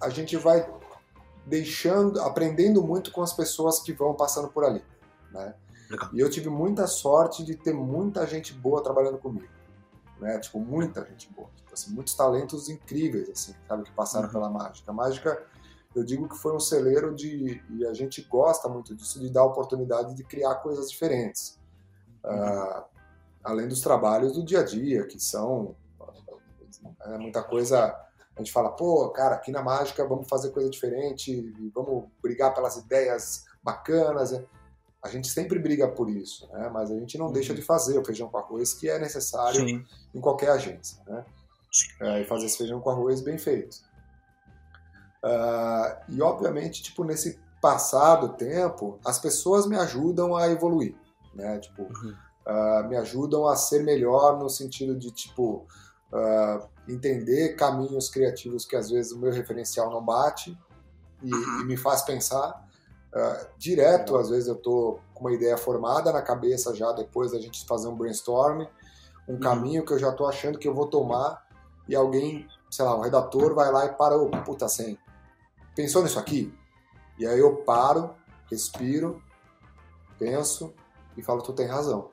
a 0.00 0.08
gente 0.08 0.36
vai 0.36 0.68
deixando, 1.44 2.20
aprendendo 2.20 2.82
muito 2.82 3.10
com 3.10 3.22
as 3.22 3.32
pessoas 3.32 3.80
que 3.80 3.92
vão 3.92 4.14
passando 4.14 4.48
por 4.48 4.64
ali. 4.64 4.82
Né? 5.32 5.54
E 6.12 6.20
eu 6.20 6.30
tive 6.30 6.48
muita 6.48 6.86
sorte 6.86 7.44
de 7.44 7.56
ter 7.56 7.72
muita 7.72 8.26
gente 8.26 8.52
boa 8.52 8.82
trabalhando 8.82 9.18
comigo. 9.18 9.48
Né? 10.20 10.38
Tipo, 10.38 10.60
muita 10.60 11.04
gente 11.04 11.32
boa. 11.32 11.48
Tipo, 11.56 11.74
assim, 11.74 11.92
muitos 11.92 12.14
talentos 12.14 12.68
incríveis, 12.68 13.28
assim, 13.28 13.54
sabe, 13.68 13.84
que 13.84 13.92
passaram 13.92 14.26
uhum. 14.26 14.32
pela 14.32 14.50
mágica. 14.50 14.90
A 14.90 14.94
mágica, 14.94 15.46
eu 15.96 16.04
digo 16.04 16.28
que 16.28 16.36
foi 16.36 16.54
um 16.54 16.60
celeiro 16.60 17.14
de, 17.14 17.62
e 17.70 17.86
a 17.86 17.94
gente 17.94 18.20
gosta 18.22 18.68
muito 18.68 18.94
disso, 18.94 19.18
de 19.18 19.30
dar 19.30 19.44
oportunidade 19.44 20.14
de 20.14 20.22
criar 20.22 20.56
coisas 20.56 20.90
diferentes. 20.90 21.58
Uhum. 22.22 22.32
Uh, 22.32 22.84
além 23.42 23.66
dos 23.66 23.80
trabalhos 23.80 24.32
do 24.34 24.44
dia 24.44 24.60
a 24.60 24.64
dia, 24.64 25.06
que 25.06 25.18
são 25.18 25.74
é, 27.06 27.16
muita 27.16 27.42
coisa. 27.42 27.96
A 28.34 28.40
gente 28.40 28.52
fala, 28.52 28.70
pô, 28.70 29.08
cara, 29.08 29.36
aqui 29.36 29.50
na 29.50 29.62
mágica 29.62 30.06
vamos 30.06 30.28
fazer 30.28 30.50
coisa 30.50 30.68
diferente, 30.68 31.50
vamos 31.74 32.04
brigar 32.22 32.52
pelas 32.52 32.76
ideias 32.76 33.46
bacanas. 33.62 34.38
A 35.02 35.08
gente 35.08 35.28
sempre 35.28 35.58
briga 35.58 35.88
por 35.88 36.10
isso, 36.10 36.46
né? 36.52 36.68
mas 36.68 36.90
a 36.90 36.94
gente 36.94 37.16
não 37.16 37.26
uhum. 37.26 37.32
deixa 37.32 37.54
de 37.54 37.62
fazer 37.62 37.98
o 37.98 38.04
feijão 38.04 38.28
com 38.28 38.36
arroz 38.36 38.74
que 38.74 38.90
é 38.90 38.98
necessário 38.98 39.66
Sim. 39.66 39.82
em 40.14 40.20
qualquer 40.20 40.50
agência. 40.50 41.02
Né? 41.06 41.24
É, 42.02 42.20
e 42.20 42.24
fazer 42.26 42.44
esse 42.44 42.58
feijão 42.58 42.80
com 42.80 42.90
arroz 42.90 43.22
bem 43.22 43.38
feito. 43.38 43.78
Uh, 45.26 45.96
e 46.08 46.22
obviamente, 46.22 46.84
tipo, 46.84 47.02
nesse 47.02 47.36
passado 47.60 48.28
tempo, 48.34 49.00
as 49.04 49.18
pessoas 49.18 49.66
me 49.66 49.76
ajudam 49.76 50.36
a 50.36 50.48
evoluir, 50.48 50.94
né? 51.34 51.58
Tipo, 51.58 51.82
uhum. 51.82 52.14
uh, 52.46 52.88
me 52.88 52.96
ajudam 52.96 53.44
a 53.48 53.56
ser 53.56 53.82
melhor 53.82 54.38
no 54.38 54.48
sentido 54.48 54.94
de, 54.94 55.10
tipo, 55.10 55.66
uh, 56.12 56.64
entender 56.88 57.56
caminhos 57.56 58.08
criativos 58.08 58.64
que 58.64 58.76
às 58.76 58.88
vezes 58.88 59.10
o 59.10 59.18
meu 59.18 59.32
referencial 59.32 59.90
não 59.90 60.04
bate 60.04 60.56
e, 61.20 61.34
uhum. 61.34 61.62
e 61.62 61.64
me 61.64 61.76
faz 61.76 62.02
pensar. 62.02 62.64
direto, 63.58 64.16
às 64.16 64.28
vezes 64.28 64.46
eu 64.46 64.54
tô 64.54 65.00
com 65.12 65.24
uma 65.24 65.32
ideia 65.32 65.56
formada 65.56 66.12
na 66.12 66.22
cabeça 66.22 66.72
já 66.72 66.92
depois 66.92 67.32
da 67.32 67.40
gente 67.40 67.66
fazer 67.66 67.88
um 67.88 67.96
brainstorm, 67.96 68.66
um 69.26 69.32
uhum. 69.32 69.40
caminho 69.40 69.84
que 69.84 69.92
eu 69.92 69.98
já 69.98 70.12
tô 70.12 70.24
achando 70.26 70.56
que 70.56 70.68
eu 70.68 70.74
vou 70.74 70.86
tomar 70.86 71.44
e 71.88 71.96
alguém, 71.96 72.46
sei 72.70 72.84
lá, 72.84 72.94
o 72.94 73.00
redator 73.00 73.54
vai 73.54 73.72
lá 73.72 73.86
e 73.86 73.94
para, 73.94 74.16
o 74.16 74.30
puta, 74.44 74.68
sem. 74.68 74.96
Pensou 75.76 76.02
nisso 76.02 76.18
aqui? 76.18 76.52
E 77.18 77.26
aí 77.26 77.38
eu 77.38 77.56
paro, 77.56 78.14
respiro, 78.50 79.22
penso 80.18 80.72
e 81.16 81.22
falo, 81.22 81.42
tu 81.42 81.52
tem 81.52 81.66
razão. 81.66 82.08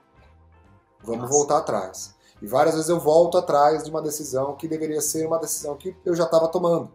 Vamos 1.02 1.24
Nossa. 1.24 1.34
voltar 1.34 1.58
atrás. 1.60 2.14
E 2.42 2.48
várias 2.48 2.76
vezes 2.76 2.90
eu 2.90 3.00
volto 3.00 3.38
atrás 3.38 3.84
de 3.84 3.90
uma 3.90 4.02
decisão 4.02 4.56
que 4.56 4.68
deveria 4.68 5.00
ser 5.00 5.26
uma 5.26 5.40
decisão 5.40 5.78
que 5.78 5.96
eu 6.06 6.14
já 6.14 6.26
estava 6.26 6.50
tomando. 6.50 6.92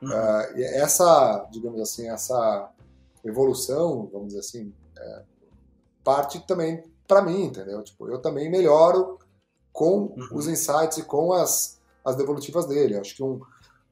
Uhum. 0.00 0.08
Uh, 0.08 0.58
e 0.58 0.64
essa, 0.64 1.46
digamos 1.50 1.80
assim, 1.80 2.08
essa 2.08 2.70
evolução, 3.22 4.08
vamos 4.10 4.28
dizer 4.28 4.40
assim, 4.40 4.74
é, 4.98 5.22
parte 6.02 6.40
também 6.46 6.82
para 7.06 7.22
mim, 7.22 7.44
entendeu? 7.44 7.82
Tipo, 7.82 8.08
eu 8.08 8.18
também 8.18 8.50
melhoro 8.50 9.18
com 9.72 10.06
uhum. 10.06 10.28
os 10.32 10.48
insights 10.48 10.98
e 10.98 11.02
com 11.02 11.32
as, 11.32 11.78
as 12.04 12.16
devolutivas 12.16 12.66
dele. 12.66 12.96
Acho 12.96 13.14
que 13.14 13.22
um, 13.22 13.40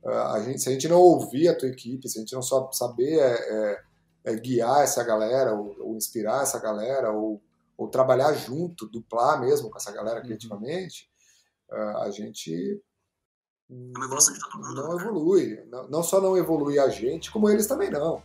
a 0.04 0.40
gente, 0.40 0.60
se 0.60 0.68
a 0.68 0.72
gente 0.72 0.88
não 0.88 1.00
ouvir 1.00 1.48
a 1.48 1.56
tua 1.56 1.68
equipe, 1.68 2.08
se 2.08 2.18
a 2.18 2.20
gente 2.20 2.32
não 2.32 2.42
saber 2.42 3.18
é, 3.18 3.32
é, 3.32 3.82
é 4.24 4.34
guiar 4.36 4.82
essa 4.82 5.04
galera, 5.04 5.54
ou, 5.54 5.76
ou, 5.80 5.96
inspirar 5.96 6.42
essa 6.42 6.58
galera, 6.58 7.12
ou, 7.12 7.40
ou 7.76 7.88
trabalhar 7.88 8.32
junto, 8.32 8.88
duplar 8.88 9.40
mesmo 9.40 9.70
com 9.70 9.76
essa 9.76 9.92
galera 9.92 10.20
uhum. 10.20 10.24
criativamente, 10.24 11.10
a 11.70 12.10
gente 12.10 12.82
não, 13.70 14.96
né? 14.96 15.02
evolui. 15.02 15.64
Não, 15.70 15.88
não, 15.88 16.02
só 16.02 16.20
não 16.20 16.36
evolui 16.36 16.78
a 16.78 16.88
gente, 16.88 17.30
como 17.30 17.48
eles 17.48 17.66
também 17.66 17.90
não. 17.90 18.22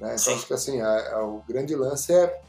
Né? 0.00 0.14
Então, 0.18 0.34
acho 0.34 0.46
que 0.46 0.54
assim, 0.54 0.80
a, 0.80 1.16
a, 1.16 1.24
o 1.24 1.42
grande 1.42 1.74
lance 1.74 2.12
é. 2.12 2.42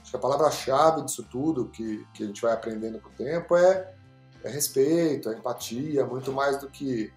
Acho 0.00 0.12
que 0.12 0.16
a 0.16 0.20
palavra-chave 0.20 1.02
disso 1.02 1.22
tudo 1.30 1.68
que, 1.68 2.06
que 2.14 2.22
a 2.22 2.26
gente 2.26 2.40
vai 2.40 2.52
aprendendo 2.52 3.00
com 3.00 3.10
o 3.10 3.12
tempo 3.12 3.56
é, 3.56 3.94
é 4.42 4.48
respeito, 4.48 5.28
é 5.28 5.34
empatia, 5.34 6.06
muito 6.06 6.32
mais 6.32 6.58
do 6.58 6.70
que, 6.70 7.12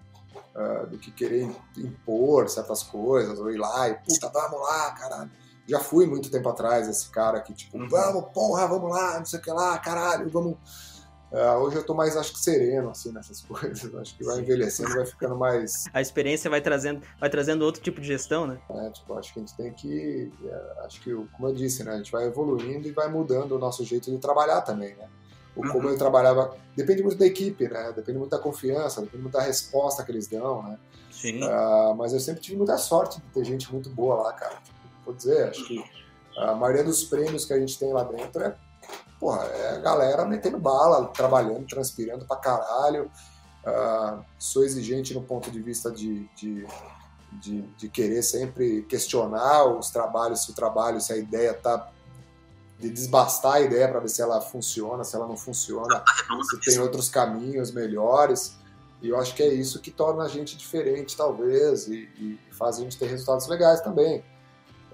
uh, 0.54 0.86
do 0.86 0.98
que 0.98 1.10
querer 1.10 1.50
impor 1.76 2.48
certas 2.48 2.82
coisas, 2.82 3.38
ou 3.38 3.50
ir 3.50 3.58
lá 3.58 3.88
e, 3.88 3.94
puta, 3.94 4.28
vamos 4.28 4.60
lá, 4.60 4.90
caralho. 4.92 5.30
Já 5.66 5.78
fui 5.78 6.06
muito 6.06 6.30
tempo 6.30 6.48
atrás 6.48 6.88
esse 6.88 7.08
cara 7.10 7.40
que, 7.40 7.54
tipo, 7.54 7.78
uhum. 7.78 7.88
vamos, 7.88 8.32
porra, 8.32 8.66
vamos 8.66 8.90
lá, 8.90 9.18
não 9.18 9.24
sei 9.24 9.38
o 9.38 9.42
que 9.42 9.50
lá, 9.50 9.78
caralho, 9.78 10.28
vamos 10.28 10.56
Uh, 11.32 11.56
hoje 11.62 11.76
eu 11.76 11.82
tô 11.82 11.94
mais, 11.94 12.14
acho 12.14 12.34
que 12.34 12.40
sereno, 12.40 12.90
assim, 12.90 13.10
nessas 13.10 13.40
coisas. 13.48 13.94
Acho 13.94 14.16
que 14.16 14.22
vai 14.22 14.40
envelhecendo, 14.40 14.94
vai 14.94 15.06
ficando 15.06 15.34
mais... 15.34 15.84
A 15.94 16.02
experiência 16.02 16.50
vai 16.50 16.60
trazendo, 16.60 17.00
vai 17.18 17.30
trazendo 17.30 17.64
outro 17.64 17.82
tipo 17.82 18.02
de 18.02 18.06
gestão, 18.06 18.46
né? 18.46 18.60
É, 18.68 18.90
tipo, 18.90 19.14
acho 19.14 19.32
que 19.32 19.40
a 19.40 19.42
gente 19.42 19.56
tem 19.56 19.72
que... 19.72 20.30
É, 20.44 20.84
acho 20.84 21.00
que, 21.00 21.10
como 21.10 21.48
eu 21.48 21.54
disse, 21.54 21.82
né? 21.84 21.92
A 21.92 21.96
gente 21.96 22.12
vai 22.12 22.26
evoluindo 22.26 22.86
e 22.86 22.92
vai 22.92 23.08
mudando 23.08 23.52
o 23.52 23.58
nosso 23.58 23.82
jeito 23.82 24.10
de 24.10 24.18
trabalhar 24.18 24.60
também, 24.60 24.94
né? 24.94 25.08
O 25.54 25.62
como 25.68 25.86
uhum. 25.86 25.90
eu 25.90 25.98
trabalhava... 25.98 26.56
Depende 26.76 27.02
muito 27.02 27.18
da 27.18 27.26
equipe, 27.26 27.68
né? 27.68 27.92
Depende 27.94 28.18
muito 28.18 28.30
da 28.30 28.38
confiança, 28.38 29.02
depende 29.02 29.22
muito 29.22 29.34
da 29.34 29.42
resposta 29.42 30.02
que 30.02 30.10
eles 30.10 30.26
dão, 30.26 30.62
né? 30.62 30.78
Sim. 31.10 31.42
Uh, 31.44 31.94
mas 31.96 32.12
eu 32.12 32.20
sempre 32.20 32.40
tive 32.40 32.56
muita 32.56 32.78
sorte 32.78 33.20
de 33.20 33.26
ter 33.28 33.44
gente 33.44 33.70
muito 33.70 33.90
boa 33.90 34.22
lá, 34.22 34.32
cara. 34.32 34.56
Vou 35.04 35.14
dizer, 35.14 35.48
acho 35.48 35.66
que 35.66 35.84
a 36.36 36.54
maioria 36.54 36.84
dos 36.84 37.04
prêmios 37.04 37.44
que 37.44 37.52
a 37.52 37.58
gente 37.58 37.78
tem 37.78 37.92
lá 37.92 38.04
dentro 38.04 38.42
é 38.42 38.56
porra, 39.22 39.44
é 39.44 39.76
a 39.76 39.78
galera 39.78 40.24
metendo 40.24 40.58
bala, 40.58 41.06
trabalhando, 41.06 41.64
transpirando 41.64 42.24
pra 42.24 42.36
caralho. 42.36 43.08
Uh, 43.64 44.24
sou 44.36 44.64
exigente 44.64 45.14
no 45.14 45.22
ponto 45.22 45.48
de 45.48 45.62
vista 45.62 45.92
de, 45.92 46.28
de, 46.34 46.66
de, 47.34 47.62
de, 47.62 47.88
querer 47.88 48.20
sempre 48.24 48.82
questionar 48.82 49.64
os 49.66 49.90
trabalhos, 49.90 50.42
se 50.42 50.50
o 50.50 50.54
trabalho, 50.54 51.00
se 51.00 51.12
a 51.12 51.16
ideia 51.16 51.54
tá. 51.54 51.88
De 52.82 52.90
desbastar 52.90 53.54
a 53.54 53.60
ideia 53.60 53.88
para 53.88 54.00
ver 54.00 54.08
se 54.08 54.20
ela 54.20 54.40
funciona, 54.40 55.04
se 55.04 55.14
ela 55.14 55.28
não 55.28 55.36
funciona, 55.36 56.02
se 56.50 56.60
tem 56.60 56.80
outros 56.80 57.08
caminhos 57.08 57.70
melhores. 57.70 58.56
E 59.00 59.08
eu 59.08 59.18
acho 59.18 59.34
que 59.36 59.42
é 59.42 59.48
isso 59.48 59.80
que 59.80 59.92
torna 59.92 60.24
a 60.24 60.28
gente 60.28 60.56
diferente, 60.56 61.16
talvez, 61.16 61.86
e, 61.86 62.08
e 62.18 62.38
faz 62.52 62.78
a 62.78 62.80
gente 62.80 62.98
ter 62.98 63.06
resultados 63.06 63.46
legais 63.46 63.80
também. 63.80 64.24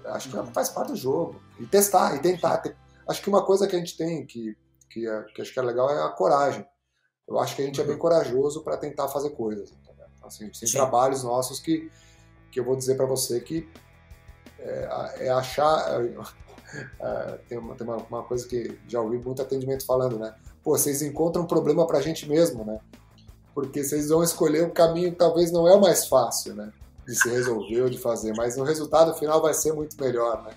Acho 0.05 0.29
que 0.29 0.51
faz 0.53 0.69
parte 0.69 0.89
do 0.89 0.95
jogo. 0.95 1.41
E 1.59 1.65
testar, 1.65 2.15
e 2.15 2.19
tentar. 2.19 2.61
Acho 3.07 3.21
que 3.23 3.29
uma 3.29 3.43
coisa 3.43 3.67
que 3.67 3.75
a 3.75 3.79
gente 3.79 3.97
tem 3.97 4.23
que, 4.23 4.55
que, 4.89 5.07
é, 5.07 5.23
que 5.33 5.41
acho 5.41 5.51
que 5.51 5.59
é 5.59 5.63
legal 5.63 5.89
é 5.89 6.03
a 6.03 6.09
coragem. 6.09 6.65
Eu 7.27 7.39
acho 7.39 7.55
que 7.55 7.63
a 7.63 7.65
gente 7.65 7.81
é 7.81 7.83
bem 7.83 7.93
uhum. 7.93 7.99
corajoso 7.99 8.63
para 8.63 8.77
tentar 8.77 9.07
fazer 9.07 9.31
coisas. 9.31 9.73
Assim, 10.23 10.47
tem 10.49 10.67
Sim. 10.67 10.77
trabalhos 10.77 11.23
nossos 11.23 11.59
que, 11.59 11.91
que 12.51 12.59
eu 12.59 12.63
vou 12.63 12.75
dizer 12.75 12.95
para 12.95 13.05
você 13.07 13.39
que 13.39 13.67
é, 14.59 15.25
é 15.25 15.29
achar. 15.29 16.01
É, 16.99 17.39
tem, 17.49 17.57
uma, 17.57 17.75
tem 17.75 17.87
uma, 17.87 17.97
uma, 17.97 18.23
coisa 18.23 18.47
que 18.47 18.77
já 18.87 19.01
ouvi 19.01 19.17
muito 19.17 19.41
atendimento 19.41 19.85
falando, 19.85 20.17
né? 20.17 20.33
Pô, 20.63 20.77
vocês 20.77 21.01
encontram 21.01 21.43
um 21.43 21.47
problema 21.47 21.85
para 21.87 21.99
a 21.99 22.01
gente 22.01 22.27
mesmo, 22.27 22.63
né? 22.63 22.79
Porque 23.53 23.83
vocês 23.83 24.09
vão 24.09 24.23
escolher 24.23 24.63
o 24.63 24.71
caminho 24.71 25.11
que 25.11 25.17
talvez 25.17 25.51
não 25.51 25.67
é 25.67 25.75
o 25.75 25.81
mais 25.81 26.07
fácil, 26.07 26.55
né? 26.55 26.71
De 27.07 27.15
se 27.15 27.29
resolver 27.29 27.81
ou 27.81 27.89
de 27.89 27.97
fazer, 27.97 28.33
mas 28.35 28.57
o 28.57 28.63
resultado 28.63 29.13
final 29.15 29.41
vai 29.41 29.53
ser 29.53 29.73
muito 29.73 29.99
melhor, 29.99 30.43
né? 30.43 30.51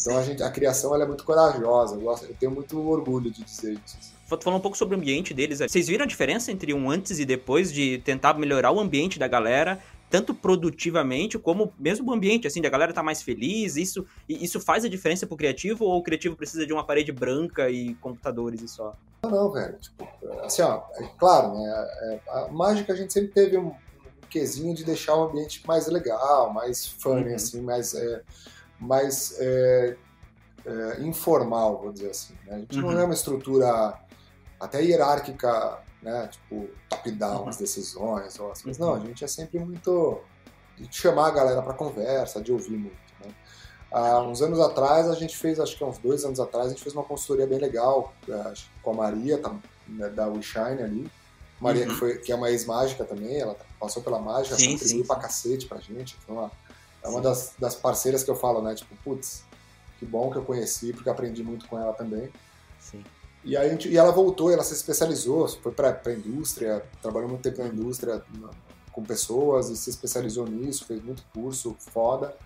Então 0.00 0.16
a, 0.16 0.22
gente, 0.22 0.42
a 0.42 0.50
criação 0.50 0.94
é 0.94 1.06
muito 1.06 1.24
corajosa, 1.24 1.96
eu, 1.96 2.00
gosto, 2.00 2.24
eu 2.24 2.34
tenho 2.34 2.50
muito 2.50 2.80
orgulho 2.88 3.30
de 3.30 3.44
dizer 3.44 3.72
isso. 3.72 4.12
Vou 4.26 4.40
falar 4.40 4.56
um 4.56 4.60
pouco 4.60 4.78
sobre 4.78 4.94
o 4.94 4.98
ambiente 4.98 5.34
deles. 5.34 5.58
Vocês 5.58 5.88
viram 5.88 6.04
a 6.04 6.08
diferença 6.08 6.50
entre 6.50 6.72
um 6.72 6.90
antes 6.90 7.18
e 7.18 7.24
depois 7.26 7.70
de 7.70 7.98
tentar 7.98 8.32
melhorar 8.34 8.72
o 8.72 8.80
ambiente 8.80 9.18
da 9.18 9.28
galera, 9.28 9.78
tanto 10.12 10.34
produtivamente 10.34 11.38
como 11.38 11.72
mesmo 11.78 12.10
o 12.10 12.14
ambiente, 12.14 12.46
assim, 12.46 12.60
da 12.60 12.68
galera 12.68 12.92
tá 12.92 13.02
mais 13.02 13.22
feliz? 13.22 13.76
Isso, 13.76 14.04
isso 14.28 14.60
faz 14.60 14.84
a 14.84 14.88
diferença 14.88 15.26
pro 15.26 15.38
criativo 15.38 15.86
ou 15.86 15.98
o 15.98 16.02
criativo 16.02 16.36
precisa 16.36 16.66
de 16.66 16.72
uma 16.72 16.84
parede 16.84 17.10
branca 17.10 17.70
e 17.70 17.94
computadores 17.94 18.60
e 18.60 18.68
só? 18.68 18.94
Não, 19.22 19.30
não, 19.30 19.50
velho. 19.50 19.78
Tipo, 19.78 20.06
assim, 20.42 20.60
ó, 20.60 20.82
é 20.96 21.08
claro, 21.18 21.54
né? 21.54 21.88
É, 22.02 22.20
a 22.28 22.48
mágica 22.48 22.92
a 22.92 22.96
gente 22.96 23.10
sempre 23.10 23.30
teve 23.30 23.56
um, 23.56 23.68
um 23.68 23.74
quesinho 24.28 24.74
de 24.74 24.84
deixar 24.84 25.16
o 25.16 25.24
ambiente 25.24 25.66
mais 25.66 25.86
legal, 25.86 26.52
mais 26.52 26.86
funny, 26.86 27.30
uhum. 27.30 27.34
assim, 27.34 27.62
mais. 27.62 27.94
É, 27.94 28.22
mais 28.78 29.36
é, 29.38 29.96
é, 30.66 31.00
informal, 31.02 31.80
vou 31.80 31.92
dizer 31.92 32.10
assim. 32.10 32.34
Né? 32.46 32.56
A 32.56 32.58
gente 32.58 32.78
uhum. 32.80 32.92
não 32.92 33.00
é 33.00 33.04
uma 33.04 33.14
estrutura 33.14 33.98
até 34.60 34.82
hierárquica, 34.82 35.78
né? 36.02 36.28
tipo 36.28 36.68
top-down, 36.88 37.42
uhum. 37.42 37.48
as 37.48 37.56
decisões, 37.56 38.38
ou 38.38 38.50
as 38.50 38.60
coisas. 38.60 38.78
Não, 38.78 38.90
a 38.90 38.92
uhum. 38.94 39.06
gente 39.06 39.24
é 39.24 39.28
sempre 39.28 39.60
muito 39.60 40.20
de 40.76 40.94
chamar 40.94 41.28
a 41.28 41.30
galera 41.30 41.62
para 41.62 41.74
conversa, 41.74 42.40
de 42.40 42.52
ouvir 42.52 42.76
muito. 42.76 42.96
Né? 43.24 43.32
Há 43.90 44.20
uns 44.20 44.42
anos 44.42 44.58
atrás, 44.58 45.08
a 45.08 45.14
gente 45.14 45.36
fez, 45.36 45.60
acho 45.60 45.76
que 45.76 45.84
uns 45.84 45.98
dois 45.98 46.24
anos 46.24 46.40
atrás, 46.40 46.66
a 46.66 46.70
gente 46.70 46.82
fez 46.82 46.94
uma 46.94 47.04
consultoria 47.04 47.46
bem 47.46 47.58
legal 47.58 48.12
é, 48.28 48.52
com 48.82 48.90
a 48.90 48.94
Maria, 48.94 49.38
tá, 49.38 49.54
né, 49.86 50.08
da 50.08 50.26
WeShine 50.26 50.82
ali. 50.82 51.10
Maria, 51.60 51.84
uhum. 51.84 51.90
que, 51.90 51.94
foi, 51.94 52.18
que 52.18 52.32
é 52.32 52.34
uma 52.34 52.50
ex-mágica 52.50 53.04
também, 53.04 53.38
ela 53.38 53.56
passou 53.78 54.02
pela 54.02 54.18
mágica, 54.18 54.56
sim, 54.56 54.72
contribuiu 54.72 55.02
sim. 55.02 55.06
pra 55.06 55.16
cacete 55.16 55.66
pra 55.66 55.78
gente. 55.78 56.18
Uma, 56.26 56.50
é 57.04 57.08
uma 57.08 57.20
das, 57.20 57.54
das 57.58 57.74
parceiras 57.76 58.24
que 58.24 58.30
eu 58.30 58.34
falo, 58.34 58.60
né? 58.62 58.74
Tipo, 58.74 58.96
putz, 59.04 59.44
que 59.98 60.06
bom 60.06 60.30
que 60.30 60.38
eu 60.38 60.42
conheci, 60.42 60.92
porque 60.92 61.08
aprendi 61.08 61.44
muito 61.44 61.68
com 61.68 61.78
ela 61.78 61.92
também. 61.92 62.32
E, 63.44 63.56
aí, 63.56 63.76
e 63.86 63.96
ela 63.96 64.12
voltou, 64.12 64.50
ela 64.50 64.62
se 64.62 64.72
especializou, 64.72 65.48
foi 65.48 65.72
para 65.72 66.00
a 66.04 66.12
indústria, 66.12 66.84
trabalhou 67.00 67.28
muito 67.28 67.42
tempo 67.42 67.62
na 67.62 67.68
indústria 67.68 68.22
com 68.92 69.02
pessoas 69.02 69.68
e 69.68 69.76
se 69.76 69.90
especializou 69.90 70.46
nisso, 70.46 70.84
fez 70.84 71.02
muito 71.02 71.24
curso 71.34 71.74
foda. 71.78 72.36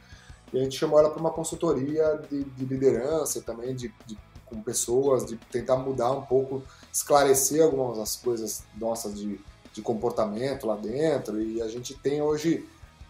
E 0.52 0.58
a 0.58 0.62
gente 0.62 0.78
chamou 0.78 0.98
ela 0.98 1.10
para 1.10 1.20
uma 1.20 1.30
consultoria 1.30 2.20
de, 2.30 2.44
de 2.44 2.64
liderança 2.64 3.42
também, 3.42 3.74
de, 3.74 3.92
de, 4.06 4.16
com 4.46 4.62
pessoas, 4.62 5.26
de 5.26 5.36
tentar 5.50 5.76
mudar 5.76 6.12
um 6.12 6.22
pouco, 6.22 6.62
esclarecer 6.92 7.62
algumas 7.62 7.98
das 7.98 8.16
coisas 8.16 8.62
nossas 8.76 9.18
de, 9.18 9.40
de 9.72 9.82
comportamento 9.82 10.66
lá 10.66 10.76
dentro. 10.76 11.42
E 11.42 11.60
a 11.60 11.68
gente 11.68 11.94
tem 11.94 12.22
hoje 12.22 12.66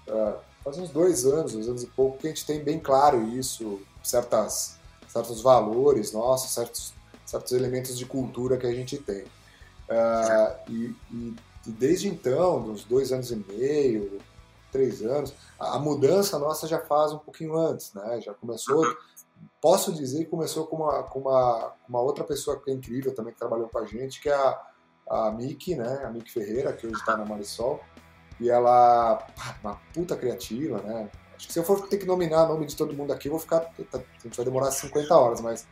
uh, 0.08 0.38
faz 0.64 0.78
uns 0.78 0.90
dois 0.90 1.24
anos, 1.24 1.52
dois 1.52 1.68
anos 1.68 1.82
e 1.84 1.86
pouco, 1.86 2.18
que 2.18 2.26
a 2.26 2.30
gente 2.30 2.44
tem 2.44 2.58
bem 2.64 2.80
claro 2.80 3.22
isso, 3.28 3.80
certas, 4.02 4.76
certos 5.06 5.40
valores 5.40 6.10
nossos, 6.12 6.50
certos, 6.50 6.92
certos 7.26 7.52
elementos 7.52 7.98
de 7.98 8.06
cultura 8.06 8.56
que 8.56 8.66
a 8.66 8.72
gente 8.72 8.96
tem. 8.98 9.24
Uh, 9.24 10.70
e, 10.70 10.96
e, 11.12 11.36
e, 11.66 11.70
desde 11.70 12.08
então, 12.08 12.62
dos 12.62 12.84
dois 12.84 13.12
anos 13.12 13.30
e 13.30 13.36
meio, 13.36 14.18
três 14.72 15.02
anos, 15.02 15.34
a, 15.58 15.76
a, 15.76 15.78
mudança 15.78 16.38
nossa 16.38 16.66
já 16.66 16.78
faz 16.78 17.12
um 17.12 17.18
pouquinho 17.18 17.56
antes, 17.56 17.92
né? 17.92 18.20
Já 18.20 18.32
começou, 18.34 18.84
posso 19.60 19.92
dizer 19.92 20.24
que 20.24 20.30
começou 20.30 20.66
com 20.66 20.76
uma, 20.76 21.02
com 21.02 21.20
uma, 21.20 21.72
uma 21.88 22.00
outra 22.00 22.24
pessoa 22.24 22.60
que 22.60 22.70
é 22.70 22.74
incrível 22.74 23.14
também, 23.14 23.32
que 23.32 23.38
trabalhou 23.38 23.68
com 23.68 23.78
a 23.78 23.84
gente, 23.84 24.20
que 24.20 24.28
é 24.28 24.34
a, 24.34 24.60
a 25.08 25.30
Miki, 25.30 25.74
né? 25.74 26.02
A 26.04 26.10
Miki 26.10 26.30
Ferreira, 26.30 26.72
que 26.72 26.86
hoje 26.86 26.96
está 26.96 27.16
na 27.16 27.24
Marisol. 27.24 27.80
E 28.38 28.50
ela, 28.50 29.26
uma 29.62 29.80
puta 29.94 30.16
criativa, 30.16 30.80
né? 30.82 31.10
Acho 31.36 31.46
que 31.46 31.52
se 31.52 31.58
eu 31.58 31.64
for 31.64 31.86
ter 31.88 31.98
que 31.98 32.06
nominar 32.06 32.44
o 32.44 32.48
nome 32.48 32.66
de 32.66 32.74
todo 32.74 32.94
mundo 32.94 33.12
aqui, 33.12 33.28
eu 33.28 33.32
vou 33.32 33.40
ficar. 33.40 33.58
A 33.58 33.98
gente 34.22 34.36
vai 34.36 34.44
demorar 34.44 34.70
50 34.70 35.14
horas, 35.14 35.40
mas. 35.40 35.66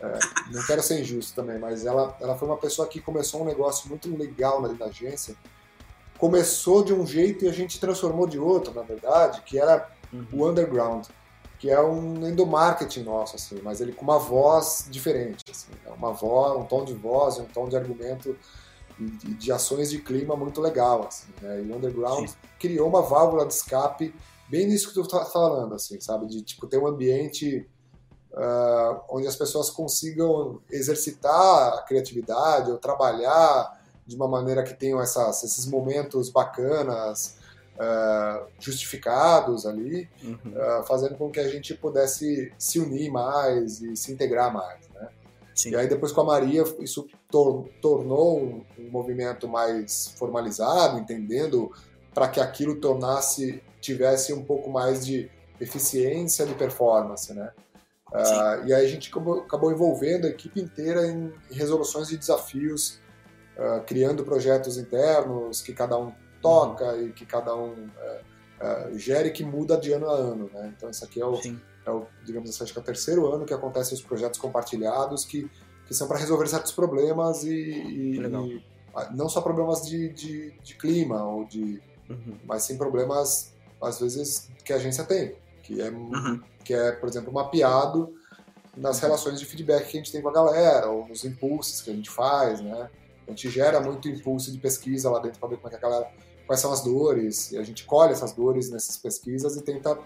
É, 0.00 0.18
não 0.52 0.62
quero 0.66 0.82
ser 0.82 1.00
injusto 1.00 1.34
também, 1.34 1.58
mas 1.58 1.84
ela, 1.84 2.16
ela 2.20 2.36
foi 2.36 2.48
uma 2.48 2.56
pessoa 2.56 2.86
que 2.86 3.00
começou 3.00 3.42
um 3.42 3.44
negócio 3.44 3.88
muito 3.88 4.14
legal 4.16 4.60
na, 4.60 4.68
na 4.68 4.86
agência. 4.86 5.34
Começou 6.18 6.84
de 6.84 6.92
um 6.92 7.06
jeito 7.06 7.44
e 7.44 7.48
a 7.48 7.52
gente 7.52 7.78
transformou 7.78 8.26
de 8.26 8.38
outro, 8.38 8.74
na 8.74 8.82
verdade, 8.82 9.42
que 9.42 9.58
era 9.58 9.88
uhum. 10.12 10.26
o 10.32 10.48
underground, 10.48 11.06
que 11.58 11.70
é 11.70 11.80
um 11.80 12.26
endomarketing 12.28 13.02
nosso, 13.02 13.36
assim, 13.36 13.60
mas 13.62 13.80
ele 13.80 13.92
com 13.92 14.02
uma 14.02 14.18
voz 14.18 14.86
diferente, 14.90 15.44
assim, 15.50 15.72
né? 15.84 15.92
uma 15.96 16.12
voz, 16.12 16.60
um 16.60 16.64
tom 16.64 16.84
de 16.84 16.94
voz, 16.94 17.38
um 17.38 17.44
tom 17.44 17.68
de 17.68 17.76
argumento 17.76 18.36
de, 18.98 19.34
de 19.34 19.52
ações 19.52 19.90
de 19.90 19.98
clima 19.98 20.36
muito 20.36 20.60
legal. 20.60 21.06
Assim, 21.06 21.28
né? 21.40 21.62
E 21.62 21.70
o 21.70 21.76
Underground 21.76 22.28
Sim. 22.28 22.36
criou 22.58 22.88
uma 22.88 23.02
válvula 23.02 23.46
de 23.46 23.54
escape 23.54 24.14
bem 24.48 24.66
nisso 24.66 24.88
que 24.88 24.94
tu 24.94 25.06
tá 25.06 25.24
falando, 25.24 25.74
assim, 25.74 26.00
sabe? 26.00 26.26
De 26.26 26.42
tipo, 26.42 26.66
ter 26.66 26.78
um 26.78 26.86
ambiente 26.86 27.68
uh, 28.38 29.00
onde 29.10 29.26
as 29.26 29.34
pessoas 29.34 29.68
consigam 29.68 30.60
exercitar 30.70 31.74
a 31.74 31.82
criatividade 31.82 32.70
ou 32.70 32.78
trabalhar 32.78 33.76
de 34.06 34.16
uma 34.16 34.28
maneira 34.28 34.62
que 34.62 34.72
tenham 34.72 35.00
essas, 35.00 35.42
esses 35.42 35.66
momentos 35.66 36.30
bacanas, 36.30 37.36
uh, 37.74 38.46
justificados 38.58 39.66
ali, 39.66 40.08
uhum. 40.22 40.38
uh, 40.54 40.86
fazendo 40.86 41.16
com 41.16 41.30
que 41.30 41.40
a 41.40 41.48
gente 41.48 41.74
pudesse 41.74 42.52
se 42.58 42.78
unir 42.78 43.10
mais 43.10 43.82
e 43.82 43.96
se 43.96 44.12
integrar 44.12 44.52
mais, 44.52 44.88
né? 44.94 45.08
Sim. 45.54 45.70
E 45.70 45.76
aí 45.76 45.88
depois 45.88 46.12
com 46.12 46.20
a 46.20 46.24
Maria 46.24 46.62
isso 46.78 47.06
tor 47.28 47.68
tornou 47.82 48.40
um, 48.40 48.64
um, 48.78 48.90
movimento 48.90 49.48
mais 49.48 50.14
formalizado, 50.16 50.98
entendendo 50.98 51.70
para 52.14 52.28
que 52.28 52.40
aquilo 52.40 52.76
tornasse 52.76 53.60
tivesse 53.80 54.32
um 54.32 54.44
pouco 54.44 54.70
mais 54.70 55.04
de 55.04 55.28
eficiência 55.60 56.46
de 56.46 56.54
performance, 56.54 57.34
né? 57.34 57.52
Uh, 58.12 58.66
e 58.66 58.72
aí 58.72 58.86
a 58.86 58.88
gente 58.88 59.10
acabou, 59.10 59.40
acabou, 59.40 59.70
envolvendo 59.70 60.26
a 60.26 60.30
equipe 60.30 60.60
inteira 60.60 61.06
em, 61.06 61.32
resoluções 61.50 62.08
de 62.08 62.16
desafios, 62.16 62.98
uh, 63.56 63.82
criando 63.86 64.24
projetos 64.24 64.78
internos 64.78 65.60
que 65.60 65.74
cada 65.74 65.98
um 65.98 66.12
toca 66.40 66.92
uhum. 66.94 67.08
e 67.08 67.12
que 67.12 67.26
cada 67.26 67.54
um 67.54 67.72
uh, 67.72 68.98
gere 68.98 69.30
que 69.30 69.44
muda 69.44 69.76
de 69.76 69.92
ano 69.92 70.08
a 70.08 70.14
ano, 70.14 70.50
né? 70.52 70.72
Então 70.74 70.88
isso 70.88 71.04
aqui 71.04 71.20
é 71.20 71.26
o, 71.26 71.38
é 71.84 71.90
o 71.90 72.06
digamos 72.24 72.48
assim, 72.48 72.64
acho 72.64 72.72
que 72.72 72.78
é 72.78 72.82
o 72.82 72.84
terceiro 72.84 73.26
ano 73.26 73.44
que 73.44 73.52
acontecem 73.52 73.94
os 73.94 74.02
projetos 74.02 74.40
compartilhados 74.40 75.24
que, 75.26 75.50
que 75.86 75.94
são 75.94 76.08
para 76.08 76.18
resolver 76.18 76.46
certos 76.46 76.72
problemas 76.72 77.44
e, 77.44 77.50
e, 77.50 78.16
e 78.16 78.62
não 79.14 79.28
só 79.28 79.42
problemas 79.42 79.86
de, 79.86 80.08
de, 80.08 80.50
de 80.62 80.74
clima 80.76 81.22
ou 81.24 81.44
de, 81.44 81.82
uhum. 82.08 82.38
mas 82.46 82.62
sim 82.62 82.78
problemas 82.78 83.52
às 83.82 84.00
vezes 84.00 84.48
que 84.64 84.72
a 84.72 84.76
agência 84.76 85.04
tem 85.04 85.36
que 85.68 85.82
é, 85.82 85.90
uhum. 85.90 86.40
Que 86.68 86.74
é 86.74 86.92
por 86.92 87.08
exemplo, 87.08 87.32
mapeado 87.32 88.14
nas 88.76 89.00
relações 89.00 89.40
de 89.40 89.46
feedback 89.46 89.88
que 89.88 89.96
a 89.96 90.00
gente 90.00 90.12
tem 90.12 90.20
com 90.20 90.28
a 90.28 90.32
galera, 90.32 90.90
ou 90.90 91.08
nos 91.08 91.24
impulsos 91.24 91.80
que 91.80 91.90
a 91.90 91.94
gente 91.94 92.10
faz, 92.10 92.60
né? 92.60 92.90
A 93.26 93.30
gente 93.30 93.48
gera 93.48 93.80
muito 93.80 94.06
impulso 94.06 94.52
de 94.52 94.58
pesquisa 94.58 95.10
lá 95.10 95.18
dentro 95.18 95.40
para 95.40 95.48
ver 95.48 95.56
como 95.56 95.68
é 95.68 95.70
que 95.70 95.76
a 95.76 95.80
galera, 95.80 96.06
quais 96.46 96.60
são 96.60 96.70
as 96.70 96.84
dores, 96.84 97.52
e 97.52 97.58
a 97.58 97.62
gente 97.62 97.86
colhe 97.86 98.12
essas 98.12 98.34
dores 98.34 98.70
nessas 98.70 98.98
pesquisas 98.98 99.56
e 99.56 99.62
tenta 99.62 99.98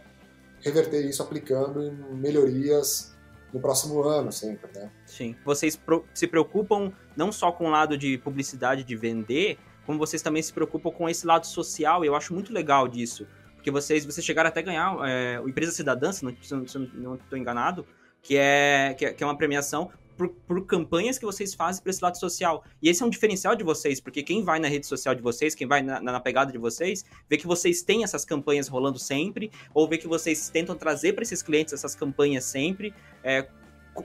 reverter 0.61 1.05
isso 1.05 1.21
aplicando 1.21 1.83
em 1.83 2.15
melhorias 2.15 3.13
no 3.53 3.61
próximo 3.61 4.01
ano 4.05 4.31
sempre, 4.31 4.71
né? 4.73 4.89
Sim. 5.05 5.35
Vocês 5.45 5.77
se 6.15 6.27
preocupam 6.29 6.93
não 7.17 7.33
só 7.33 7.51
com 7.51 7.67
o 7.67 7.71
lado 7.71 7.99
de 7.99 8.19
publicidade 8.19 8.85
de 8.85 8.95
vender, 8.95 9.59
como 9.85 9.99
vocês 9.99 10.23
também 10.23 10.43
se 10.43 10.53
preocupam 10.53 10.93
com 10.93 11.09
esse 11.09 11.27
lado 11.27 11.45
social, 11.45 12.05
e 12.05 12.07
eu 12.07 12.15
acho 12.15 12.33
muito 12.33 12.53
legal 12.53 12.87
disso 12.87 13.27
porque 13.63 13.71
vocês, 13.71 14.05
vocês 14.05 14.27
chegaram 14.27 14.49
até 14.49 14.59
a 14.59 14.63
ganhar 14.65 14.97
é, 15.09 15.41
o 15.41 15.49
Empresa 15.49 15.71
Cidadã, 15.71 16.11
se 16.11 16.25
não 16.25 17.15
estou 17.15 17.39
enganado, 17.39 17.87
que 18.21 18.37
é, 18.37 18.93
que 18.99 19.07
é, 19.07 19.13
que 19.13 19.23
é 19.23 19.27
uma 19.27 19.39
premiação 19.39 19.89
por, 20.17 20.31
por, 20.31 20.67
campanhas 20.67 21.17
que 21.17 21.25
vocês 21.25 21.55
fazem 21.55 21.81
para 21.81 21.91
esse 21.91 22.03
lado 22.03 22.19
social. 22.19 22.65
E 22.83 22.89
esse 22.89 23.05
é 23.05 23.07
um 23.07 23.09
diferencial 23.09 23.55
de 23.55 23.63
vocês, 23.63 24.01
porque 24.01 24.21
quem 24.25 24.43
vai 24.43 24.59
na 24.59 24.67
rede 24.67 24.85
social 24.85 25.15
de 25.15 25.23
vocês, 25.23 25.55
quem 25.55 25.65
vai 25.65 25.81
na, 25.81 26.01
na, 26.01 26.19
pegada 26.19 26.51
de 26.51 26.59
vocês, 26.59 27.05
vê 27.31 27.37
que 27.37 27.47
vocês 27.47 27.83
têm 27.83 28.03
essas 28.03 28.25
campanhas 28.25 28.67
rolando 28.67 28.99
sempre, 28.99 29.49
ou 29.73 29.89
vê 29.89 29.97
que 29.97 30.09
vocês 30.09 30.49
tentam 30.49 30.75
trazer 30.75 31.13
para 31.13 31.23
esses 31.23 31.41
clientes 31.41 31.73
essas 31.73 31.95
campanhas 31.95 32.45
sempre. 32.45 32.93
É, 33.23 33.47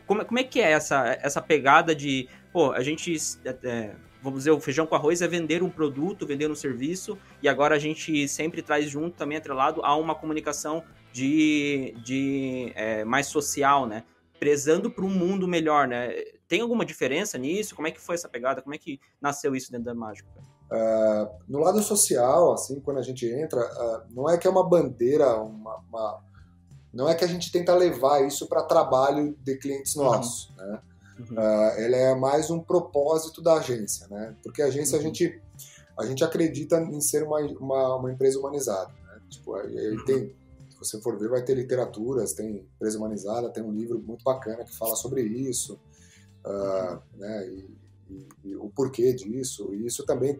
como, 0.05 0.23
como 0.23 0.37
é 0.37 0.43
que 0.43 0.61
é 0.61 0.71
essa, 0.71 1.17
essa 1.19 1.41
pegada 1.41 1.95
de, 1.95 2.29
pô, 2.53 2.71
a 2.73 2.83
gente 2.83 3.15
é, 3.43 3.95
vamos 4.21 4.39
dizer, 4.39 4.51
o 4.51 4.59
feijão 4.59 4.85
com 4.85 4.95
arroz 4.95 5.21
é 5.21 5.27
vender 5.27 5.63
um 5.63 5.69
produto, 5.69 6.25
vender 6.25 6.49
um 6.49 6.55
serviço, 6.55 7.17
e 7.41 7.47
agora 7.47 7.75
a 7.75 7.79
gente 7.79 8.27
sempre 8.27 8.61
traz 8.61 8.89
junto 8.89 9.15
também 9.17 9.37
atrelado 9.37 9.81
a 9.83 9.95
uma 9.95 10.15
comunicação 10.15 10.83
de, 11.11 11.95
de 12.03 12.71
é, 12.75 13.03
mais 13.03 13.27
social, 13.27 13.85
né? 13.85 14.03
Prezando 14.39 14.91
para 14.91 15.03
um 15.03 15.09
mundo 15.09 15.47
melhor, 15.47 15.87
né? 15.87 16.13
Tem 16.47 16.61
alguma 16.61 16.85
diferença 16.85 17.37
nisso? 17.37 17.75
Como 17.75 17.87
é 17.87 17.91
que 17.91 17.99
foi 17.99 18.15
essa 18.15 18.29
pegada? 18.29 18.61
Como 18.61 18.75
é 18.75 18.77
que 18.77 18.99
nasceu 19.19 19.55
isso 19.55 19.71
dentro 19.71 19.85
da 19.85 19.95
Mágica? 19.95 20.29
Uh, 20.69 21.29
no 21.47 21.59
lado 21.59 21.81
social, 21.81 22.53
assim, 22.53 22.79
quando 22.81 22.97
a 22.97 23.01
gente 23.01 23.25
entra, 23.25 23.59
uh, 23.59 24.13
não 24.13 24.29
é 24.29 24.37
que 24.37 24.47
é 24.47 24.49
uma 24.49 24.67
bandeira, 24.67 25.41
uma, 25.41 25.77
uma, 25.77 26.23
não 26.93 27.09
é 27.09 27.15
que 27.15 27.23
a 27.23 27.27
gente 27.27 27.51
tenta 27.51 27.73
levar 27.73 28.25
isso 28.25 28.47
para 28.47 28.63
trabalho 28.63 29.35
de 29.41 29.57
clientes 29.57 29.95
uhum. 29.95 30.03
nossos, 30.03 30.49
uhum. 30.49 30.71
né? 30.71 30.81
Uhum. 31.19 31.35
Uh, 31.35 31.79
ela 31.79 31.95
é 31.95 32.15
mais 32.15 32.49
um 32.49 32.59
propósito 32.59 33.41
da 33.41 33.55
agência, 33.55 34.07
né? 34.07 34.35
Porque 34.43 34.61
a 34.61 34.67
agência, 34.67 34.95
uhum. 34.95 35.01
a, 35.01 35.07
gente, 35.07 35.41
a 35.99 36.05
gente 36.05 36.23
acredita 36.23 36.79
em 36.79 37.01
ser 37.01 37.23
uma, 37.23 37.39
uma, 37.39 37.95
uma 37.95 38.11
empresa 38.11 38.39
humanizada, 38.39 38.91
né? 38.91 39.21
Tipo, 39.29 39.57
uhum. 39.57 40.05
tem, 40.05 40.35
se 40.69 40.77
você 40.77 41.01
for 41.01 41.17
ver, 41.17 41.29
vai 41.29 41.43
ter 41.43 41.55
literaturas, 41.55 42.33
tem 42.33 42.67
empresa 42.75 42.97
humanizada, 42.97 43.49
tem 43.49 43.63
um 43.63 43.71
livro 43.71 43.99
muito 43.99 44.23
bacana 44.23 44.63
que 44.63 44.75
fala 44.75 44.95
sobre 44.95 45.21
isso, 45.21 45.79
uh, 46.45 47.01
né? 47.15 47.47
E, 47.47 47.77
e, 48.09 48.27
e, 48.45 48.55
o 48.55 48.69
porquê 48.69 49.13
disso. 49.13 49.73
E 49.73 49.85
isso 49.85 50.05
também 50.05 50.39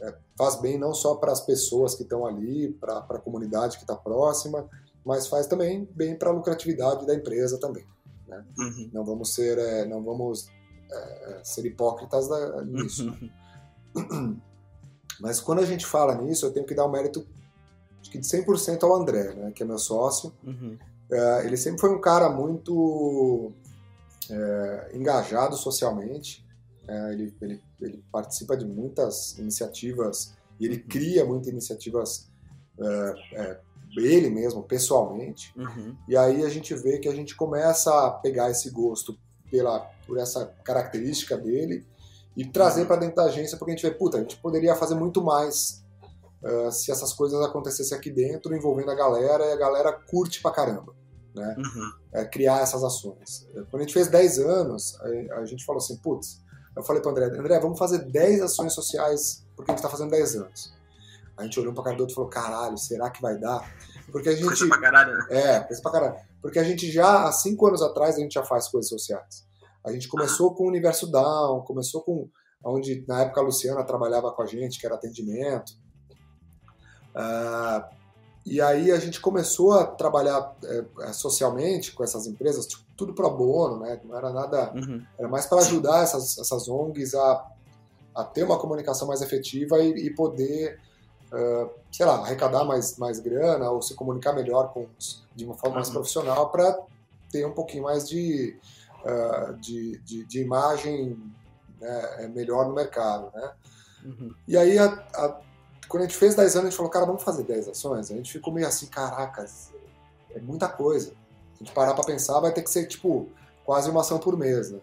é, 0.00 0.14
faz 0.36 0.60
bem 0.60 0.78
não 0.78 0.94
só 0.94 1.16
para 1.16 1.32
as 1.32 1.40
pessoas 1.40 1.94
que 1.94 2.02
estão 2.02 2.26
ali, 2.26 2.72
para 2.72 2.98
a 2.98 3.18
comunidade 3.18 3.76
que 3.76 3.82
está 3.82 3.96
próxima, 3.96 4.68
mas 5.04 5.26
faz 5.26 5.46
também 5.46 5.88
bem 5.94 6.16
para 6.16 6.30
a 6.30 6.32
lucratividade 6.32 7.06
da 7.06 7.14
empresa 7.14 7.58
também. 7.58 7.86
Né? 8.28 8.44
Uhum. 8.58 8.90
Não 8.92 9.04
vamos 9.04 9.34
ser, 9.34 9.58
é, 9.58 9.84
não 9.84 10.02
vamos 10.02 10.48
é, 10.90 11.40
ser 11.42 11.64
hipócritas 11.66 12.28
da, 12.28 12.62
nisso. 12.62 13.14
Uhum. 13.94 14.40
Mas 15.20 15.40
quando 15.40 15.60
a 15.60 15.66
gente 15.66 15.86
fala 15.86 16.14
nisso, 16.14 16.46
eu 16.46 16.52
tenho 16.52 16.66
que 16.66 16.74
dar 16.74 16.84
o 16.84 16.88
um 16.88 16.92
mérito 16.92 17.26
acho 18.00 18.10
que 18.10 18.18
de 18.18 18.26
100% 18.26 18.82
ao 18.82 18.94
André, 18.94 19.34
né, 19.34 19.52
que 19.52 19.62
é 19.62 19.66
meu 19.66 19.78
sócio. 19.78 20.32
Uhum. 20.42 20.76
É, 21.10 21.46
ele 21.46 21.56
sempre 21.56 21.80
foi 21.80 21.90
um 21.90 22.00
cara 22.00 22.28
muito 22.28 23.52
é, 24.30 24.90
engajado 24.94 25.56
socialmente. 25.56 26.44
É, 26.86 27.12
ele, 27.12 27.34
ele, 27.40 27.62
ele, 27.80 28.04
participa 28.12 28.54
de 28.56 28.66
muitas 28.66 29.38
iniciativas 29.38 30.34
e 30.60 30.66
ele 30.66 30.76
uhum. 30.76 30.88
cria 30.88 31.24
muitas 31.24 31.48
iniciativas 31.48 32.28
é, 32.78 33.14
é, 33.32 33.60
ele 33.96 34.30
mesmo, 34.30 34.62
pessoalmente. 34.62 35.52
Uhum. 35.56 35.96
E 36.08 36.16
aí 36.16 36.44
a 36.44 36.48
gente 36.48 36.74
vê 36.74 36.98
que 36.98 37.08
a 37.08 37.14
gente 37.14 37.36
começa 37.36 38.06
a 38.06 38.10
pegar 38.10 38.50
esse 38.50 38.70
gosto 38.70 39.16
pela, 39.50 39.80
por 40.06 40.18
essa 40.18 40.46
característica 40.64 41.36
dele 41.36 41.86
e 42.36 42.44
trazer 42.44 42.82
uhum. 42.82 42.86
para 42.86 42.96
dentro 42.96 43.16
da 43.16 43.24
agência, 43.24 43.56
porque 43.56 43.72
a 43.72 43.76
gente 43.76 43.86
vê, 43.86 43.94
puta, 43.94 44.16
a 44.16 44.20
gente 44.20 44.36
poderia 44.38 44.74
fazer 44.74 44.94
muito 44.94 45.22
mais 45.22 45.84
uh, 46.42 46.70
se 46.72 46.90
essas 46.90 47.12
coisas 47.12 47.40
acontecessem 47.42 47.96
aqui 47.96 48.10
dentro, 48.10 48.54
envolvendo 48.54 48.90
a 48.90 48.94
galera, 48.94 49.46
e 49.46 49.52
a 49.52 49.56
galera 49.56 49.92
curte 49.92 50.42
pra 50.42 50.50
caramba. 50.50 50.94
Né? 51.34 51.54
Uhum. 51.58 51.92
É, 52.12 52.24
criar 52.24 52.60
essas 52.60 52.82
ações. 52.82 53.48
Quando 53.70 53.82
a 53.82 53.84
gente 53.84 53.94
fez 53.94 54.08
10 54.08 54.38
anos, 54.38 54.98
a, 55.00 55.40
a 55.40 55.44
gente 55.44 55.64
falou 55.64 55.78
assim, 55.78 55.96
putz, 55.96 56.42
eu 56.76 56.82
falei 56.82 57.00
para 57.02 57.10
André, 57.10 57.24
André, 57.26 57.60
vamos 57.60 57.78
fazer 57.78 57.98
10 57.98 58.42
ações 58.42 58.72
sociais 58.72 59.44
porque 59.56 59.70
a 59.70 59.74
gente 59.74 59.78
está 59.78 59.88
fazendo 59.88 60.10
10 60.10 60.36
anos. 60.36 60.74
A 61.36 61.42
gente 61.42 61.58
olhou 61.58 61.74
pra 61.74 61.82
cara 61.82 61.96
do 61.96 62.00
outro 62.00 62.12
e 62.12 62.16
falou, 62.16 62.30
caralho, 62.30 62.78
será 62.78 63.10
que 63.10 63.20
vai 63.20 63.38
dar? 63.38 63.68
Porque 64.10 64.28
a 64.28 64.32
gente. 64.32 64.44
Coisa 64.46 64.68
pra 64.68 64.80
caralho, 64.80 65.12
né? 65.16 65.26
É, 65.30 65.60
coisa 65.60 65.82
pra 65.82 65.92
caralho. 65.92 66.16
Porque 66.40 66.58
a 66.58 66.64
gente 66.64 66.90
já, 66.90 67.28
há 67.28 67.32
cinco 67.32 67.66
anos 67.66 67.82
atrás, 67.82 68.16
a 68.16 68.20
gente 68.20 68.34
já 68.34 68.44
faz 68.44 68.68
coisas 68.68 68.88
sociais. 68.88 69.44
A 69.84 69.92
gente 69.92 70.08
começou 70.08 70.50
ah. 70.50 70.54
com 70.54 70.64
o 70.64 70.68
Universo 70.68 71.10
Down, 71.10 71.62
começou 71.62 72.02
com. 72.02 72.28
onde 72.64 73.04
na 73.08 73.22
época 73.22 73.40
a 73.40 73.44
Luciana 73.44 73.84
trabalhava 73.84 74.30
com 74.32 74.42
a 74.42 74.46
gente, 74.46 74.78
que 74.78 74.86
era 74.86 74.94
atendimento. 74.94 75.72
Uh, 77.14 77.84
e 78.46 78.60
aí 78.60 78.92
a 78.92 78.98
gente 78.98 79.20
começou 79.20 79.72
a 79.72 79.86
trabalhar 79.86 80.54
é, 80.64 81.12
socialmente 81.12 81.92
com 81.92 82.04
essas 82.04 82.26
empresas, 82.26 82.66
tipo, 82.66 82.84
tudo 82.94 83.14
pro 83.14 83.30
bono, 83.30 83.80
né? 83.80 83.98
Não 84.04 84.16
era 84.16 84.30
nada. 84.30 84.72
Uhum. 84.74 85.02
Era 85.18 85.28
mais 85.28 85.46
para 85.46 85.60
ajudar 85.60 86.02
essas, 86.02 86.36
essas 86.36 86.68
ONGs 86.68 87.14
a, 87.14 87.46
a 88.14 88.24
ter 88.24 88.44
uma 88.44 88.58
comunicação 88.58 89.08
mais 89.08 89.22
efetiva 89.22 89.78
e, 89.78 90.08
e 90.08 90.14
poder 90.14 90.78
uh, 91.34 91.70
sei 91.90 92.06
lá, 92.06 92.14
arrecadar 92.16 92.64
mais, 92.64 92.96
mais 92.96 93.18
grana 93.18 93.70
ou 93.70 93.82
se 93.82 93.94
comunicar 93.94 94.32
melhor 94.32 94.72
com 94.72 94.86
de 95.34 95.44
uma 95.44 95.54
forma 95.54 95.76
mais 95.76 95.88
uhum. 95.88 95.94
profissional 95.94 96.50
para 96.50 96.78
ter 97.30 97.44
um 97.44 97.52
pouquinho 97.52 97.82
mais 97.82 98.08
de, 98.08 98.56
uh, 99.04 99.54
de, 99.54 99.98
de, 99.98 100.24
de, 100.24 100.40
imagem 100.40 101.20
né, 101.80 102.30
melhor 102.32 102.66
no 102.66 102.74
mercado, 102.74 103.30
né? 103.34 103.52
Uhum. 104.04 104.34
E 104.46 104.56
aí, 104.56 104.78
a, 104.78 104.86
a, 104.86 105.40
quando 105.88 106.04
a 106.04 106.06
gente 106.06 106.16
fez 106.16 106.34
10 106.34 106.54
anos, 106.54 106.66
a 106.66 106.70
gente 106.70 106.76
falou, 106.76 106.90
cara, 106.90 107.06
vamos 107.06 107.22
fazer 107.22 107.42
10 107.42 107.68
ações? 107.68 108.10
A 108.10 108.14
gente 108.14 108.30
ficou 108.30 108.52
meio 108.52 108.68
assim, 108.68 108.86
caracas, 108.86 109.72
é 110.34 110.40
muita 110.40 110.68
coisa. 110.68 111.12
A 111.54 111.58
gente 111.58 111.72
parar 111.72 111.94
para 111.94 112.04
pensar, 112.04 112.38
vai 112.40 112.52
ter 112.52 112.62
que 112.62 112.70
ser, 112.70 112.86
tipo, 112.86 113.28
quase 113.64 113.90
uma 113.90 114.02
ação 114.02 114.18
por 114.18 114.36
mês, 114.36 114.70
né? 114.70 114.78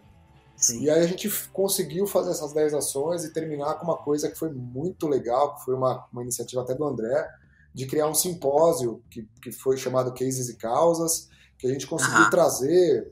Sim. 0.56 0.82
E 0.82 0.90
aí 0.90 1.02
a 1.04 1.08
gente 1.08 1.30
conseguiu 1.52 2.06
fazer 2.06 2.32
essas 2.32 2.54
10 2.54 2.74
ações 2.74 3.24
e 3.24 3.34
terminar 3.34 3.76
com 3.76 3.86
uma 3.86 3.98
coisa 3.98 4.30
que 4.30 4.38
foi 4.38 4.52
muito 4.52 5.08
legal, 5.08 5.56
que 5.56 5.66
foi 5.66 5.74
uma, 5.74 6.06
uma 6.12 6.22
iniciativa 6.22 6.62
até 6.62 6.76
do 6.76 6.86
André, 6.86 7.28
de 7.74 7.88
criar 7.88 8.08
um 8.08 8.14
simpósio 8.14 9.02
que, 9.10 9.28
que 9.42 9.52
foi 9.52 9.78
chamado 9.78 10.14
Cases 10.14 10.50
e 10.50 10.58
Causas, 10.58 11.30
que 11.58 11.68
a 11.68 11.72
gente 11.72 11.88
conseguiu 11.88 12.24
uhum. 12.24 12.30
trazer, 12.30 13.12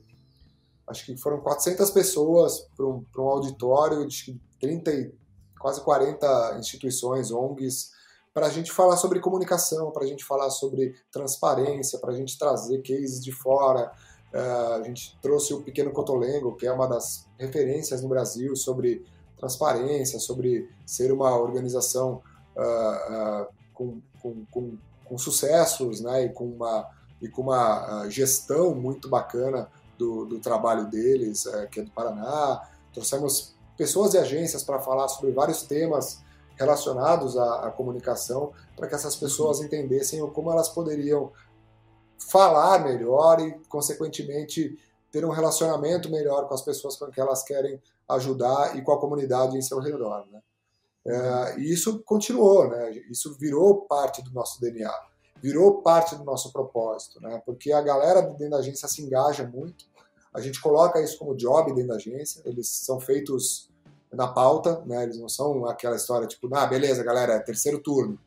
acho 0.87 1.05
que 1.05 1.17
foram 1.17 1.39
400 1.39 1.89
pessoas 1.91 2.67
para 2.75 2.85
um, 2.85 3.03
um 3.17 3.29
auditório 3.29 4.07
de 4.07 4.39
30 4.59 5.11
quase 5.59 5.81
40 5.81 6.57
instituições, 6.57 7.31
ONGs, 7.31 7.91
para 8.33 8.47
a 8.47 8.49
gente 8.49 8.71
falar 8.71 8.95
sobre 8.95 9.19
comunicação, 9.19 9.91
para 9.91 10.05
a 10.05 10.07
gente 10.07 10.23
falar 10.23 10.49
sobre 10.49 10.95
transparência, 11.11 11.99
para 11.99 12.13
a 12.13 12.15
gente 12.15 12.37
trazer 12.37 12.81
cases 12.81 13.21
de 13.21 13.31
fora, 13.31 13.91
a 14.33 14.81
gente 14.83 15.17
trouxe 15.21 15.53
o 15.53 15.61
Pequeno 15.61 15.91
Cotolengo, 15.91 16.55
que 16.55 16.67
é 16.67 16.71
uma 16.71 16.87
das 16.87 17.27
referências 17.37 18.01
no 18.01 18.09
Brasil 18.09 18.55
sobre 18.55 19.03
transparência, 19.37 20.19
sobre 20.19 20.69
ser 20.85 21.11
uma 21.11 21.35
organização 21.37 22.21
uh, 22.55 23.43
uh, 23.43 23.47
com, 23.73 24.01
com, 24.21 24.45
com, 24.51 24.77
com, 25.05 25.17
sucessos 25.17 26.01
né, 26.01 26.25
e 26.25 26.29
com 26.29 26.45
uma, 26.45 26.87
e 27.21 27.27
com 27.29 27.43
uma 27.43 28.07
gestão 28.09 28.75
muito 28.75 29.09
bacana 29.09 29.67
do, 29.97 30.25
do 30.25 30.39
trabalho 30.39 30.87
deles, 30.87 31.45
é, 31.45 31.65
que 31.67 31.79
é 31.79 31.83
do 31.83 31.91
Paraná. 31.91 32.61
Trouxemos 32.93 33.55
pessoas 33.77 34.13
e 34.13 34.17
agências 34.17 34.63
para 34.63 34.79
falar 34.79 35.07
sobre 35.07 35.31
vários 35.31 35.63
temas 35.63 36.21
relacionados 36.55 37.37
à, 37.37 37.67
à 37.67 37.71
comunicação, 37.71 38.51
para 38.75 38.87
que 38.87 38.95
essas 38.95 39.15
pessoas 39.15 39.61
entendessem 39.61 40.19
como 40.31 40.51
elas 40.51 40.67
poderiam 40.67 41.31
falar 42.19 42.83
melhor 42.83 43.39
e, 43.39 43.59
consequentemente, 43.69 44.77
ter 45.11 45.25
um 45.25 45.29
relacionamento 45.29 46.09
melhor 46.09 46.47
com 46.47 46.53
as 46.53 46.61
pessoas 46.61 46.95
com 46.95 47.09
que 47.09 47.19
elas 47.19 47.43
querem 47.43 47.81
ajudar 48.07 48.77
e 48.77 48.81
com 48.81 48.91
a 48.91 48.99
comunidade 48.99 49.57
em 49.57 49.61
seu 49.61 49.79
redor. 49.79 50.25
Né? 50.31 50.41
É, 51.07 51.59
e 51.59 51.71
isso 51.71 51.99
continuou, 52.03 52.69
né? 52.69 52.91
isso 53.09 53.35
virou 53.37 53.81
parte 53.81 54.21
do 54.21 54.31
nosso 54.31 54.59
DNA, 54.59 54.93
virou 55.41 55.81
parte 55.81 56.15
do 56.15 56.23
nosso 56.23 56.51
propósito, 56.51 57.21
né? 57.21 57.41
porque 57.45 57.71
a 57.71 57.81
galera 57.81 58.21
dentro 58.21 58.51
da 58.51 58.57
agência 58.57 58.87
se 58.87 59.01
engaja 59.01 59.47
muito, 59.47 59.85
a 60.33 60.41
gente 60.41 60.61
coloca 60.61 61.01
isso 61.01 61.17
como 61.17 61.35
job 61.35 61.73
dentro 61.73 61.89
da 61.89 61.95
agência, 61.95 62.41
eles 62.45 62.67
são 62.67 62.99
feitos 62.99 63.69
na 64.11 64.27
pauta, 64.27 64.83
né? 64.85 65.03
eles 65.03 65.19
não 65.19 65.29
são 65.29 65.65
aquela 65.65 65.95
história 65.95 66.27
tipo, 66.27 66.49
ah, 66.55 66.67
beleza, 66.67 67.03
galera, 67.03 67.33
é 67.33 67.39
terceiro 67.39 67.79
turno, 67.79 68.19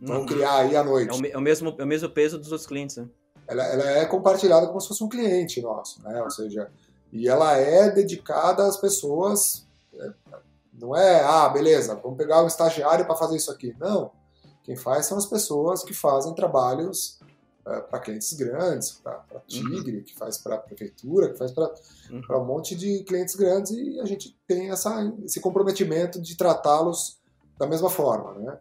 vamos 0.00 0.32
criar 0.32 0.58
aí 0.58 0.76
à 0.76 0.82
noite. 0.82 1.24
É 1.26 1.30
é 1.30 1.38
o, 1.38 1.40
mesmo, 1.40 1.74
é 1.78 1.84
o 1.84 1.86
mesmo 1.86 2.08
peso 2.08 2.38
dos 2.38 2.50
outros 2.50 2.66
clientes, 2.66 2.96
né? 2.96 3.08
Ela, 3.48 3.64
ela 3.64 3.90
é 3.90 4.04
compartilhada 4.04 4.66
como 4.66 4.80
se 4.80 4.88
fosse 4.88 5.02
um 5.02 5.08
cliente 5.08 5.60
nosso, 5.62 6.02
né? 6.02 6.22
Ou 6.22 6.30
seja, 6.30 6.70
e 7.10 7.26
ela 7.26 7.56
é 7.56 7.90
dedicada 7.90 8.66
às 8.66 8.76
pessoas. 8.76 9.66
É, 9.94 10.12
não 10.74 10.94
é, 10.94 11.24
ah, 11.24 11.48
beleza, 11.48 11.96
vamos 11.96 12.16
pegar 12.16 12.42
um 12.44 12.46
estagiário 12.46 13.06
para 13.06 13.16
fazer 13.16 13.36
isso 13.36 13.50
aqui. 13.50 13.74
Não. 13.80 14.12
Quem 14.62 14.76
faz 14.76 15.06
são 15.06 15.16
as 15.16 15.26
pessoas 15.26 15.82
que 15.82 15.94
fazem 15.94 16.34
trabalhos 16.34 17.18
é, 17.66 17.80
para 17.80 18.00
clientes 18.00 18.34
grandes, 18.34 18.92
para 18.92 19.24
Tigre, 19.46 19.96
uhum. 19.96 20.02
que 20.04 20.14
faz 20.14 20.36
para 20.38 20.56
a 20.56 20.58
prefeitura, 20.58 21.30
que 21.30 21.38
faz 21.38 21.50
para 21.50 21.72
uhum. 22.10 22.42
um 22.42 22.44
monte 22.44 22.76
de 22.76 23.02
clientes 23.04 23.34
grandes 23.34 23.72
e 23.72 23.98
a 23.98 24.04
gente 24.04 24.38
tem 24.46 24.70
essa, 24.70 25.10
esse 25.24 25.40
comprometimento 25.40 26.20
de 26.20 26.36
tratá-los 26.36 27.18
da 27.58 27.66
mesma 27.66 27.88
forma, 27.88 28.34
né? 28.34 28.58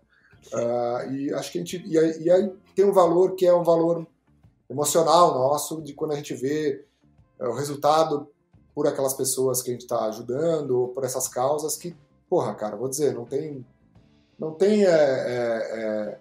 Uh, 0.54 1.12
e 1.12 1.34
acho 1.34 1.52
que 1.52 1.58
a 1.58 1.62
gente 1.62 1.84
e 1.86 1.98
aí, 1.98 2.22
e 2.22 2.32
aí 2.32 2.54
tem 2.74 2.86
um 2.86 2.94
valor 2.94 3.36
que 3.36 3.46
é 3.46 3.54
um 3.54 3.64
valor 3.64 4.08
emocional 4.70 5.34
nosso 5.34 5.82
de 5.82 5.94
quando 5.94 6.14
a 6.14 6.16
gente 6.16 6.34
vê 6.34 6.86
é, 7.40 7.48
o 7.48 7.54
resultado 7.54 8.28
por 8.74 8.88
aquelas 8.88 9.14
pessoas 9.14 9.62
que 9.62 9.70
a 9.70 9.74
gente 9.74 9.82
está 9.82 10.06
ajudando, 10.06 10.72
ou 10.80 10.88
por 10.90 11.04
essas 11.04 11.28
causas 11.28 11.76
que, 11.76 11.96
porra, 12.30 12.54
cara, 12.54 12.76
vou 12.76 12.88
dizer, 12.88 13.14
não 13.14 13.26
tem, 13.26 13.66
não 14.38 14.54
tem 14.54 14.86
é, 14.86 14.90
é, 14.90 16.20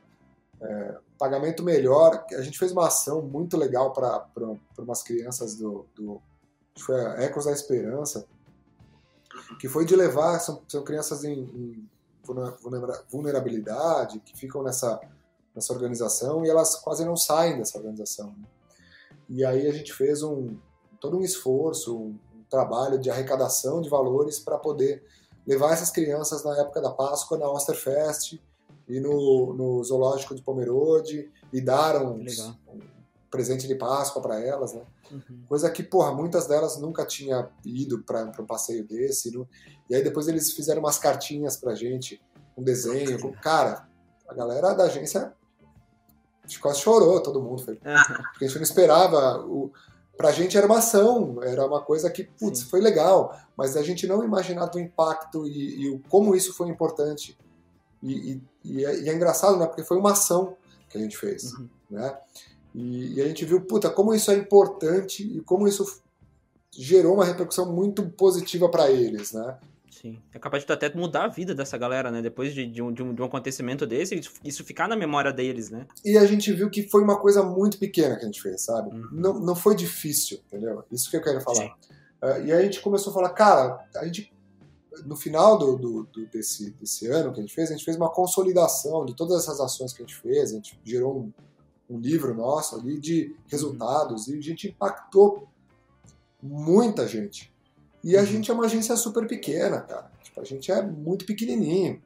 é, 0.62 0.66
é 0.66 0.98
pagamento 1.18 1.62
melhor. 1.62 2.24
A 2.32 2.40
gente 2.40 2.58
fez 2.58 2.72
uma 2.72 2.86
ação 2.86 3.20
muito 3.20 3.56
legal 3.56 3.92
para 3.92 4.26
umas 4.78 5.02
crianças 5.02 5.54
do, 5.54 5.84
do 5.94 6.20
foi 6.78 7.00
Ecos 7.24 7.46
da 7.46 7.52
Esperança, 7.52 8.26
que 9.58 9.68
foi 9.68 9.84
de 9.84 9.96
levar, 9.96 10.38
são, 10.40 10.62
são 10.68 10.82
crianças 10.82 11.24
em, 11.24 11.40
em 11.40 11.88
vulnerabilidade, 13.10 14.20
que 14.20 14.36
ficam 14.36 14.62
nessa 14.62 15.00
nessa 15.56 15.72
organização 15.72 16.44
e 16.44 16.50
elas 16.50 16.76
quase 16.76 17.04
não 17.04 17.16
saem 17.16 17.56
dessa 17.56 17.78
organização. 17.78 18.28
Né? 18.28 18.46
E 19.28 19.44
aí 19.44 19.66
a 19.66 19.72
gente 19.72 19.92
fez 19.92 20.22
um 20.22 20.56
todo 21.00 21.18
um 21.18 21.22
esforço, 21.22 21.96
um, 21.96 22.18
um 22.34 22.44
trabalho 22.48 22.98
de 22.98 23.10
arrecadação 23.10 23.80
de 23.80 23.88
valores 23.88 24.38
para 24.38 24.58
poder 24.58 25.02
levar 25.46 25.72
essas 25.72 25.90
crianças 25.90 26.44
na 26.44 26.58
época 26.60 26.80
da 26.80 26.90
Páscoa 26.90 27.38
na 27.38 27.50
Osterfest 27.50 28.40
e 28.88 29.00
no, 29.00 29.52
no 29.54 29.82
Zoológico 29.82 30.34
de 30.34 30.42
Pomerode 30.42 31.30
e 31.52 31.60
dar 31.60 32.02
um, 32.02 32.24
presente 33.30 33.66
de 33.66 33.74
Páscoa 33.74 34.22
para 34.22 34.40
elas, 34.40 34.72
né? 34.72 34.82
Uhum. 35.10 35.44
Coisa 35.48 35.70
que, 35.70 35.82
porra, 35.82 36.12
muitas 36.12 36.46
delas 36.46 36.78
nunca 36.78 37.04
tinha 37.04 37.48
ido 37.64 38.02
para 38.02 38.32
um 38.40 38.46
passeio 38.46 38.86
desse. 38.86 39.30
No... 39.30 39.48
E 39.88 39.94
aí 39.94 40.02
depois 40.02 40.26
eles 40.26 40.52
fizeram 40.52 40.80
umas 40.80 40.98
cartinhas 40.98 41.56
pra 41.56 41.74
gente, 41.74 42.20
um 42.56 42.62
desenho. 42.62 43.18
Cara, 43.40 43.88
a 44.26 44.34
galera 44.34 44.72
da 44.74 44.84
agência 44.84 45.32
a 46.46 46.48
gente 46.48 46.60
quase 46.60 46.80
chorou, 46.80 47.20
todo 47.20 47.42
mundo. 47.42 47.62
Foi, 47.62 47.74
porque 47.74 48.44
a 48.44 48.48
gente 48.48 48.56
não 48.56 48.62
esperava. 48.62 49.44
O, 49.44 49.72
pra 50.16 50.32
gente 50.32 50.56
era 50.56 50.66
uma 50.66 50.78
ação, 50.78 51.42
era 51.42 51.66
uma 51.66 51.82
coisa 51.82 52.08
que, 52.08 52.24
putz, 52.24 52.60
Sim. 52.60 52.66
foi 52.66 52.80
legal, 52.80 53.36
mas 53.56 53.76
a 53.76 53.82
gente 53.82 54.06
não 54.06 54.24
imaginava 54.24 54.70
o 54.76 54.80
impacto 54.80 55.46
e, 55.46 55.94
e 55.94 55.98
como 56.08 56.34
isso 56.34 56.54
foi 56.54 56.68
importante. 56.68 57.36
E, 58.02 58.12
e, 58.32 58.42
e, 58.64 58.84
é, 58.84 59.00
e, 59.00 59.08
é, 59.08 59.14
engraçado, 59.14 59.56
né? 59.58 59.66
Porque 59.66 59.82
foi 59.82 59.98
uma 59.98 60.12
ação 60.12 60.56
que 60.88 60.96
a 60.96 61.00
gente 61.00 61.16
fez, 61.16 61.52
uhum. 61.52 61.68
né? 61.90 62.16
E, 62.74 63.20
a 63.20 63.26
gente 63.26 63.44
viu, 63.44 63.60
puta, 63.60 63.90
como 63.90 64.14
isso 64.14 64.30
é 64.30 64.34
importante 64.34 65.22
e 65.22 65.40
como 65.40 65.66
isso 65.66 66.00
gerou 66.70 67.14
uma 67.14 67.24
repercussão 67.24 67.72
muito 67.72 68.06
positiva 68.10 68.68
para 68.68 68.90
eles, 68.90 69.32
né? 69.32 69.58
Sim. 70.00 70.18
É 70.34 70.38
capaz 70.38 70.64
de 70.64 70.70
até 70.70 70.92
mudar 70.94 71.24
a 71.24 71.28
vida 71.28 71.54
dessa 71.54 71.78
galera, 71.78 72.10
né? 72.10 72.20
Depois 72.20 72.52
de, 72.52 72.66
de, 72.66 72.82
um, 72.82 72.92
de, 72.92 73.02
um, 73.02 73.14
de 73.14 73.22
um 73.22 73.24
acontecimento 73.24 73.86
desse, 73.86 74.20
isso 74.44 74.62
ficar 74.62 74.86
na 74.86 74.94
memória 74.94 75.32
deles, 75.32 75.70
né? 75.70 75.86
E 76.04 76.18
a 76.18 76.26
gente 76.26 76.52
viu 76.52 76.68
que 76.68 76.82
foi 76.82 77.02
uma 77.02 77.18
coisa 77.18 77.42
muito 77.42 77.78
pequena 77.78 78.14
que 78.16 78.22
a 78.22 78.26
gente 78.26 78.42
fez, 78.42 78.60
sabe? 78.60 78.90
Uhum. 78.90 79.08
Não, 79.10 79.40
não 79.40 79.56
foi 79.56 79.74
difícil, 79.74 80.38
entendeu? 80.46 80.84
Isso 80.92 81.10
que 81.10 81.16
eu 81.16 81.22
quero 81.22 81.40
falar. 81.40 81.66
Uh, 82.22 82.44
e 82.44 82.52
aí 82.52 82.60
a 82.60 82.62
gente 82.62 82.80
começou 82.80 83.10
a 83.10 83.14
falar, 83.14 83.30
cara, 83.30 83.88
a 83.96 84.04
gente 84.04 84.32
no 85.04 85.16
final 85.16 85.58
do, 85.58 85.76
do, 85.76 86.02
do, 86.04 86.26
desse, 86.26 86.70
desse 86.72 87.06
ano 87.06 87.32
que 87.32 87.38
a 87.38 87.42
gente 87.42 87.54
fez, 87.54 87.70
a 87.70 87.72
gente 87.72 87.84
fez 87.84 87.96
uma 87.96 88.10
consolidação 88.10 89.04
de 89.04 89.14
todas 89.14 89.42
essas 89.42 89.60
ações 89.60 89.92
que 89.92 90.02
a 90.02 90.06
gente 90.06 90.16
fez, 90.16 90.52
a 90.52 90.54
gente 90.54 90.78
gerou 90.82 91.18
um, 91.18 91.32
um 91.88 91.98
livro 91.98 92.34
nosso 92.34 92.76
ali 92.76 92.98
de 92.98 93.34
resultados 93.46 94.26
uhum. 94.26 94.34
e 94.34 94.38
a 94.38 94.42
gente 94.42 94.68
impactou 94.68 95.48
muita 96.42 97.06
gente. 97.08 97.54
E 98.06 98.16
a 98.16 98.20
uhum. 98.20 98.26
gente 98.26 98.52
é 98.52 98.54
uma 98.54 98.66
agência 98.66 98.94
super 98.96 99.26
pequena, 99.26 99.80
cara. 99.80 100.08
Tipo, 100.22 100.40
a 100.40 100.44
gente 100.44 100.70
é 100.70 100.80
muito 100.80 101.26
pequenininho. 101.26 102.00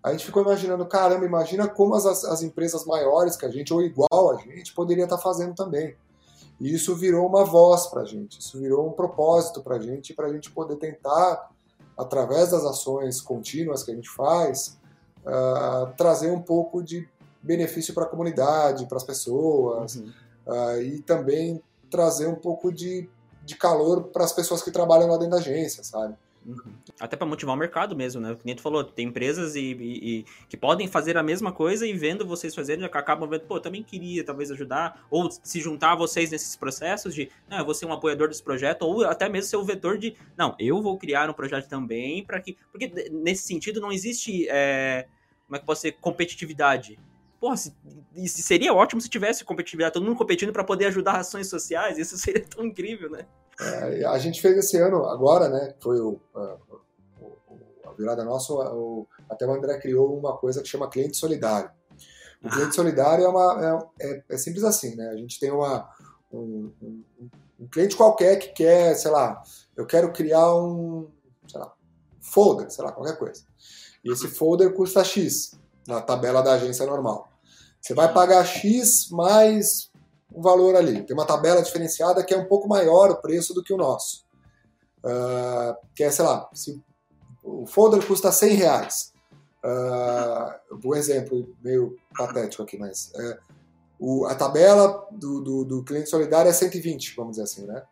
A 0.00 0.12
gente 0.12 0.24
ficou 0.24 0.44
imaginando, 0.44 0.86
caramba, 0.86 1.26
imagina 1.26 1.66
como 1.66 1.96
as, 1.96 2.06
as 2.06 2.40
empresas 2.40 2.84
maiores 2.84 3.36
que 3.36 3.44
a 3.44 3.48
gente, 3.48 3.74
ou 3.74 3.82
igual 3.82 4.30
a 4.30 4.36
gente, 4.36 4.72
poderia 4.72 5.02
estar 5.02 5.18
fazendo 5.18 5.52
também. 5.52 5.96
E 6.60 6.72
isso 6.72 6.94
virou 6.94 7.26
uma 7.26 7.44
voz 7.44 7.88
para 7.88 8.02
a 8.02 8.04
gente, 8.04 8.38
isso 8.38 8.60
virou 8.60 8.86
um 8.86 8.92
propósito 8.92 9.60
para 9.60 9.74
a 9.74 9.80
gente, 9.80 10.14
para 10.14 10.28
a 10.28 10.32
gente 10.32 10.52
poder 10.52 10.76
tentar, 10.76 11.50
através 11.98 12.52
das 12.52 12.64
ações 12.64 13.20
contínuas 13.20 13.82
que 13.82 13.90
a 13.90 13.94
gente 13.94 14.08
faz, 14.08 14.78
uh, 15.24 15.92
trazer 15.96 16.30
um 16.30 16.40
pouco 16.40 16.80
de 16.80 17.08
benefício 17.42 17.92
para 17.92 18.04
a 18.04 18.08
comunidade, 18.08 18.86
para 18.86 18.98
as 18.98 19.04
pessoas, 19.04 19.96
uhum. 19.96 20.12
uh, 20.46 20.80
e 20.80 21.02
também 21.02 21.60
trazer 21.90 22.28
um 22.28 22.36
pouco 22.36 22.72
de 22.72 23.08
de 23.44 23.56
calor 23.56 24.04
para 24.04 24.24
as 24.24 24.32
pessoas 24.32 24.62
que 24.62 24.70
trabalham 24.70 25.08
lá 25.08 25.16
dentro 25.16 25.32
da 25.32 25.36
agência, 25.38 25.82
sabe? 25.82 26.14
Uhum. 26.44 26.72
Até 26.98 27.16
para 27.16 27.26
motivar 27.26 27.54
o 27.54 27.58
mercado 27.58 27.94
mesmo, 27.94 28.20
né? 28.20 28.32
O 28.32 28.36
cliente 28.36 28.62
falou, 28.62 28.82
tem 28.82 29.08
empresas 29.08 29.54
e, 29.54 29.72
e, 29.72 30.18
e, 30.20 30.24
que 30.48 30.56
podem 30.56 30.88
fazer 30.88 31.16
a 31.16 31.22
mesma 31.22 31.52
coisa 31.52 31.86
e 31.86 31.92
vendo 31.92 32.26
vocês 32.26 32.54
fazendo, 32.54 32.84
acabam 32.84 33.28
vendo, 33.28 33.42
pô, 33.42 33.60
também 33.60 33.82
queria 33.82 34.24
talvez 34.24 34.50
ajudar, 34.50 35.06
ou 35.10 35.30
se 35.30 35.60
juntar 35.60 35.92
a 35.92 35.96
vocês 35.96 36.30
nesses 36.30 36.56
processos 36.56 37.14
de, 37.14 37.30
não, 37.48 37.58
eu 37.58 37.64
vou 37.64 37.74
ser 37.74 37.84
um 37.84 37.92
apoiador 37.92 38.28
desse 38.28 38.42
projeto, 38.42 38.82
ou 38.82 39.04
até 39.04 39.28
mesmo 39.28 39.50
ser 39.50 39.56
o 39.56 39.64
vetor 39.64 39.98
de, 39.98 40.16
não, 40.36 40.54
eu 40.58 40.80
vou 40.80 40.96
criar 40.96 41.28
um 41.28 41.34
projeto 41.34 41.68
também 41.68 42.24
para 42.24 42.40
que. 42.40 42.56
Porque 42.72 43.10
nesse 43.10 43.42
sentido 43.42 43.80
não 43.80 43.92
existe. 43.92 44.48
É, 44.48 45.06
como 45.46 45.56
é 45.56 45.58
que 45.58 45.66
pode 45.66 45.80
ser 45.80 45.92
competitividade? 46.00 46.98
Porra, 47.40 47.56
se, 47.56 47.72
seria 48.28 48.74
ótimo 48.74 49.00
se 49.00 49.08
tivesse 49.08 49.44
competitividade, 49.44 49.94
todo 49.94 50.04
mundo 50.04 50.18
competindo 50.18 50.52
para 50.52 50.62
poder 50.62 50.86
ajudar 50.86 51.16
ações 51.16 51.48
sociais, 51.48 51.96
isso 51.96 52.18
seria 52.18 52.44
tão 52.44 52.66
incrível, 52.66 53.10
né? 53.10 53.26
É, 53.58 54.04
a 54.04 54.18
gente 54.18 54.42
fez 54.42 54.58
esse 54.58 54.76
ano, 54.76 55.06
agora, 55.06 55.48
né, 55.48 55.74
foi 55.80 55.98
o, 56.00 56.20
a, 56.34 56.56
a 57.86 57.92
virada 57.92 58.24
nossa, 58.24 58.52
o, 58.52 59.06
até 59.28 59.46
o 59.46 59.52
André 59.52 59.78
criou 59.78 60.18
uma 60.18 60.36
coisa 60.36 60.62
que 60.62 60.68
chama 60.68 60.90
cliente 60.90 61.16
solidário. 61.16 61.70
O 62.42 62.48
ah. 62.48 62.50
cliente 62.50 62.74
solidário 62.74 63.24
é, 63.24 63.28
uma, 63.28 63.88
é, 64.00 64.06
é, 64.06 64.22
é, 64.30 64.36
simples 64.36 64.64
assim, 64.64 64.94
né? 64.94 65.08
A 65.08 65.16
gente 65.16 65.40
tem 65.40 65.50
uma, 65.50 65.88
um, 66.32 66.70
um, 66.82 67.04
um, 67.58 67.68
cliente 67.68 67.96
qualquer 67.96 68.36
que 68.36 68.48
quer, 68.48 68.94
sei 68.94 69.10
lá, 69.10 69.42
eu 69.76 69.86
quero 69.86 70.12
criar 70.12 70.54
um, 70.54 71.08
sei 71.46 71.60
lá, 71.60 71.72
folder, 72.20 72.70
sei 72.70 72.84
lá, 72.84 72.92
qualquer 72.92 73.18
coisa. 73.18 73.44
E 74.04 74.10
esse 74.10 74.28
folder 74.28 74.74
custa 74.74 75.04
X 75.04 75.58
na 75.86 76.00
tabela 76.00 76.42
da 76.42 76.52
agência 76.52 76.86
normal. 76.86 77.29
Você 77.80 77.94
vai 77.94 78.12
pagar 78.12 78.44
X 78.44 79.08
mais 79.10 79.90
um 80.32 80.42
valor 80.42 80.76
ali. 80.76 81.02
Tem 81.02 81.16
uma 81.16 81.26
tabela 81.26 81.62
diferenciada 81.62 82.22
que 82.24 82.34
é 82.34 82.36
um 82.36 82.46
pouco 82.46 82.68
maior 82.68 83.10
o 83.10 83.16
preço 83.16 83.54
do 83.54 83.62
que 83.62 83.72
o 83.72 83.76
nosso. 83.76 84.24
Uh, 85.02 85.74
que 85.94 86.04
é, 86.04 86.10
sei 86.10 86.24
lá, 86.24 86.48
se 86.52 86.80
o 87.42 87.66
folder 87.66 88.06
custa 88.06 88.30
100 88.30 88.54
reais. 88.54 89.12
Uh, 89.64 90.88
um 90.88 90.94
exemplo 90.94 91.54
meio 91.62 91.96
patético 92.16 92.62
aqui, 92.62 92.78
mas 92.78 93.12
uh, 93.14 93.38
o, 93.98 94.26
a 94.26 94.34
tabela 94.34 95.06
do, 95.10 95.40
do, 95.40 95.64
do, 95.64 95.84
cliente 95.84 96.08
solidário 96.08 96.48
é 96.48 96.52
120, 96.52 97.14
vamos 97.14 97.32
dizer 97.32 97.42
assim, 97.42 97.66
né? 97.66 97.82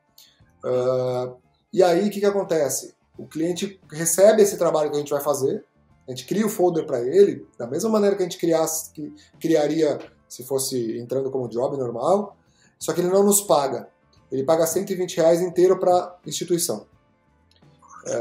Uh, 0.65 1.37
e 1.71 1.83
aí, 1.83 2.09
o 2.09 2.11
que, 2.11 2.21
que 2.21 2.27
acontece? 2.27 2.95
O 3.19 3.27
cliente 3.27 3.79
recebe 3.91 4.43
esse 4.43 4.57
trabalho 4.57 4.91
que 4.91 4.97
a 4.97 5.01
gente 5.01 5.11
vai 5.11 5.21
fazer, 5.21 5.63
a 6.09 6.11
gente 6.11 6.27
cria 6.27 6.47
o 6.47 6.49
folder 6.49 6.87
para 6.87 7.01
ele, 7.03 7.47
da 7.59 7.67
mesma 7.67 7.91
maneira 7.91 8.17
que 8.17 8.23
a 8.23 8.25
gente 8.25 8.39
criasse, 8.39 8.91
que 8.93 9.15
criaria 9.39 9.99
se 10.27 10.43
fosse 10.43 10.99
entrando 10.99 11.31
como 11.31 11.49
job 11.49 11.77
normal, 11.77 12.35
só 12.79 12.95
que 12.95 13.01
ele 13.03 13.11
não 13.11 13.23
nos 13.23 13.43
paga. 13.43 13.89
ele 14.33 14.43
paga 14.43 14.67
120 14.67 15.17
reais 15.17 15.43
inteiro 15.43 15.79
para 15.79 16.19
instituição. 16.27 16.87
É, 18.07 18.15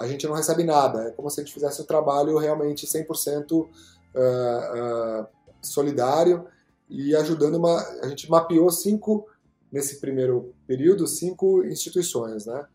a 0.00 0.06
gente 0.06 0.26
não 0.26 0.34
recebe 0.34 0.64
nada, 0.64 1.04
é 1.04 1.10
como 1.12 1.30
se 1.30 1.40
a 1.40 1.44
gente 1.44 1.54
fizesse 1.54 1.80
o 1.80 1.84
trabalho 1.84 2.36
realmente 2.36 2.86
100% 2.86 3.68
é, 4.14 4.20
é, 4.20 5.26
solidário 5.62 6.46
e 6.90 7.16
ajudando 7.16 7.54
uma. 7.54 7.78
A 8.02 8.08
gente 8.08 8.30
mapeou 8.30 8.70
cinco, 8.70 9.26
nesse 9.72 9.98
primeiro 9.98 10.54
período, 10.66 11.06
cinco 11.06 11.64
instituições, 11.64 12.44
né? 12.44 12.66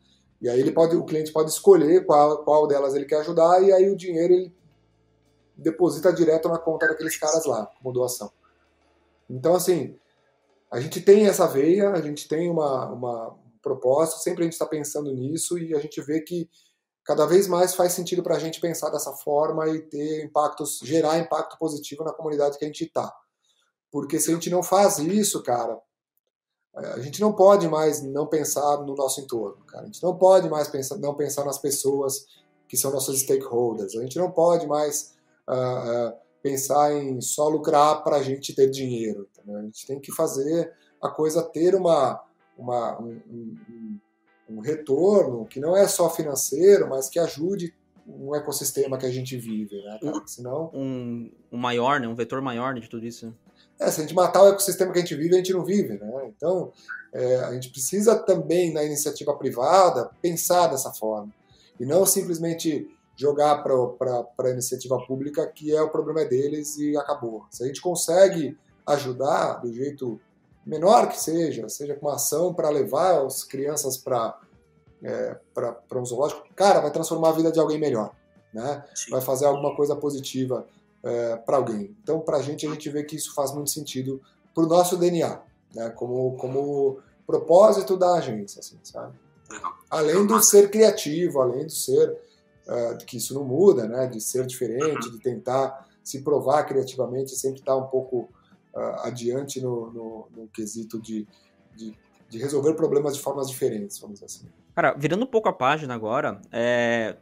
E 0.42 0.50
aí 0.50 0.60
ele 0.60 0.72
pode, 0.72 0.96
o 0.96 1.04
cliente 1.04 1.32
pode 1.32 1.50
escolher 1.50 2.06
qual, 2.06 2.44
qual 2.44 2.68
delas 2.68 2.96
ele 2.96 3.06
quer 3.06 3.20
ajudar 3.20 3.62
e 3.62 3.74
aí 3.74 3.90
o 3.90 3.96
dinheiro 3.96 4.34
ele 4.34 4.56
deposita 5.56 6.14
direto 6.14 6.48
na 6.48 6.58
conta 6.58 6.88
daqueles 6.88 7.18
caras 7.18 7.46
lá, 7.46 7.66
como 7.66 7.94
doação. 7.94 8.32
Então, 9.30 9.54
assim, 9.54 10.00
a 10.72 10.80
gente 10.80 11.02
tem 11.02 11.28
essa 11.28 11.46
veia, 11.46 11.92
a 11.92 12.02
gente 12.02 12.28
tem 12.28 12.50
uma, 12.50 12.86
uma 12.88 13.38
propósito, 13.62 14.20
sempre 14.20 14.44
a 14.44 14.46
gente 14.46 14.54
está 14.54 14.66
pensando 14.66 15.14
nisso 15.14 15.58
e 15.58 15.76
a 15.76 15.80
gente 15.80 16.02
vê 16.02 16.22
que 16.22 16.50
cada 17.04 17.26
vez 17.26 17.48
mais 17.48 17.74
faz 17.74 17.94
sentido 17.94 18.24
para 18.24 18.36
a 18.36 18.40
gente 18.40 18.62
pensar 18.62 18.90
dessa 18.90 19.12
forma 19.14 19.68
e 19.68 19.82
ter 19.82 20.24
impactos, 20.24 20.80
gerar 20.84 21.20
impacto 21.20 21.58
positivo 21.58 22.04
na 22.04 22.14
comunidade 22.14 22.58
que 22.58 22.64
a 22.64 22.68
gente 22.68 22.86
está. 22.86 23.12
Porque 23.92 24.20
se 24.20 24.32
a 24.32 24.34
gente 24.34 24.50
não 24.50 24.62
faz 24.62 25.00
isso, 25.00 25.42
cara, 25.44 25.80
a 26.76 27.00
gente 27.00 27.20
não 27.20 27.34
pode 27.34 27.68
mais 27.68 28.02
não 28.02 28.28
pensar 28.28 28.78
no 28.78 28.96
nosso 28.96 29.20
entorno, 29.22 29.58
cara. 29.66 29.84
A 29.84 29.86
gente 29.86 30.02
não 30.04 30.16
pode 30.16 30.48
mais 30.50 30.68
pensar, 30.68 30.98
não 30.98 31.16
pensar 31.16 31.44
nas 31.44 31.58
pessoas 31.58 32.26
que 32.68 32.78
são 32.78 32.92
nossos 32.92 33.20
stakeholders. 33.20 33.96
A 33.96 34.02
gente 34.02 34.18
não 34.18 34.32
pode 34.32 34.68
mais 34.68 35.16
uh, 35.50 36.10
uh, 36.10 36.14
pensar 36.42 36.94
em 36.94 37.20
só 37.20 37.50
lucrar 37.50 38.04
para 38.04 38.18
a 38.18 38.24
gente 38.24 38.54
ter 38.54 38.70
dinheiro. 38.70 39.28
Entendeu? 39.34 39.58
A 39.58 39.64
gente 39.64 39.88
tem 39.88 40.00
que 40.00 40.12
fazer 40.12 40.72
a 41.02 41.10
coisa 41.10 41.42
ter 41.42 41.74
uma, 41.76 42.22
uma 42.58 43.02
um, 43.02 43.20
um, 43.30 44.00
um, 44.52 44.60
retorno 44.60 45.46
que 45.46 45.60
não 45.60 45.76
é 45.76 45.88
só 45.88 46.10
financeiro, 46.10 46.88
mas 46.88 47.10
que 47.10 47.20
ajude 47.20 47.74
um 48.08 48.36
ecossistema 48.36 48.98
que 48.98 49.06
a 49.06 49.12
gente 49.12 49.38
vive, 49.38 49.76
né, 49.84 50.00
cara? 50.02 50.22
Senão... 50.26 50.72
Um, 50.74 51.32
um 51.52 51.58
maior, 51.58 52.00
né? 52.00 52.08
Um 52.08 52.16
vetor 52.16 52.42
maior 52.42 52.74
de 52.74 52.88
tudo 52.88 53.06
isso. 53.06 53.34
É, 53.80 53.90
se 53.90 54.02
a 54.02 54.04
gente 54.04 54.14
matar 54.14 54.44
o 54.44 54.50
ecossistema 54.50 54.92
que 54.92 55.00
a 55.00 55.02
gente 55.02 55.16
vive, 55.16 55.34
a 55.34 55.38
gente 55.38 55.54
não 55.54 55.64
vive, 55.64 55.98
né? 55.98 56.12
Então, 56.36 56.74
é, 57.14 57.36
a 57.38 57.54
gente 57.54 57.70
precisa 57.70 58.16
também, 58.16 58.74
na 58.74 58.84
iniciativa 58.84 59.34
privada, 59.36 60.12
pensar 60.22 60.68
dessa 60.68 60.92
forma. 60.92 61.34
E 61.80 61.86
não 61.86 62.06
simplesmente 62.06 62.90
jogar 63.16 63.64
para 63.64 64.48
a 64.48 64.50
iniciativa 64.50 64.98
pública 65.06 65.46
que 65.48 65.76
é 65.76 65.82
o 65.82 65.90
problema 65.90 66.24
deles 66.26 66.78
e 66.78 66.96
acabou. 66.98 67.46
Se 67.50 67.64
a 67.64 67.68
gente 67.68 67.82
consegue 67.82 68.58
ajudar 68.86 69.56
do 69.56 69.74
jeito 69.74 70.20
menor 70.66 71.10
que 71.10 71.20
seja, 71.20 71.68
seja 71.68 71.96
com 71.96 72.08
uma 72.08 72.16
ação 72.16 72.54
para 72.54 72.70
levar 72.70 73.26
as 73.26 73.44
crianças 73.44 73.98
para 73.98 74.40
é, 75.02 75.38
para 75.54 76.00
um 76.00 76.06
zoológico, 76.06 76.44
cara, 76.54 76.82
vai 76.82 76.92
transformar 76.92 77.30
a 77.30 77.34
vida 77.34 77.52
de 77.52 77.60
alguém 77.60 77.80
melhor, 77.80 78.12
né? 78.54 78.84
Vai 79.10 79.22
fazer 79.22 79.46
alguma 79.46 79.74
coisa 79.76 79.96
positiva 79.96 80.68
é, 81.04 81.36
para 81.38 81.58
alguém. 81.58 81.96
Então, 82.02 82.20
para 82.20 82.38
a 82.38 82.42
gente, 82.42 82.66
a 82.68 82.70
gente 82.70 82.90
vê 82.90 83.04
que 83.04 83.16
isso 83.16 83.34
faz 83.34 83.54
muito 83.54 83.70
sentido 83.70 84.22
para 84.54 84.64
o 84.64 84.68
nosso 84.68 84.98
DNA, 84.98 85.42
né? 85.74 85.90
Como, 85.92 86.36
como 86.38 87.00
propósito 87.26 87.96
da 87.96 88.16
agência, 88.16 88.60
assim, 88.60 88.78
sabe? 88.84 89.18
Além 89.90 90.26
do 90.26 90.42
ser 90.42 90.70
criativo, 90.70 91.42
além 91.42 91.66
do 91.66 91.72
ser 91.72 92.12
uh, 92.68 92.98
que 93.06 93.18
isso 93.18 93.34
não 93.34 93.44
muda, 93.44 93.88
né? 93.88 94.08
De 94.08 94.20
ser 94.20 94.46
diferente, 94.46 95.10
de 95.12 95.20
tentar 95.20 95.88
se 96.04 96.22
provar 96.22 96.64
criativamente, 96.64 97.36
sempre 97.36 97.60
estar 97.60 97.76
um 97.76 97.88
pouco 97.88 98.30
uh, 98.74 98.80
adiante 99.04 99.62
no, 99.62 99.92
no, 99.92 100.28
no 100.36 100.48
quesito 100.48 101.00
de, 101.00 101.28
de, 101.76 101.96
de, 102.28 102.38
resolver 102.40 102.74
problemas 102.74 103.16
de 103.16 103.22
formas 103.22 103.50
diferentes, 103.50 104.00
vamos 104.00 104.16
dizer 104.16 104.26
assim. 104.26 104.48
Cara, 104.76 104.94
virando 104.94 105.24
um 105.24 105.28
pouco 105.28 105.50
a 105.50 105.54
página 105.54 105.94
agora, 105.94 106.42
é... 106.52 107.16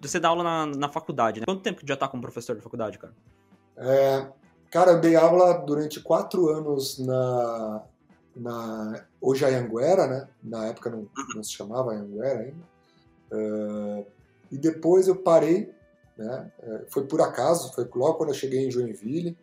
você 0.00 0.20
dá 0.20 0.28
aula 0.28 0.42
na, 0.42 0.66
na 0.66 0.88
faculdade, 0.88 1.40
né? 1.40 1.46
Quanto 1.46 1.62
tempo 1.62 1.80
que 1.80 1.86
já 1.86 1.94
está 1.94 2.08
como 2.08 2.22
professor 2.22 2.56
de 2.56 2.62
faculdade, 2.62 2.98
cara? 2.98 3.14
É, 3.76 4.28
cara, 4.70 4.92
eu 4.92 5.00
dei 5.00 5.16
aula 5.16 5.54
durante 5.54 6.00
quatro 6.00 6.48
anos 6.48 6.98
na, 6.98 7.82
na 8.34 9.04
hoje 9.20 9.44
a 9.44 9.48
Anguera, 9.48 10.06
né? 10.06 10.28
Na 10.42 10.66
época 10.66 10.90
não, 10.90 11.08
não 11.34 11.42
se 11.42 11.52
chamava 11.52 11.92
Anguera 11.92 12.40
ainda. 12.40 12.76
Uh, 13.32 14.06
e 14.50 14.56
depois 14.56 15.08
eu 15.08 15.16
parei, 15.16 15.74
né? 16.16 16.50
É, 16.62 16.84
foi 16.88 17.04
por 17.06 17.20
acaso, 17.20 17.72
foi 17.74 17.88
logo 17.94 18.14
quando 18.14 18.30
eu 18.30 18.34
cheguei 18.34 18.66
em 18.66 18.70
Joinville, 18.70 19.36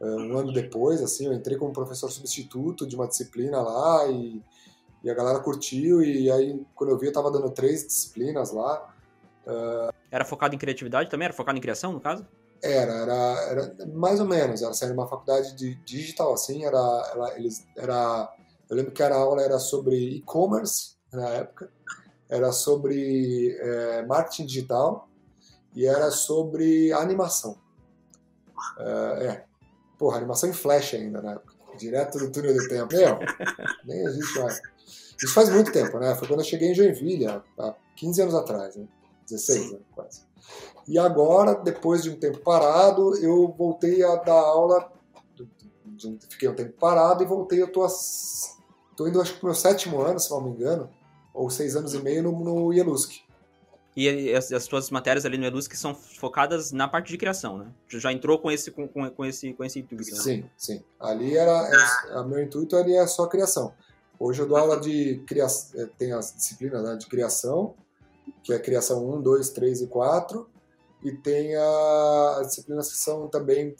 é, 0.00 0.04
um 0.04 0.36
ano 0.36 0.52
depois, 0.52 1.02
assim, 1.02 1.26
eu 1.26 1.32
entrei 1.32 1.56
como 1.56 1.72
professor 1.72 2.10
substituto 2.10 2.86
de 2.86 2.94
uma 2.94 3.06
disciplina 3.06 3.60
lá 3.60 4.06
e, 4.08 4.42
e 5.02 5.10
a 5.10 5.14
galera 5.14 5.40
curtiu 5.40 6.02
e 6.02 6.30
aí 6.30 6.60
quando 6.74 6.90
eu 6.90 6.98
vi 6.98 7.06
eu 7.06 7.10
estava 7.10 7.30
dando 7.30 7.50
três 7.50 7.86
disciplinas 7.86 8.52
lá. 8.52 8.94
Uh... 9.46 9.92
Era 10.10 10.24
focado 10.24 10.54
em 10.54 10.58
criatividade 10.58 11.08
também? 11.10 11.26
Era 11.26 11.34
focado 11.34 11.56
em 11.56 11.60
criação, 11.60 11.92
no 11.92 12.00
caso? 12.00 12.26
Era, 12.62 12.92
era, 12.92 13.14
era 13.50 13.86
mais 13.94 14.20
ou 14.20 14.26
menos. 14.26 14.62
Era 14.62 14.74
saindo 14.74 14.94
uma 14.94 15.08
faculdade 15.08 15.54
de 15.54 15.74
digital, 15.84 16.32
assim, 16.32 16.64
era, 16.64 16.78
ela, 17.12 17.36
eles, 17.36 17.64
era, 17.76 18.32
eu 18.68 18.76
lembro 18.76 18.92
que 18.92 19.02
a 19.02 19.14
aula 19.14 19.42
era 19.42 19.58
sobre 19.58 19.96
e-commerce 20.16 20.96
na 21.12 21.28
época 21.28 21.70
era 22.28 22.52
sobre 22.52 23.56
é, 23.60 24.04
marketing 24.04 24.46
digital 24.46 25.08
e 25.74 25.86
era 25.86 26.10
sobre 26.10 26.92
animação. 26.92 27.56
É, 28.78 29.26
é. 29.26 29.44
porra, 29.98 30.18
animação 30.18 30.48
em 30.48 30.52
flash 30.52 30.94
ainda, 30.94 31.22
né? 31.22 31.38
Direto 31.78 32.18
do 32.18 32.32
túnel 32.32 32.54
do 32.54 32.68
tempo. 32.68 32.94
Meu, 32.94 33.18
nem 33.84 34.04
existe 34.06 34.38
mais. 34.38 34.60
Isso 35.18 35.32
faz 35.32 35.48
muito 35.50 35.70
tempo, 35.72 35.98
né? 35.98 36.14
Foi 36.14 36.26
quando 36.26 36.40
eu 36.40 36.46
cheguei 36.46 36.70
em 36.70 36.74
Joinville, 36.74 37.26
há 37.26 37.74
15 37.96 38.22
anos 38.22 38.34
atrás, 38.34 38.76
né? 38.76 38.86
16, 39.28 39.72
né? 39.72 39.78
quase. 39.94 40.22
E 40.86 40.98
agora, 40.98 41.54
depois 41.54 42.02
de 42.02 42.10
um 42.10 42.16
tempo 42.16 42.38
parado, 42.38 43.16
eu 43.16 43.48
voltei 43.56 44.02
a 44.04 44.16
dar 44.16 44.32
aula. 44.32 44.92
Fiquei 46.28 46.48
um 46.48 46.54
tempo 46.54 46.72
parado 46.78 47.22
e 47.22 47.26
voltei. 47.26 47.60
Eu 47.60 47.72
tô, 47.72 47.84
a, 47.84 47.88
tô 48.96 49.08
indo, 49.08 49.20
acho 49.20 49.34
que 49.34 49.40
pro 49.40 49.48
meu 49.48 49.54
sétimo 49.54 50.00
ano, 50.00 50.20
se 50.20 50.30
não 50.30 50.40
me 50.40 50.50
engano 50.50 50.88
ou 51.36 51.50
seis 51.50 51.76
anos 51.76 51.94
e 51.94 51.98
meio 52.02 52.22
no, 52.22 52.32
no 52.32 52.72
Ielusk. 52.72 53.20
E 53.94 54.34
as, 54.34 54.52
as 54.52 54.66
tuas 54.66 54.90
matérias 54.90 55.24
ali 55.24 55.38
no 55.38 55.46
Elusk 55.46 55.74
são 55.74 55.94
focadas 55.94 56.70
na 56.70 56.86
parte 56.86 57.08
de 57.08 57.16
criação, 57.16 57.56
né? 57.56 57.72
Já 57.88 58.12
entrou 58.12 58.38
com 58.38 58.50
esse, 58.50 58.70
com, 58.70 58.86
com 58.86 59.24
esse, 59.24 59.54
com 59.54 59.64
esse 59.64 59.78
intuito. 59.78 60.10
Né? 60.10 60.20
Sim, 60.20 60.50
sim. 60.54 60.82
Ali 61.00 61.34
era. 61.34 61.70
É, 62.10 62.22
meu 62.24 62.42
intuito 62.42 62.76
ali 62.76 62.94
é 62.94 63.06
só 63.06 63.26
criação. 63.26 63.72
Hoje 64.18 64.42
eu 64.42 64.46
dou 64.46 64.58
aula 64.58 64.78
de 64.78 65.22
criação. 65.26 65.80
É, 65.80 65.86
tem 65.86 66.12
as 66.12 66.34
disciplinas 66.34 66.82
né, 66.82 66.96
de 66.96 67.06
criação, 67.06 67.74
que 68.42 68.52
é 68.52 68.58
criação 68.58 69.08
1, 69.16 69.22
2, 69.22 69.50
3 69.50 69.82
e 69.82 69.86
4. 69.86 70.48
E 71.02 71.12
tem 71.12 71.54
a, 71.54 72.38
as 72.40 72.48
disciplinas 72.48 72.90
que 72.90 72.98
são 72.98 73.28
também 73.28 73.74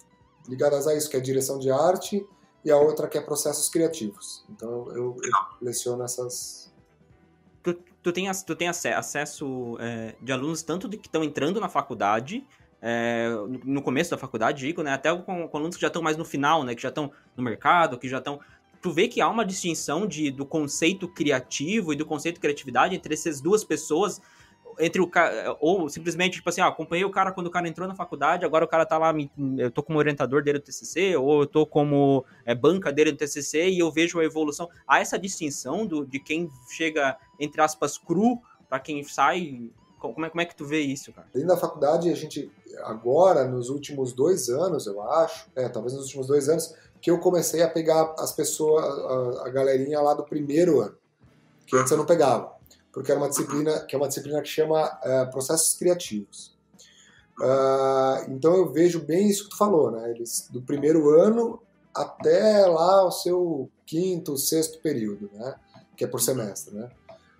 ligadas 0.49 0.86
a 0.86 0.94
isso, 0.94 1.11
que 1.11 1.16
é 1.16 1.20
direção 1.20 1.59
de 1.59 1.70
arte, 1.70 2.24
e 2.64 2.70
a 2.70 2.76
outra 2.76 3.09
que 3.09 3.18
é 3.18 3.20
processos 3.20 3.68
criativos. 3.68 4.44
Então 4.51 4.88
eu, 4.90 5.16
eu 5.22 5.32
leciono 5.61 6.05
essas, 6.05 6.66
tu, 7.66 7.74
tu 8.03 8.12
tem, 8.12 8.30
tu 8.47 8.55
tem 8.55 8.68
acesso 8.68 9.76
é, 9.80 10.14
de 10.22 10.32
alunos 10.32 10.62
tanto 10.62 10.88
de 10.88 10.97
que 10.97 11.09
estão 11.09 11.24
entrando 11.24 11.61
na 11.61 11.68
faculdade, 11.68 12.47
é, 12.80 13.28
no 13.64 13.82
começo 13.82 14.11
da 14.11 14.18
faculdade, 14.18 14.61
digo, 14.66 14.82
né? 14.82 14.92
Até 14.92 15.14
com, 15.16 15.49
com, 15.49 15.57
alunos 15.57 15.76
que 15.76 15.82
já 15.82 15.88
estão 15.88 16.03
mais 16.03 16.16
no 16.16 16.24
final, 16.24 16.62
né? 16.62 16.74
Que 16.74 16.82
já 16.82 16.90
estão 16.90 17.11
no 17.36 17.42
mercado, 17.42 17.99
que 17.99 18.09
já 18.09 18.18
estão. 18.18 18.38
Tu 18.80 18.92
vê 18.92 19.09
que 19.09 19.20
há 19.20 19.28
uma 19.28 19.44
distinção 19.44 20.07
de, 20.07 20.30
do 20.30 20.47
conceito 20.47 21.09
criativo 21.09 21.92
e 21.92 21.97
do 21.97 22.07
conceito 22.07 22.36
de 22.36 22.40
criatividade 22.40 22.94
entre 22.94 23.14
essas 23.14 23.40
duas 23.40 23.64
pessoas 23.64 24.20
entre 24.79 25.01
o 25.01 25.11
ou 25.61 25.89
simplesmente, 25.89 26.35
tipo 26.35 26.49
assim, 26.49 26.61
ah, 26.61 26.66
acompanhei 26.66 27.05
o 27.05 27.11
cara 27.11 27.33
quando 27.33 27.47
o 27.47 27.51
cara 27.51 27.68
entrou 27.68 27.89
na 27.89 27.95
faculdade, 27.95 28.45
agora 28.45 28.64
o 28.64 28.68
cara 28.68 28.85
tá 28.85 28.99
lá, 28.99 29.14
eu 29.59 29.70
tô 29.70 29.83
como 29.83 29.99
orientador 29.99 30.43
dele 30.43 30.59
do 30.59 30.64
TCC, 30.64 31.16
ou 31.16 31.43
eu 31.43 31.47
tô 31.47 31.66
como 31.66 32.24
é, 32.45 32.55
banca 32.55 32.93
dele 32.93 33.12
do 33.12 33.18
TCC 33.18 33.70
e 33.70 33.79
eu 33.79 33.91
vejo 33.91 34.18
a 34.18 34.24
evolução. 34.24 34.68
Há 34.87 35.01
essa 35.01 35.18
distinção 35.18 35.87
do, 35.87 36.05
de 36.05 36.18
quem 36.18 36.51
chega, 36.68 37.16
entre 37.39 37.61
aspas, 37.61 37.99
cru, 37.99 38.41
para 38.68 38.81
quem 38.81 39.03
sai. 39.05 39.70
Como 39.99 40.27
é, 40.27 40.31
como 40.31 40.41
é 40.41 40.45
que 40.45 40.55
tu 40.55 40.66
vê 40.66 40.81
isso, 40.81 41.12
cara? 41.12 41.27
Dentro 41.33 41.49
da 41.49 41.57
faculdade, 41.57 42.11
a 42.11 42.14
gente, 42.14 42.51
agora, 42.85 43.47
nos 43.47 43.70
últimos 43.70 44.12
dois 44.12 44.49
anos, 44.49 44.87
eu 44.87 45.01
acho, 45.03 45.49
é, 45.57 45.68
talvez 45.68 45.95
nos 45.95 46.05
últimos 46.05 46.27
dois 46.27 46.49
anos, 46.49 46.74
que 47.01 47.11
eu 47.11 47.18
comecei 47.18 47.62
a 47.62 47.68
pegar 47.68 48.14
as 48.18 48.33
pessoas, 48.33 48.85
a, 48.85 49.47
a 49.47 49.49
galerinha 49.49 50.01
lá 50.01 50.12
do 50.12 50.22
primeiro 50.22 50.81
ano, 50.81 50.97
que 51.66 51.77
antes 51.77 51.91
eu 51.91 51.97
não 51.97 52.07
pegava 52.07 52.55
porque 52.97 53.12
é 53.12 53.14
uma 53.14 53.28
disciplina 53.28 53.80
que 53.80 53.94
é 53.94 53.99
uma 53.99 54.09
disciplina 54.09 54.40
que 54.40 54.49
chama 54.49 54.99
é, 55.03 55.26
processos 55.26 55.74
criativos. 55.74 56.57
Uh, 57.38 58.30
então 58.30 58.55
eu 58.55 58.72
vejo 58.72 59.05
bem 59.05 59.28
isso 59.28 59.44
que 59.44 59.51
tu 59.51 59.59
falou, 59.59 59.90
né? 59.90 60.12
Eles 60.12 60.49
do 60.51 60.62
primeiro 60.62 61.11
ano 61.11 61.61
até 61.94 62.64
lá 62.64 63.05
o 63.05 63.11
seu 63.11 63.68
quinto, 63.84 64.38
sexto 64.38 64.80
período, 64.80 65.28
né? 65.34 65.57
Que 65.94 66.05
é 66.05 66.07
por 66.07 66.22
semestre, 66.22 66.74
né? 66.74 66.88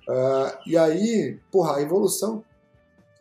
Uh, 0.07 0.59
e 0.67 0.77
aí, 0.77 1.41
porra, 1.51 1.77
a 1.77 1.81
evolução. 1.81 2.45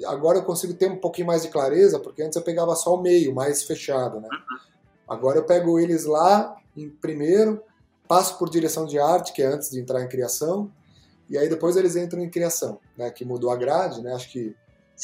Agora 0.05 0.39
eu 0.39 0.43
consigo 0.43 0.73
ter 0.73 0.91
um 0.91 0.97
pouquinho 0.97 1.27
mais 1.27 1.43
de 1.43 1.47
clareza, 1.47 2.01
porque 2.01 2.21
antes 2.21 2.35
eu 2.35 2.41
pegava 2.41 2.75
só 2.75 2.95
o 2.95 3.01
meio, 3.01 3.33
mais 3.33 3.63
fechado, 3.63 4.19
né? 4.19 4.27
Agora 5.07 5.37
eu 5.37 5.45
pego 5.45 5.79
eles 5.79 6.03
lá 6.03 6.53
em 6.75 6.89
primeiro, 6.89 7.63
passam 8.09 8.37
por 8.37 8.49
direção 8.49 8.85
de 8.85 8.99
arte, 8.99 9.31
que 9.31 9.41
é 9.41 9.45
antes 9.45 9.71
de 9.71 9.79
entrar 9.79 10.03
em 10.03 10.09
criação, 10.09 10.69
e 11.29 11.37
aí 11.37 11.49
depois 11.49 11.75
eles 11.75 11.95
entram 11.95 12.21
em 12.21 12.29
criação, 12.29 12.79
né? 12.97 13.09
Que 13.09 13.25
mudou 13.25 13.49
a 13.49 13.55
grade, 13.55 14.01
né? 14.01 14.13
Acho 14.13 14.29
que 14.31 14.55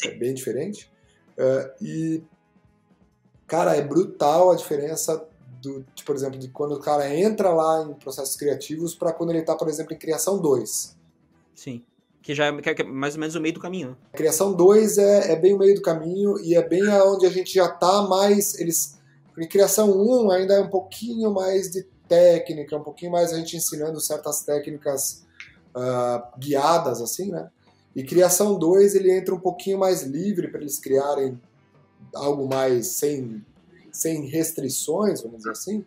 é 0.04 0.10
bem 0.12 0.32
diferente. 0.32 0.90
Uh, 1.36 1.84
e, 1.84 2.22
cara, 3.46 3.76
é 3.76 3.82
brutal 3.82 4.50
a 4.50 4.54
diferença 4.54 5.26
do, 5.60 5.84
de, 5.94 6.04
por 6.04 6.14
exemplo, 6.14 6.38
de 6.38 6.48
quando 6.48 6.72
o 6.72 6.80
cara 6.80 7.14
entra 7.14 7.50
lá 7.50 7.82
em 7.82 7.94
processos 7.94 8.36
criativos 8.36 8.94
para 8.94 9.12
quando 9.12 9.30
ele 9.30 9.40
está, 9.40 9.54
por 9.54 9.68
exemplo, 9.68 9.94
em 9.94 9.98
criação 9.98 10.38
2. 10.38 10.96
Sim. 11.54 11.84
Que 12.20 12.34
já 12.34 12.46
é, 12.46 12.52
que 12.60 12.82
é 12.82 12.84
mais 12.84 13.14
ou 13.14 13.20
menos 13.20 13.34
o 13.34 13.40
meio 13.40 13.54
do 13.54 13.60
caminho. 13.60 13.90
Né? 13.90 13.96
Criação 14.12 14.52
2 14.52 14.98
é, 14.98 15.32
é 15.32 15.36
bem 15.36 15.54
o 15.54 15.58
meio 15.58 15.74
do 15.74 15.82
caminho 15.82 16.38
e 16.40 16.54
é 16.54 16.66
bem 16.66 16.86
onde 16.88 17.26
a 17.26 17.30
gente 17.30 17.52
já 17.54 17.66
está 17.66 18.02
mais. 18.02 18.58
Eles, 18.60 18.98
em 19.36 19.48
criação 19.48 19.90
1 19.90 20.26
um, 20.26 20.30
ainda 20.30 20.54
é 20.54 20.60
um 20.60 20.70
pouquinho 20.70 21.32
mais 21.32 21.70
de 21.70 21.84
técnica, 22.06 22.76
um 22.76 22.82
pouquinho 22.82 23.10
mais 23.10 23.32
a 23.32 23.38
gente 23.38 23.56
ensinando 23.56 24.00
certas 24.00 24.42
técnicas 24.42 25.24
uh, 25.76 26.38
guiadas, 26.38 27.00
assim, 27.00 27.30
né? 27.30 27.50
E 27.94 28.02
criação 28.02 28.58
2 28.58 28.94
ele 28.94 29.12
entra 29.12 29.34
um 29.34 29.40
pouquinho 29.40 29.78
mais 29.78 30.02
livre 30.02 30.48
para 30.48 30.60
eles 30.60 30.78
criarem 30.78 31.38
algo 32.14 32.48
mais 32.48 32.86
sem, 32.88 33.44
sem 33.90 34.26
restrições, 34.26 35.22
vamos 35.22 35.38
dizer 35.38 35.50
assim. 35.50 35.84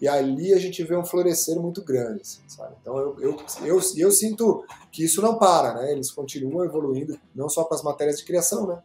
E 0.00 0.06
ali 0.06 0.54
a 0.54 0.58
gente 0.58 0.82
vê 0.84 0.96
um 0.96 1.04
florescer 1.04 1.58
muito 1.58 1.82
grande, 1.82 2.22
assim, 2.22 2.40
sabe? 2.46 2.76
Então 2.80 2.96
eu, 2.96 3.16
eu, 3.18 3.36
eu, 3.64 3.80
eu, 3.96 4.12
sinto 4.12 4.64
que 4.92 5.04
isso 5.04 5.20
não 5.20 5.36
para, 5.38 5.74
né? 5.74 5.92
Eles 5.92 6.10
continuam 6.12 6.64
evoluindo, 6.64 7.18
não 7.34 7.48
só 7.48 7.64
com 7.64 7.74
as 7.74 7.82
matérias 7.82 8.18
de 8.18 8.24
criação, 8.24 8.66
né? 8.68 8.80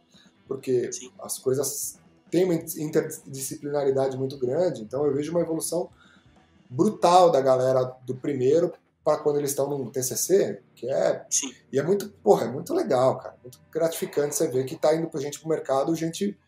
Porque 0.48 0.92
Sim. 0.92 1.12
as 1.20 1.38
coisas 1.38 2.00
têm 2.30 2.44
uma 2.44 2.54
interdisciplinaridade 2.54 4.18
muito 4.18 4.36
grande, 4.36 4.82
então 4.82 5.06
eu 5.06 5.14
vejo 5.14 5.30
uma 5.30 5.40
evolução 5.40 5.88
brutal 6.68 7.30
da 7.30 7.40
galera 7.40 7.96
do 8.04 8.16
primeiro 8.16 8.72
para 9.04 9.18
quando 9.18 9.38
eles 9.38 9.50
estão 9.50 9.68
no 9.68 9.90
TCC, 9.90 10.62
que 10.74 10.88
é 10.88 11.26
Sim. 11.28 11.54
e 11.70 11.78
é 11.78 11.82
muito, 11.82 12.08
porra, 12.22 12.46
é 12.46 12.48
muito 12.48 12.72
legal, 12.72 13.18
cara, 13.18 13.36
muito 13.42 13.60
gratificante 13.70 14.34
você 14.34 14.48
ver 14.48 14.64
que 14.64 14.74
está 14.74 14.94
indo 14.94 15.08
para 15.08 15.20
gente 15.20 15.38
para 15.38 15.46
o 15.46 15.50
mercado, 15.50 15.94
gente 15.94 16.38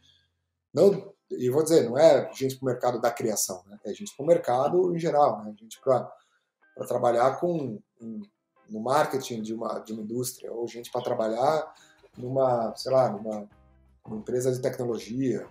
não, 0.73 1.13
e 1.31 1.51
vou 1.51 1.63
dizer, 1.63 1.89
não 1.89 1.99
é 1.99 2.33
gente 2.33 2.57
para 2.57 2.65
o 2.65 2.67
mercado 2.67 3.01
da 3.01 3.11
criação, 3.11 3.63
né? 3.67 3.79
É 3.85 3.93
gente 3.93 4.15
para 4.17 4.25
o 4.25 4.27
mercado 4.27 4.95
em 4.95 4.99
geral, 4.99 5.43
né? 5.43 5.55
Gente 5.59 5.81
para 5.81 6.11
trabalhar 6.87 7.39
com 7.41 7.79
no 8.69 8.81
marketing 8.81 9.43
de 9.43 9.55
uma 9.55 9.79
de 9.79 9.93
uma 9.93 10.03
indústria 10.03 10.53
ou 10.53 10.67
gente 10.67 10.91
para 10.91 11.03
trabalhar 11.03 11.73
numa, 12.17 12.75
sei 12.77 12.93
lá, 12.93 13.11
numa, 13.11 13.49
numa 14.07 14.19
empresa 14.19 14.53
de 14.53 14.61
tecnologia, 14.61 15.47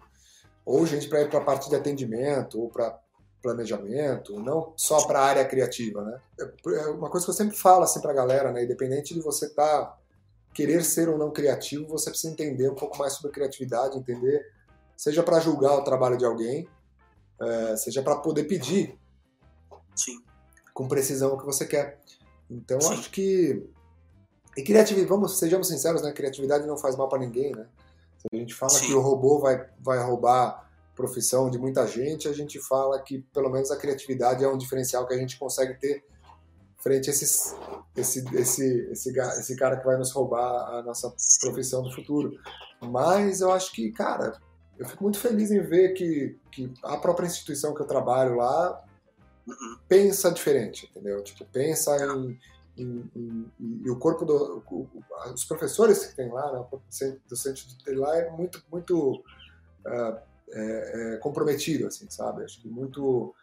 ou 0.65 0.85
gente 0.85 1.07
para 1.07 1.21
ir 1.21 1.29
para 1.29 1.39
a 1.39 1.43
parte 1.43 1.69
de 1.69 1.75
atendimento 1.75 2.59
ou 2.59 2.69
para 2.69 2.99
planejamento, 3.45 4.39
não 4.39 4.73
só 4.75 5.05
para 5.05 5.19
a 5.19 5.23
área 5.23 5.45
criativa, 5.45 6.03
né? 6.03 6.19
É 6.39 6.87
uma 6.87 7.11
coisa 7.11 7.25
que 7.25 7.29
eu 7.29 7.35
sempre 7.35 7.55
falo 7.55 7.83
assim 7.83 8.01
para 8.01 8.11
a 8.11 8.15
galera, 8.15 8.51
né? 8.51 8.63
Independente 8.63 9.13
de 9.13 9.21
você 9.21 9.45
estar 9.45 9.85
tá, 9.85 9.97
querer 10.51 10.83
ser 10.83 11.07
ou 11.07 11.17
não 11.17 11.31
criativo, 11.31 11.87
você 11.87 12.09
precisa 12.09 12.33
entender 12.33 12.67
um 12.69 12.75
pouco 12.75 12.97
mais 12.97 13.13
sobre 13.13 13.31
criatividade, 13.31 13.97
entender, 13.97 14.51
seja 14.97 15.21
para 15.21 15.39
julgar 15.39 15.77
o 15.77 15.83
trabalho 15.83 16.17
de 16.17 16.25
alguém, 16.25 16.67
é, 17.39 17.77
seja 17.77 18.01
para 18.01 18.15
poder 18.15 18.45
pedir, 18.45 18.97
Sim. 19.95 20.23
com 20.73 20.87
precisão 20.87 21.33
o 21.33 21.37
que 21.37 21.45
você 21.45 21.67
quer. 21.67 21.99
Então 22.49 22.81
Sim. 22.81 22.93
acho 22.93 23.11
que 23.11 23.63
e 24.57 24.63
criatividade, 24.63 25.07
vamos, 25.07 25.37
sejamos 25.37 25.67
sinceros, 25.67 26.01
né? 26.01 26.11
Criatividade 26.13 26.65
não 26.65 26.77
faz 26.77 26.95
mal 26.95 27.09
para 27.09 27.19
ninguém, 27.19 27.51
né? 27.51 27.67
Se 28.17 28.27
a 28.33 28.37
gente 28.37 28.55
fala 28.55 28.71
Sim. 28.71 28.87
que 28.87 28.93
o 28.93 29.01
robô 29.01 29.37
vai, 29.37 29.69
vai 29.79 30.01
roubar 30.01 30.64
profissão 30.95 31.49
de 31.49 31.57
muita 31.57 31.85
gente, 31.85 32.27
a 32.27 32.33
gente 32.33 32.59
fala 32.59 33.01
que 33.01 33.19
pelo 33.33 33.49
menos 33.49 33.69
a 33.71 33.77
criatividade 33.77 34.43
é 34.43 34.47
um 34.47 34.57
diferencial 34.57 35.05
que 35.05 35.13
a 35.13 35.17
gente 35.17 35.37
consegue 35.37 35.73
ter 35.79 36.03
frente 36.77 37.09
a 37.09 37.13
esses, 37.13 37.55
esse, 37.95 38.23
esse, 38.35 38.89
esse, 38.91 39.19
esse 39.19 39.55
cara 39.55 39.77
que 39.77 39.85
vai 39.85 39.97
nos 39.97 40.11
roubar 40.11 40.75
a 40.75 40.83
nossa 40.83 41.13
profissão 41.41 41.81
do 41.81 41.91
futuro. 41.91 42.31
Mas 42.79 43.41
eu 43.41 43.51
acho 43.51 43.71
que, 43.71 43.91
cara, 43.91 44.39
eu 44.77 44.85
fico 44.87 45.03
muito 45.03 45.19
feliz 45.19 45.51
em 45.51 45.61
ver 45.61 45.93
que, 45.93 46.37
que 46.51 46.71
a 46.83 46.97
própria 46.97 47.25
instituição 47.25 47.73
que 47.73 47.81
eu 47.81 47.87
trabalho 47.87 48.35
lá 48.35 48.83
pensa 49.87 50.31
diferente, 50.31 50.87
entendeu? 50.89 51.23
Tipo, 51.23 51.45
pensa 51.45 51.95
em, 52.05 52.37
e 52.77 53.89
o 53.89 53.97
corpo 53.97 54.25
do 54.25 54.61
o, 54.69 54.87
os 55.33 55.45
professores 55.45 56.05
que 56.05 56.15
tem 56.15 56.29
lá, 56.29 56.51
né, 56.51 56.59
o 56.59 56.81
do 57.29 57.35
centro 57.35 57.63
de 57.85 57.95
lá 57.95 58.17
é 58.17 58.29
muito 58.31 58.61
muito 58.69 59.23
uh, 59.85 60.19
é, 60.51 61.15
é, 61.15 61.17
comprometido, 61.17 61.87
assim, 61.87 62.05
sabe? 62.09 62.43
Acho 62.43 62.61
que 62.61 62.67
muito 62.67 63.33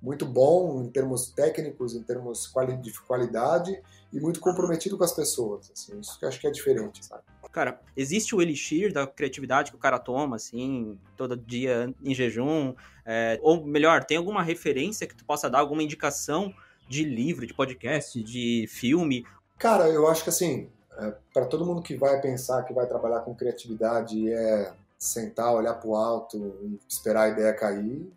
muito 0.00 0.24
bom 0.24 0.80
em 0.82 0.88
termos 0.88 1.32
técnicos, 1.32 1.94
em 1.94 2.02
termos 2.02 2.52
de 2.80 3.00
qualidade 3.00 3.82
e 4.12 4.20
muito 4.20 4.38
comprometido 4.38 4.96
com 4.96 5.02
as 5.02 5.12
pessoas, 5.12 5.70
assim, 5.72 5.98
isso 5.98 6.18
que 6.18 6.24
eu 6.24 6.28
acho 6.28 6.40
que 6.40 6.46
é 6.46 6.50
diferente, 6.50 7.04
sabe? 7.04 7.22
Cara, 7.50 7.80
existe 7.96 8.34
o 8.34 8.40
elixir 8.40 8.92
da 8.92 9.06
criatividade 9.06 9.70
que 9.72 9.76
o 9.76 9.80
cara 9.80 9.98
toma, 9.98 10.36
assim, 10.36 10.98
todo 11.16 11.36
dia 11.36 11.92
em 12.04 12.14
jejum, 12.14 12.74
é, 13.04 13.40
ou 13.42 13.66
melhor, 13.66 14.04
tem 14.04 14.16
alguma 14.16 14.42
referência 14.42 15.06
que 15.06 15.16
tu 15.16 15.24
possa 15.24 15.50
dar, 15.50 15.58
alguma 15.58 15.82
indicação 15.82 16.54
de 16.88 17.04
livro, 17.04 17.46
de 17.46 17.52
podcast, 17.52 18.22
de 18.22 18.66
filme? 18.68 19.26
Cara, 19.58 19.88
eu 19.88 20.06
acho 20.06 20.22
que 20.22 20.30
assim, 20.30 20.70
é, 20.96 21.14
para 21.34 21.46
todo 21.46 21.66
mundo 21.66 21.82
que 21.82 21.96
vai 21.96 22.20
pensar 22.20 22.62
que 22.62 22.72
vai 22.72 22.86
trabalhar 22.86 23.20
com 23.20 23.34
criatividade 23.34 24.32
é 24.32 24.72
sentar, 24.98 25.54
olhar 25.54 25.74
para 25.74 25.88
o 25.88 25.96
alto 25.96 26.36
e 26.62 26.78
esperar 26.88 27.24
a 27.24 27.28
ideia 27.28 27.54
cair, 27.54 28.10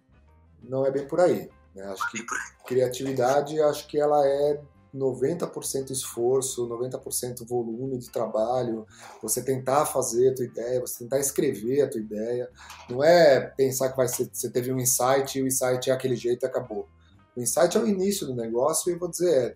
não 0.63 0.85
é 0.85 0.91
bem 0.91 1.07
por 1.07 1.19
aí. 1.19 1.49
Né? 1.75 1.83
Acho 1.85 2.11
que 2.11 2.25
criatividade, 2.65 3.61
acho 3.61 3.87
que 3.87 3.99
ela 3.99 4.25
é 4.27 4.61
90% 4.93 5.91
esforço, 5.91 6.67
90% 6.67 7.47
volume 7.47 7.97
de 7.97 8.09
trabalho, 8.09 8.85
você 9.21 9.41
tentar 9.41 9.85
fazer 9.85 10.29
a 10.29 10.35
tua 10.35 10.45
ideia, 10.45 10.81
você 10.81 10.99
tentar 10.99 11.19
escrever 11.19 11.81
a 11.81 11.89
tua 11.89 12.01
ideia. 12.01 12.49
Não 12.89 13.03
é 13.03 13.39
pensar 13.39 13.89
que 13.89 13.97
vai 13.97 14.07
ser, 14.07 14.29
você 14.31 14.49
teve 14.49 14.71
um 14.71 14.79
insight 14.79 15.37
e 15.37 15.43
o 15.43 15.47
insight 15.47 15.89
é 15.89 15.93
aquele 15.93 16.15
jeito 16.15 16.43
e 16.43 16.47
acabou. 16.47 16.87
O 17.35 17.41
insight 17.41 17.77
é 17.77 17.79
o 17.79 17.87
início 17.87 18.27
do 18.27 18.35
negócio 18.35 18.91
e 18.91 18.95
vou 18.95 19.09
dizer, 19.09 19.55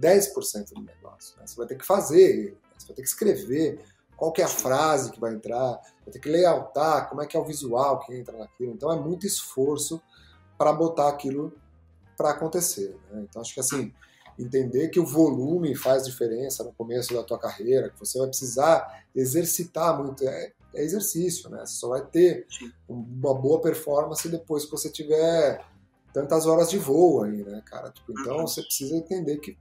10% 0.00 0.72
do 0.74 0.82
negócio. 0.82 1.36
Né? 1.38 1.46
Você 1.46 1.56
vai 1.56 1.66
ter 1.66 1.76
que 1.76 1.84
fazer, 1.84 2.56
você 2.78 2.86
vai 2.86 2.96
ter 2.96 3.02
que 3.02 3.08
escrever, 3.08 3.80
qual 4.20 4.32
que 4.32 4.42
é 4.42 4.44
a 4.44 4.48
frase 4.48 5.10
que 5.10 5.18
vai 5.18 5.32
entrar, 5.32 5.80
vai 6.04 6.12
ter 6.12 6.18
que 6.18 6.28
layoutar, 6.28 7.08
como 7.08 7.22
é 7.22 7.26
que 7.26 7.38
é 7.38 7.40
o 7.40 7.44
visual 7.44 8.00
que 8.00 8.14
entra 8.14 8.36
naquilo. 8.36 8.74
Então 8.74 8.92
é 8.92 9.00
muito 9.00 9.26
esforço 9.26 9.98
para 10.58 10.74
botar 10.74 11.08
aquilo 11.08 11.54
para 12.18 12.32
acontecer. 12.32 12.94
Né? 13.10 13.24
Então 13.26 13.40
acho 13.40 13.54
que 13.54 13.60
assim, 13.60 13.94
entender 14.38 14.88
que 14.88 15.00
o 15.00 15.06
volume 15.06 15.74
faz 15.74 16.04
diferença 16.04 16.62
no 16.62 16.70
começo 16.74 17.14
da 17.14 17.22
tua 17.22 17.38
carreira, 17.38 17.88
que 17.88 17.98
você 17.98 18.18
vai 18.18 18.28
precisar 18.28 19.04
exercitar 19.16 19.96
muito, 19.96 20.22
é, 20.28 20.52
é 20.74 20.84
exercício, 20.84 21.48
né? 21.48 21.64
Você 21.64 21.76
só 21.76 21.88
vai 21.88 22.04
ter 22.04 22.46
uma 22.86 23.32
boa 23.32 23.58
performance 23.62 24.28
depois 24.28 24.66
que 24.66 24.70
você 24.70 24.90
tiver 24.90 25.64
tantas 26.12 26.44
horas 26.44 26.68
de 26.68 26.76
voo 26.76 27.24
aí, 27.24 27.42
né, 27.42 27.62
cara? 27.64 27.90
Tipo, 27.90 28.12
então 28.12 28.36
uhum. 28.36 28.46
você 28.46 28.60
precisa 28.60 28.94
entender 28.94 29.38
que 29.38 29.56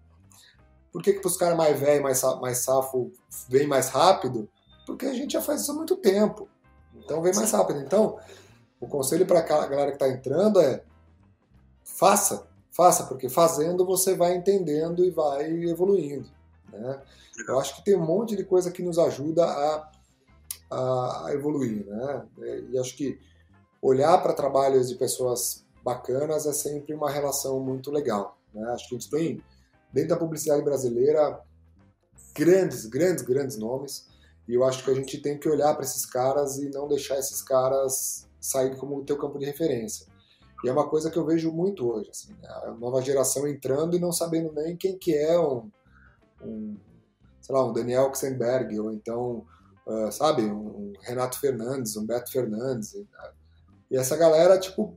por 0.91 1.01
que, 1.01 1.13
que 1.13 1.25
os 1.25 1.37
caras 1.37 1.57
mais 1.57 1.79
velhos, 1.79 2.01
mais, 2.01 2.21
mais 2.41 2.57
safo, 2.59 3.11
vem 3.47 3.67
mais 3.67 3.89
rápido? 3.89 4.49
Porque 4.85 5.05
a 5.05 5.13
gente 5.13 5.33
já 5.33 5.41
faz 5.41 5.61
isso 5.61 5.71
há 5.71 5.75
muito 5.75 5.95
tempo. 5.95 6.47
Então 6.95 7.21
vem 7.21 7.33
mais 7.33 7.51
rápido. 7.51 7.79
Então, 7.79 8.17
o 8.79 8.87
conselho 8.87 9.25
para 9.25 9.39
a 9.39 9.67
galera 9.67 9.91
que 9.91 10.03
está 10.03 10.09
entrando 10.09 10.59
é 10.59 10.83
faça, 11.83 12.47
faça, 12.71 13.03
porque 13.05 13.29
fazendo 13.29 13.85
você 13.85 14.15
vai 14.15 14.35
entendendo 14.35 15.03
e 15.03 15.11
vai 15.11 15.45
evoluindo. 15.67 16.29
Né? 16.71 17.01
Eu 17.47 17.59
acho 17.59 17.75
que 17.75 17.83
tem 17.83 17.95
um 17.95 18.05
monte 18.05 18.35
de 18.35 18.43
coisa 18.43 18.71
que 18.71 18.81
nos 18.81 18.97
ajuda 18.97 19.45
a, 19.45 19.91
a, 20.71 21.25
a 21.27 21.33
evoluir. 21.33 21.85
Né? 21.85 22.25
E 22.71 22.77
acho 22.79 22.95
que 22.95 23.19
olhar 23.81 24.17
para 24.21 24.33
trabalhos 24.33 24.89
de 24.89 24.95
pessoas 24.95 25.65
bacanas 25.83 26.45
é 26.45 26.53
sempre 26.53 26.93
uma 26.93 27.09
relação 27.09 27.59
muito 27.59 27.91
legal. 27.91 28.37
Né? 28.53 28.63
Acho 28.71 28.89
que 28.89 28.95
a 28.95 28.99
gente 28.99 29.09
tem 29.09 29.43
dentro 29.91 30.09
da 30.09 30.17
publicidade 30.17 30.63
brasileira, 30.63 31.39
grandes, 32.35 32.85
grandes, 32.85 33.23
grandes 33.23 33.57
nomes. 33.57 34.07
E 34.47 34.53
eu 34.53 34.63
acho 34.63 34.83
que 34.83 34.91
a 34.91 34.95
gente 34.95 35.19
tem 35.19 35.37
que 35.37 35.47
olhar 35.47 35.73
para 35.73 35.83
esses 35.83 36.05
caras 36.05 36.57
e 36.57 36.69
não 36.69 36.87
deixar 36.87 37.17
esses 37.17 37.41
caras 37.41 38.27
sair 38.39 38.75
como 38.77 38.97
o 38.97 39.03
teu 39.03 39.17
campo 39.17 39.37
de 39.37 39.45
referência. 39.45 40.07
E 40.63 40.69
é 40.69 40.71
uma 40.71 40.89
coisa 40.89 41.09
que 41.09 41.17
eu 41.17 41.25
vejo 41.25 41.51
muito 41.51 41.89
hoje, 41.89 42.09
assim, 42.09 42.33
né? 42.33 42.49
a 42.63 42.71
nova 42.71 43.01
geração 43.01 43.47
entrando 43.47 43.95
e 43.95 43.99
não 43.99 44.11
sabendo 44.11 44.51
nem 44.51 44.75
quem 44.75 44.97
que 44.97 45.15
é 45.15 45.39
um, 45.39 45.69
um 46.41 46.75
sei 47.41 47.55
lá, 47.55 47.65
um 47.65 47.73
Daniel 47.73 48.03
Oxenberg, 48.03 48.77
ou 48.79 48.91
então, 48.91 49.45
uh, 49.85 50.11
sabe, 50.11 50.43
um 50.43 50.93
Renato 51.01 51.39
Fernandes, 51.39 51.95
um 51.95 52.05
Beto 52.05 52.31
Fernandes. 52.31 52.93
E 53.89 53.97
essa 53.97 54.17
galera, 54.17 54.59
tipo, 54.59 54.95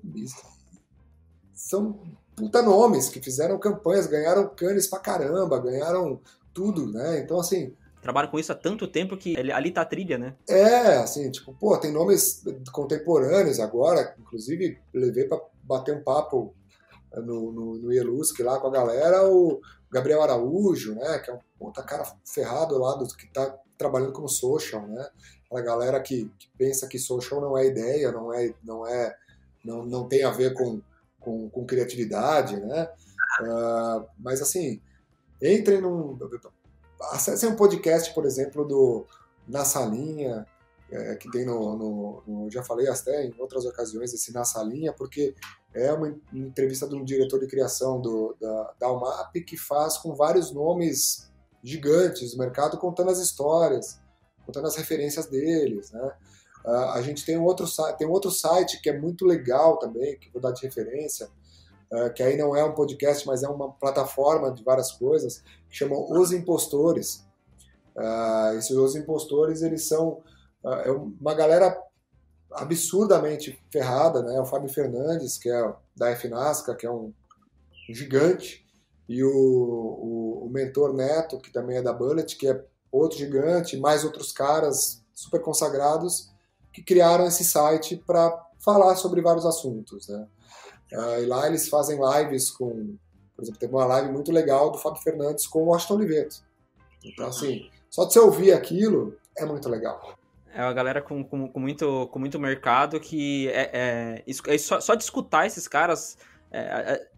são 1.54 2.00
puta 2.36 2.62
nomes 2.62 3.08
que 3.08 3.20
fizeram 3.20 3.58
campanhas, 3.58 4.06
ganharam 4.06 4.48
canes 4.48 4.86
pra 4.86 4.98
caramba, 4.98 5.60
ganharam 5.60 6.20
tudo, 6.52 6.90
né? 6.90 7.18
Então, 7.20 7.40
assim. 7.40 7.74
Trabalham 8.00 8.30
com 8.30 8.38
isso 8.38 8.50
há 8.50 8.54
tanto 8.54 8.88
tempo 8.88 9.16
que 9.16 9.36
ali 9.52 9.70
tá 9.70 9.82
a 9.82 9.86
trilha, 9.86 10.18
né? 10.18 10.34
É, 10.48 10.96
assim, 10.96 11.30
tipo, 11.30 11.54
pô, 11.54 11.76
tem 11.78 11.92
nomes 11.92 12.42
contemporâneos 12.72 13.60
agora, 13.60 14.14
inclusive 14.18 14.78
levei 14.92 15.24
pra 15.24 15.40
bater 15.62 15.96
um 15.96 16.02
papo 16.02 16.52
no, 17.20 17.52
no, 17.52 17.74
no 17.78 17.92
Ielusk 17.92 18.40
lá 18.40 18.58
com 18.58 18.68
a 18.68 18.72
galera, 18.72 19.28
o 19.28 19.60
Gabriel 19.90 20.22
Araújo, 20.22 20.94
né, 20.94 21.18
que 21.18 21.30
é 21.30 21.34
um 21.34 21.38
puta 21.58 21.82
cara 21.82 22.04
ferrado 22.24 22.78
lá 22.78 22.96
do, 22.96 23.06
que 23.06 23.26
está 23.26 23.56
trabalhando 23.76 24.12
como 24.12 24.28
social, 24.28 24.86
né, 24.86 25.06
a 25.52 25.60
galera 25.60 26.00
que, 26.00 26.30
que, 26.38 26.48
pensa 26.56 26.88
que 26.88 26.98
social 26.98 27.40
não 27.40 27.56
é 27.56 27.66
ideia, 27.66 28.10
não 28.10 28.32
é, 28.32 28.54
não 28.64 28.86
é, 28.86 29.14
não, 29.62 29.84
não 29.84 30.08
tem 30.08 30.24
a 30.24 30.30
ver 30.30 30.54
com, 30.54 30.80
com, 31.24 31.48
com 31.50 31.64
criatividade, 31.64 32.56
né, 32.60 32.88
uh, 33.40 34.06
mas 34.18 34.42
assim, 34.42 34.80
entrem 35.40 35.80
num, 35.80 36.18
acessem 37.10 37.48
um 37.48 37.56
podcast, 37.56 38.12
por 38.14 38.24
exemplo, 38.24 38.64
do 38.64 39.06
Na 39.48 39.64
Salinha, 39.64 40.46
é, 40.90 41.16
que 41.16 41.30
tem 41.30 41.44
no, 41.44 41.76
no, 41.76 42.22
no, 42.26 42.50
Já 42.50 42.62
falei 42.62 42.86
até 42.86 43.24
em 43.24 43.34
outras 43.38 43.64
ocasiões 43.64 44.12
esse 44.12 44.32
Na 44.32 44.44
Salinha, 44.44 44.92
porque 44.92 45.34
é 45.74 45.90
uma 45.90 46.14
entrevista 46.32 46.86
de 46.86 46.94
um 46.94 47.02
diretor 47.02 47.40
de 47.40 47.46
criação 47.46 48.00
do, 48.00 48.36
da, 48.38 48.74
da 48.78 48.92
UMAP 48.92 49.40
que 49.40 49.56
faz 49.56 49.96
com 49.96 50.14
vários 50.14 50.52
nomes 50.52 51.32
gigantes 51.62 52.32
do 52.32 52.38
mercado 52.38 52.76
contando 52.76 53.10
as 53.10 53.18
histórias, 53.18 53.98
contando 54.44 54.66
as 54.66 54.76
referências 54.76 55.26
deles, 55.26 55.90
né? 55.92 56.12
Uh, 56.64 56.90
a 56.94 57.02
gente 57.02 57.24
tem 57.24 57.36
um, 57.36 57.44
outro, 57.44 57.66
tem 57.98 58.06
um 58.06 58.12
outro 58.12 58.30
site 58.30 58.80
que 58.80 58.88
é 58.88 58.98
muito 58.98 59.24
legal 59.24 59.78
também, 59.78 60.18
que 60.18 60.30
vou 60.30 60.40
dar 60.40 60.52
de 60.52 60.62
referência, 60.62 61.28
uh, 61.92 62.12
que 62.14 62.22
aí 62.22 62.36
não 62.36 62.54
é 62.54 62.64
um 62.64 62.72
podcast, 62.72 63.26
mas 63.26 63.42
é 63.42 63.48
uma 63.48 63.72
plataforma 63.72 64.52
de 64.52 64.62
várias 64.62 64.92
coisas, 64.92 65.42
que 65.68 65.76
chama 65.76 65.96
Os 65.96 66.32
Impostores. 66.32 67.26
Uh, 67.96 68.56
esses 68.56 68.76
Os 68.76 68.94
Impostores, 68.94 69.62
eles 69.62 69.86
são 69.86 70.22
é 70.64 70.92
uma 70.92 71.34
galera 71.34 71.76
absurdamente 72.52 73.60
ferrada, 73.68 74.22
né? 74.22 74.40
O 74.40 74.44
Fábio 74.44 74.72
Fernandes, 74.72 75.36
que 75.36 75.50
é 75.50 75.74
da 75.96 76.14
FNASCA, 76.14 76.76
que 76.76 76.86
é 76.86 76.90
um, 76.90 77.12
gigante, 77.90 78.64
e 79.08 79.22
o, 79.24 79.30
o, 79.30 80.46
o, 80.46 80.50
mentor 80.50 80.94
Neto, 80.94 81.38
que 81.38 81.52
também 81.52 81.78
é 81.78 81.82
da 81.82 81.92
Bullet, 81.92 82.36
que 82.36 82.48
é 82.48 82.64
outro 82.90 83.18
gigante, 83.18 83.76
mais 83.76 84.04
outros 84.04 84.32
caras 84.32 85.02
super 85.12 85.40
consagrados 85.40 86.31
que 86.72 86.82
criaram 86.82 87.26
esse 87.26 87.44
site 87.44 87.96
para 87.96 88.30
falar 88.58 88.96
sobre 88.96 89.20
vários 89.20 89.44
assuntos, 89.44 90.08
né? 90.08 90.26
Uh, 90.92 91.22
e 91.22 91.26
lá 91.26 91.46
eles 91.46 91.68
fazem 91.68 91.98
lives 91.98 92.50
com, 92.50 92.96
por 93.34 93.42
exemplo, 93.42 93.58
teve 93.58 93.72
uma 93.72 93.86
live 93.86 94.12
muito 94.12 94.30
legal 94.30 94.70
do 94.70 94.78
Fábio 94.78 95.02
Fernandes 95.02 95.46
com 95.46 95.62
o 95.62 95.66
Washington 95.66 95.94
Oliveto. 95.94 96.36
Então, 97.04 97.28
assim, 97.28 97.68
só 97.90 98.04
de 98.04 98.12
você 98.12 98.18
ouvir 98.20 98.52
aquilo 98.52 99.16
é 99.36 99.44
muito 99.44 99.68
legal. 99.68 100.16
É 100.54 100.62
uma 100.62 100.72
galera 100.74 101.00
com, 101.00 101.24
com, 101.24 101.48
com, 101.48 101.58
muito, 101.58 102.06
com 102.08 102.18
muito 102.18 102.38
mercado 102.38 103.00
que 103.00 103.48
é, 103.48 104.22
é, 104.24 104.24
é 104.26 104.58
só, 104.58 104.80
só, 104.80 104.94
de 104.94 105.02
escutar 105.02 105.46
esses 105.46 105.66
caras. 105.66 106.18
É, 106.50 106.60
é, 106.60 107.08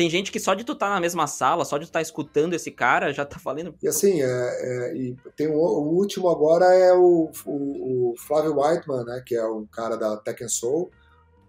tem 0.00 0.08
gente 0.08 0.32
que 0.32 0.40
só 0.40 0.54
de 0.54 0.64
tu 0.64 0.72
estar 0.72 0.86
tá 0.86 0.94
na 0.94 1.00
mesma 1.00 1.26
sala, 1.26 1.62
só 1.62 1.76
de 1.76 1.84
tu 1.84 1.88
estar 1.88 1.98
tá 1.98 2.02
escutando 2.02 2.54
esse 2.54 2.70
cara, 2.70 3.12
já 3.12 3.26
tá 3.26 3.38
valendo. 3.44 3.74
E 3.82 3.86
assim, 3.86 4.22
é, 4.22 4.26
é 4.26 4.96
e 4.96 5.14
tem 5.36 5.46
o, 5.46 5.58
o, 5.58 5.94
último 5.94 6.30
agora 6.30 6.64
é 6.74 6.90
o, 6.94 7.30
o, 7.44 8.12
o, 8.12 8.14
Flávio 8.16 8.58
Whiteman, 8.58 9.04
né? 9.04 9.22
Que 9.26 9.34
é 9.36 9.44
o 9.44 9.66
cara 9.66 9.96
da 9.96 10.16
Tech 10.16 10.42
Soul. 10.48 10.90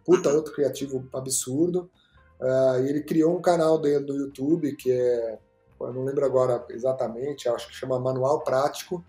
Puta, 0.04 0.34
outro 0.34 0.54
criativo 0.54 1.08
absurdo. 1.14 1.90
Uh, 2.42 2.84
e 2.84 2.90
ele 2.90 3.04
criou 3.04 3.38
um 3.38 3.42
canal 3.42 3.80
dele 3.80 4.06
no 4.06 4.18
YouTube 4.18 4.76
que 4.76 4.92
é. 4.92 5.40
Eu 5.80 5.94
não 5.94 6.04
lembro 6.04 6.26
agora 6.26 6.66
exatamente, 6.72 7.48
acho 7.48 7.70
que 7.70 7.74
chama 7.74 8.00
Manual 8.00 8.44
Prático 8.44 9.04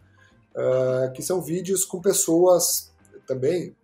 uh, 0.54 1.12
que 1.12 1.20
são 1.20 1.42
vídeos 1.42 1.84
com 1.84 2.00
pessoas 2.00 2.92
também 3.26 3.76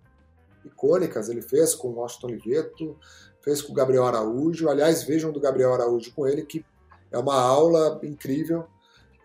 icônicas. 0.64 1.28
Ele 1.28 1.42
fez 1.42 1.74
com 1.74 1.88
o 1.88 1.94
Washington 1.96 2.28
Oliveto, 2.28 2.96
fez 3.48 3.62
com 3.62 3.72
o 3.72 3.74
Gabriel 3.74 4.04
Araújo. 4.04 4.68
Aliás, 4.68 5.02
vejam 5.04 5.32
do 5.32 5.40
Gabriel 5.40 5.72
Araújo 5.72 6.12
com 6.12 6.26
ele, 6.26 6.44
que 6.44 6.62
é 7.10 7.18
uma 7.18 7.40
aula 7.40 7.98
incrível. 8.02 8.66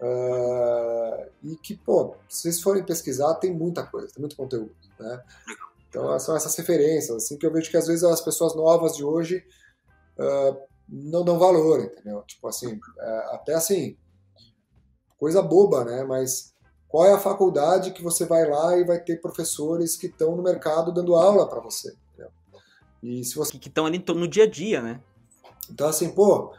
Uh, 0.01 1.29
e 1.43 1.55
que, 1.57 1.75
pô, 1.75 2.15
se 2.29 2.43
vocês 2.43 2.61
forem 2.61 2.83
pesquisar, 2.83 3.35
tem 3.35 3.53
muita 3.53 3.83
coisa, 3.83 4.07
tem 4.13 4.21
muito 4.21 4.35
conteúdo, 4.35 4.75
né? 4.99 5.23
Então 5.87 6.17
são 6.19 6.35
essas 6.35 6.55
referências, 6.55 7.15
assim, 7.15 7.37
que 7.37 7.45
eu 7.45 7.53
vejo 7.53 7.69
que 7.69 7.77
às 7.77 7.87
vezes 7.87 8.03
as 8.03 8.19
pessoas 8.19 8.55
novas 8.55 8.97
de 8.97 9.03
hoje 9.03 9.45
uh, 10.17 10.57
não 10.89 11.23
dão 11.23 11.39
valor, 11.39 11.79
entendeu? 11.79 12.21
Tipo 12.23 12.47
assim, 12.47 12.73
uh, 12.73 13.31
até 13.31 13.53
assim, 13.53 13.97
coisa 15.17 15.41
boba, 15.41 15.85
né? 15.85 16.03
Mas 16.03 16.53
qual 16.89 17.05
é 17.05 17.13
a 17.13 17.19
faculdade 17.19 17.91
que 17.91 18.03
você 18.03 18.25
vai 18.25 18.49
lá 18.49 18.77
e 18.77 18.83
vai 18.83 18.99
ter 18.99 19.21
professores 19.21 19.95
que 19.95 20.07
estão 20.07 20.35
no 20.35 20.43
mercado 20.43 20.93
dando 20.93 21.15
aula 21.15 21.47
para 21.47 21.61
você? 21.61 21.95
E 23.03 23.21
se 23.25 23.35
você 23.35 23.59
que 23.59 23.67
estão 23.67 23.85
ali 23.85 24.01
no 24.07 24.27
dia 24.27 24.45
a 24.45 24.49
dia, 24.49 24.81
né? 24.81 25.01
Então 25.69 25.89
assim, 25.89 26.09
pô, 26.09 26.53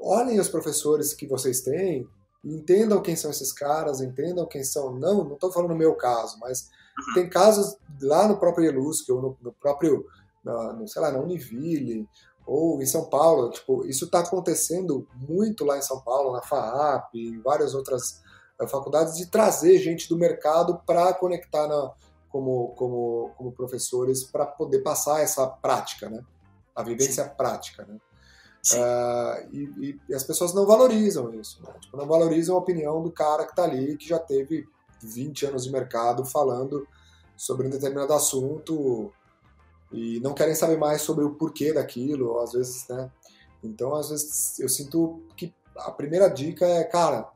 olhem 0.00 0.40
os 0.40 0.48
professores 0.48 1.12
que 1.12 1.26
vocês 1.26 1.60
têm, 1.60 2.08
entendam 2.42 3.02
quem 3.02 3.14
são 3.14 3.30
esses 3.30 3.52
caras, 3.52 4.00
entendam 4.00 4.46
quem 4.46 4.64
são. 4.64 4.94
Não, 4.94 5.22
não 5.22 5.34
estou 5.34 5.52
falando 5.52 5.70
no 5.70 5.76
meu 5.76 5.94
caso, 5.94 6.38
mas 6.40 6.70
uhum. 6.98 7.14
tem 7.14 7.28
casos 7.28 7.76
lá 8.00 8.26
no 8.26 8.38
próprio 8.38 8.64
Elusc 8.64 9.06
ou 9.12 9.20
no, 9.20 9.38
no 9.42 9.52
próprio, 9.52 10.06
na, 10.42 10.72
no, 10.72 10.88
sei 10.88 11.02
lá, 11.02 11.12
na 11.12 11.20
Univille 11.20 12.08
ou 12.46 12.80
em 12.80 12.86
São 12.86 13.04
Paulo. 13.10 13.50
Tipo, 13.50 13.84
isso 13.86 14.06
está 14.06 14.20
acontecendo 14.20 15.06
muito 15.28 15.62
lá 15.62 15.76
em 15.76 15.82
São 15.82 16.00
Paulo, 16.00 16.32
na 16.32 16.40
FAAP, 16.40 17.14
em 17.14 17.38
várias 17.42 17.74
outras 17.74 18.22
faculdades 18.68 19.16
de 19.16 19.26
trazer 19.26 19.78
gente 19.78 20.08
do 20.08 20.16
mercado 20.16 20.80
para 20.86 21.12
conectar 21.14 21.66
na, 21.66 21.92
como, 22.32 22.68
como, 22.68 23.30
como 23.36 23.52
professores 23.52 24.24
para 24.24 24.46
poder 24.46 24.80
passar 24.80 25.20
essa 25.20 25.46
prática, 25.46 26.08
né? 26.08 26.24
A 26.74 26.82
vivência 26.82 27.24
Sim. 27.24 27.30
prática, 27.36 27.84
né? 27.84 27.98
Uh, 28.72 29.48
e, 29.52 30.00
e, 30.08 30.14
as 30.14 30.22
pessoas 30.22 30.54
não 30.54 30.64
valorizam 30.64 31.34
isso, 31.34 31.60
né? 31.64 31.72
tipo, 31.80 31.96
não 31.96 32.06
valorizam 32.06 32.54
a 32.54 32.58
opinião 32.58 33.02
do 33.02 33.10
cara 33.10 33.44
que 33.44 33.50
está 33.50 33.64
ali, 33.64 33.96
que 33.96 34.08
já 34.08 34.20
teve 34.20 34.68
20 35.02 35.46
anos 35.46 35.64
de 35.64 35.72
mercado 35.72 36.24
falando 36.24 36.86
sobre 37.36 37.66
um 37.66 37.70
determinado 37.70 38.12
assunto 38.12 39.12
e 39.90 40.20
não 40.20 40.32
querem 40.32 40.54
saber 40.54 40.78
mais 40.78 41.02
sobre 41.02 41.24
o 41.24 41.34
porquê 41.34 41.72
daquilo, 41.72 42.38
às 42.38 42.52
vezes, 42.52 42.86
né? 42.88 43.10
Então, 43.64 43.94
às 43.94 44.10
vezes, 44.10 44.60
eu 44.60 44.68
sinto 44.68 45.20
que 45.36 45.52
a 45.76 45.90
primeira 45.90 46.28
dica 46.28 46.64
é, 46.64 46.84
cara, 46.84 47.28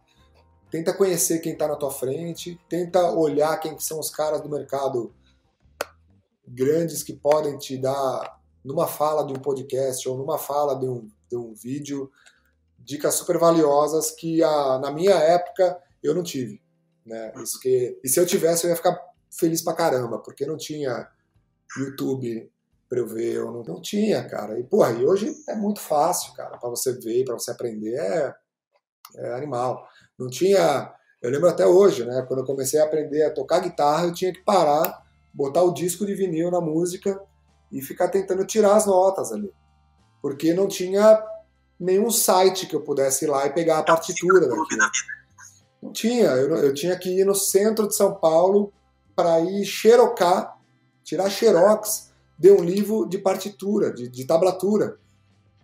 tenta 0.70 0.92
conhecer 0.92 1.40
quem 1.40 1.52
está 1.52 1.68
na 1.68 1.76
tua 1.76 1.90
frente, 1.90 2.60
tenta 2.68 3.10
olhar 3.12 3.58
quem 3.58 3.78
são 3.78 3.98
os 3.98 4.10
caras 4.10 4.40
do 4.40 4.48
mercado 4.48 5.14
grandes 6.46 7.02
que 7.02 7.12
podem 7.12 7.58
te 7.58 7.76
dar, 7.76 8.40
numa 8.64 8.86
fala 8.86 9.24
de 9.26 9.32
um 9.32 9.40
podcast 9.40 10.08
ou 10.08 10.16
numa 10.16 10.38
fala 10.38 10.78
de 10.78 10.86
um, 10.86 11.08
de 11.28 11.36
um 11.36 11.54
vídeo, 11.54 12.10
dicas 12.78 13.14
super 13.14 13.38
valiosas 13.38 14.10
que 14.10 14.42
a, 14.42 14.78
na 14.78 14.90
minha 14.90 15.14
época 15.14 15.80
eu 16.02 16.14
não 16.14 16.22
tive. 16.22 16.62
Né? 17.04 17.32
Isso 17.42 17.60
que, 17.60 17.98
e 18.02 18.08
se 18.08 18.18
eu 18.18 18.26
tivesse, 18.26 18.64
eu 18.64 18.70
ia 18.70 18.76
ficar 18.76 19.00
feliz 19.30 19.62
pra 19.62 19.74
caramba, 19.74 20.18
porque 20.18 20.46
não 20.46 20.56
tinha 20.56 21.08
YouTube 21.76 22.50
pra 22.88 22.98
eu 22.98 23.06
ver, 23.06 23.34
eu 23.34 23.50
não, 23.50 23.62
não 23.62 23.80
tinha, 23.80 24.26
cara. 24.28 24.58
E, 24.58 24.64
porra, 24.64 24.92
e 24.92 25.04
hoje 25.04 25.34
é 25.48 25.54
muito 25.54 25.80
fácil, 25.80 26.32
cara, 26.34 26.56
para 26.58 26.70
você 26.70 26.92
ver, 26.92 27.24
para 27.24 27.34
você 27.34 27.50
aprender, 27.50 27.94
é, 27.94 28.34
é 29.16 29.34
animal. 29.34 29.86
Não 30.18 30.28
tinha. 30.28 30.92
Eu 31.20 31.30
lembro 31.30 31.48
até 31.48 31.66
hoje, 31.66 32.04
né? 32.04 32.24
Quando 32.26 32.40
eu 32.40 32.46
comecei 32.46 32.80
a 32.80 32.84
aprender 32.84 33.22
a 33.24 33.30
tocar 33.30 33.60
guitarra, 33.60 34.06
eu 34.06 34.12
tinha 34.14 34.32
que 34.32 34.42
parar, 34.42 35.02
botar 35.32 35.62
o 35.62 35.72
disco 35.72 36.06
de 36.06 36.14
vinil 36.14 36.50
na 36.50 36.60
música 36.60 37.20
e 37.70 37.82
ficar 37.82 38.08
tentando 38.08 38.44
tirar 38.44 38.76
as 38.76 38.86
notas 38.86 39.32
ali. 39.32 39.52
Porque 40.22 40.54
não 40.54 40.68
tinha 40.68 41.22
nenhum 41.78 42.10
site 42.10 42.66
que 42.66 42.74
eu 42.74 42.82
pudesse 42.82 43.24
ir 43.24 43.28
lá 43.28 43.46
e 43.46 43.52
pegar 43.52 43.78
a 43.78 43.82
partitura 43.82 44.48
daquilo. 44.48 44.66
Não 45.82 45.92
tinha. 45.92 46.28
Eu, 46.28 46.56
eu 46.56 46.74
tinha 46.74 46.96
que 46.98 47.20
ir 47.20 47.24
no 47.24 47.34
centro 47.34 47.86
de 47.86 47.94
São 47.94 48.14
Paulo 48.14 48.72
para 49.14 49.40
ir 49.40 49.64
xerocar, 49.64 50.58
tirar 51.02 51.30
xerox 51.30 52.12
de 52.38 52.50
um 52.50 52.62
livro 52.62 53.06
de 53.06 53.18
partitura, 53.18 53.92
de, 53.92 54.08
de 54.08 54.26
tablatura, 54.26 54.98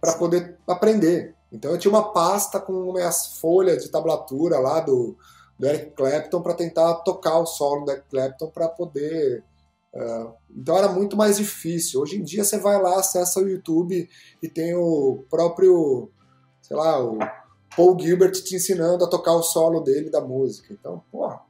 para 0.01 0.15
poder 0.15 0.59
aprender. 0.67 1.35
Então 1.53 1.71
eu 1.71 1.79
tinha 1.79 1.93
uma 1.93 2.13
pasta 2.13 2.59
com 2.59 2.93
minhas 2.93 3.39
folhas 3.39 3.83
de 3.83 3.91
tablatura 3.91 4.59
lá 4.59 4.81
do, 4.81 5.17
do 5.59 5.67
Eric 5.67 5.91
Clapton 5.91 6.41
para 6.41 6.55
tentar 6.55 6.95
tocar 6.97 7.39
o 7.39 7.47
solo 7.47 7.85
do 7.85 7.91
Eric 7.93 8.09
Clapton 8.09 8.49
para 8.49 8.69
poder. 8.69 9.45
Uh, 9.95 10.33
então 10.51 10.77
era 10.79 10.89
muito 10.89 11.17
mais 11.17 11.37
difícil. 11.37 12.01
Hoje 12.01 12.17
em 12.17 12.25
dia 12.25 12.43
você 12.43 12.57
vai 12.57 12.81
lá, 12.81 12.99
acessa 12.99 13.41
o 13.41 13.49
YouTube 13.49 14.09
e 14.43 14.49
tem 14.49 14.75
o 14.75 15.25
próprio, 15.29 16.11
sei 16.63 16.77
lá, 16.77 17.05
o 17.05 17.19
Paul 17.77 17.99
Gilbert 17.99 18.33
te 18.33 18.57
ensinando 18.57 19.05
a 19.05 19.09
tocar 19.09 19.35
o 19.35 19.43
solo 19.43 19.81
dele 19.81 20.09
da 20.09 20.23
música. 20.23 20.73
Então, 20.73 21.03
porra, 21.13 21.43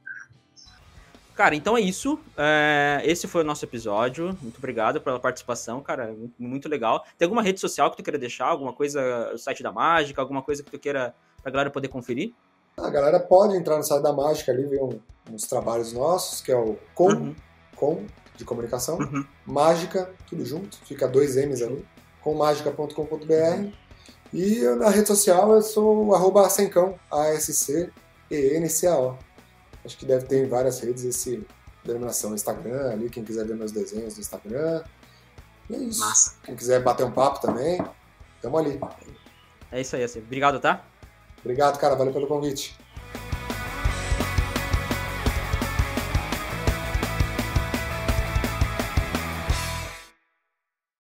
Cara, 1.35 1.55
então 1.55 1.75
é 1.75 1.81
isso. 1.81 2.19
É, 2.37 3.01
esse 3.03 3.27
foi 3.27 3.41
o 3.41 3.43
nosso 3.43 3.65
episódio. 3.65 4.37
Muito 4.41 4.57
obrigado 4.57 5.01
pela 5.01 5.19
participação, 5.19 5.81
cara. 5.81 6.15
Muito 6.37 6.69
legal. 6.69 7.03
Tem 7.17 7.25
alguma 7.25 7.41
rede 7.41 7.59
social 7.59 7.89
que 7.89 7.97
tu 7.97 8.03
queira 8.03 8.19
deixar? 8.19 8.45
Alguma 8.45 8.71
coisa, 8.73 9.31
o 9.33 9.37
site 9.37 9.63
da 9.63 9.71
Mágica? 9.71 10.21
Alguma 10.21 10.43
coisa 10.43 10.61
que 10.61 10.69
tu 10.69 10.77
queira 10.77 11.15
pra 11.41 11.51
galera 11.51 11.71
poder 11.71 11.87
conferir? 11.87 12.33
A 12.77 12.89
galera 12.89 13.19
pode 13.19 13.55
entrar 13.55 13.77
no 13.77 13.83
site 13.83 14.03
da 14.03 14.13
Mágica 14.13 14.51
ali, 14.51 14.65
ver 14.65 14.81
um, 14.81 14.99
uns 15.31 15.43
trabalhos 15.43 15.91
nossos, 15.93 16.41
que 16.41 16.51
é 16.51 16.55
o 16.55 16.77
com, 16.93 17.11
uhum. 17.11 17.35
com 17.75 18.05
de 18.35 18.43
comunicação, 18.45 18.97
uhum. 18.97 19.25
Mágica, 19.45 20.11
tudo 20.27 20.43
junto, 20.45 20.77
fica 20.85 21.07
dois 21.07 21.35
M's 21.35 21.61
ali, 21.61 21.85
commágica.com.br. 22.21 23.69
E 24.33 24.61
na 24.77 24.89
rede 24.89 25.07
social 25.07 25.53
eu 25.53 25.61
sou 25.61 26.07
o 26.07 26.15
arroba 26.15 26.49
Sencão, 26.49 26.97
A-S-C-E-N-C-A-O. 27.11 27.93
Acho 29.85 29.97
que 29.97 30.05
deve 30.05 30.25
ter 30.25 30.45
em 30.45 30.47
várias 30.47 30.79
redes 30.79 31.03
esse 31.03 31.45
denominação 31.83 32.33
Instagram 32.33 32.91
ali, 32.91 33.09
quem 33.09 33.23
quiser 33.23 33.45
ver 33.45 33.55
meus 33.55 33.71
desenhos 33.71 34.15
no 34.15 34.21
Instagram. 34.21 34.83
E 35.69 35.75
é 35.75 35.77
isso. 35.79 35.99
Massa. 35.99 36.35
Quem 36.43 36.55
quiser 36.55 36.81
bater 36.81 37.05
um 37.05 37.11
papo 37.11 37.41
também, 37.41 37.83
tamo 38.41 38.57
ali. 38.57 38.79
É 39.71 39.81
isso 39.81 39.95
aí, 39.95 40.03
assim. 40.03 40.19
Obrigado, 40.19 40.59
tá? 40.59 40.85
Obrigado, 41.39 41.77
cara. 41.79 41.95
Valeu 41.95 42.13
pelo 42.13 42.27
convite. 42.27 42.77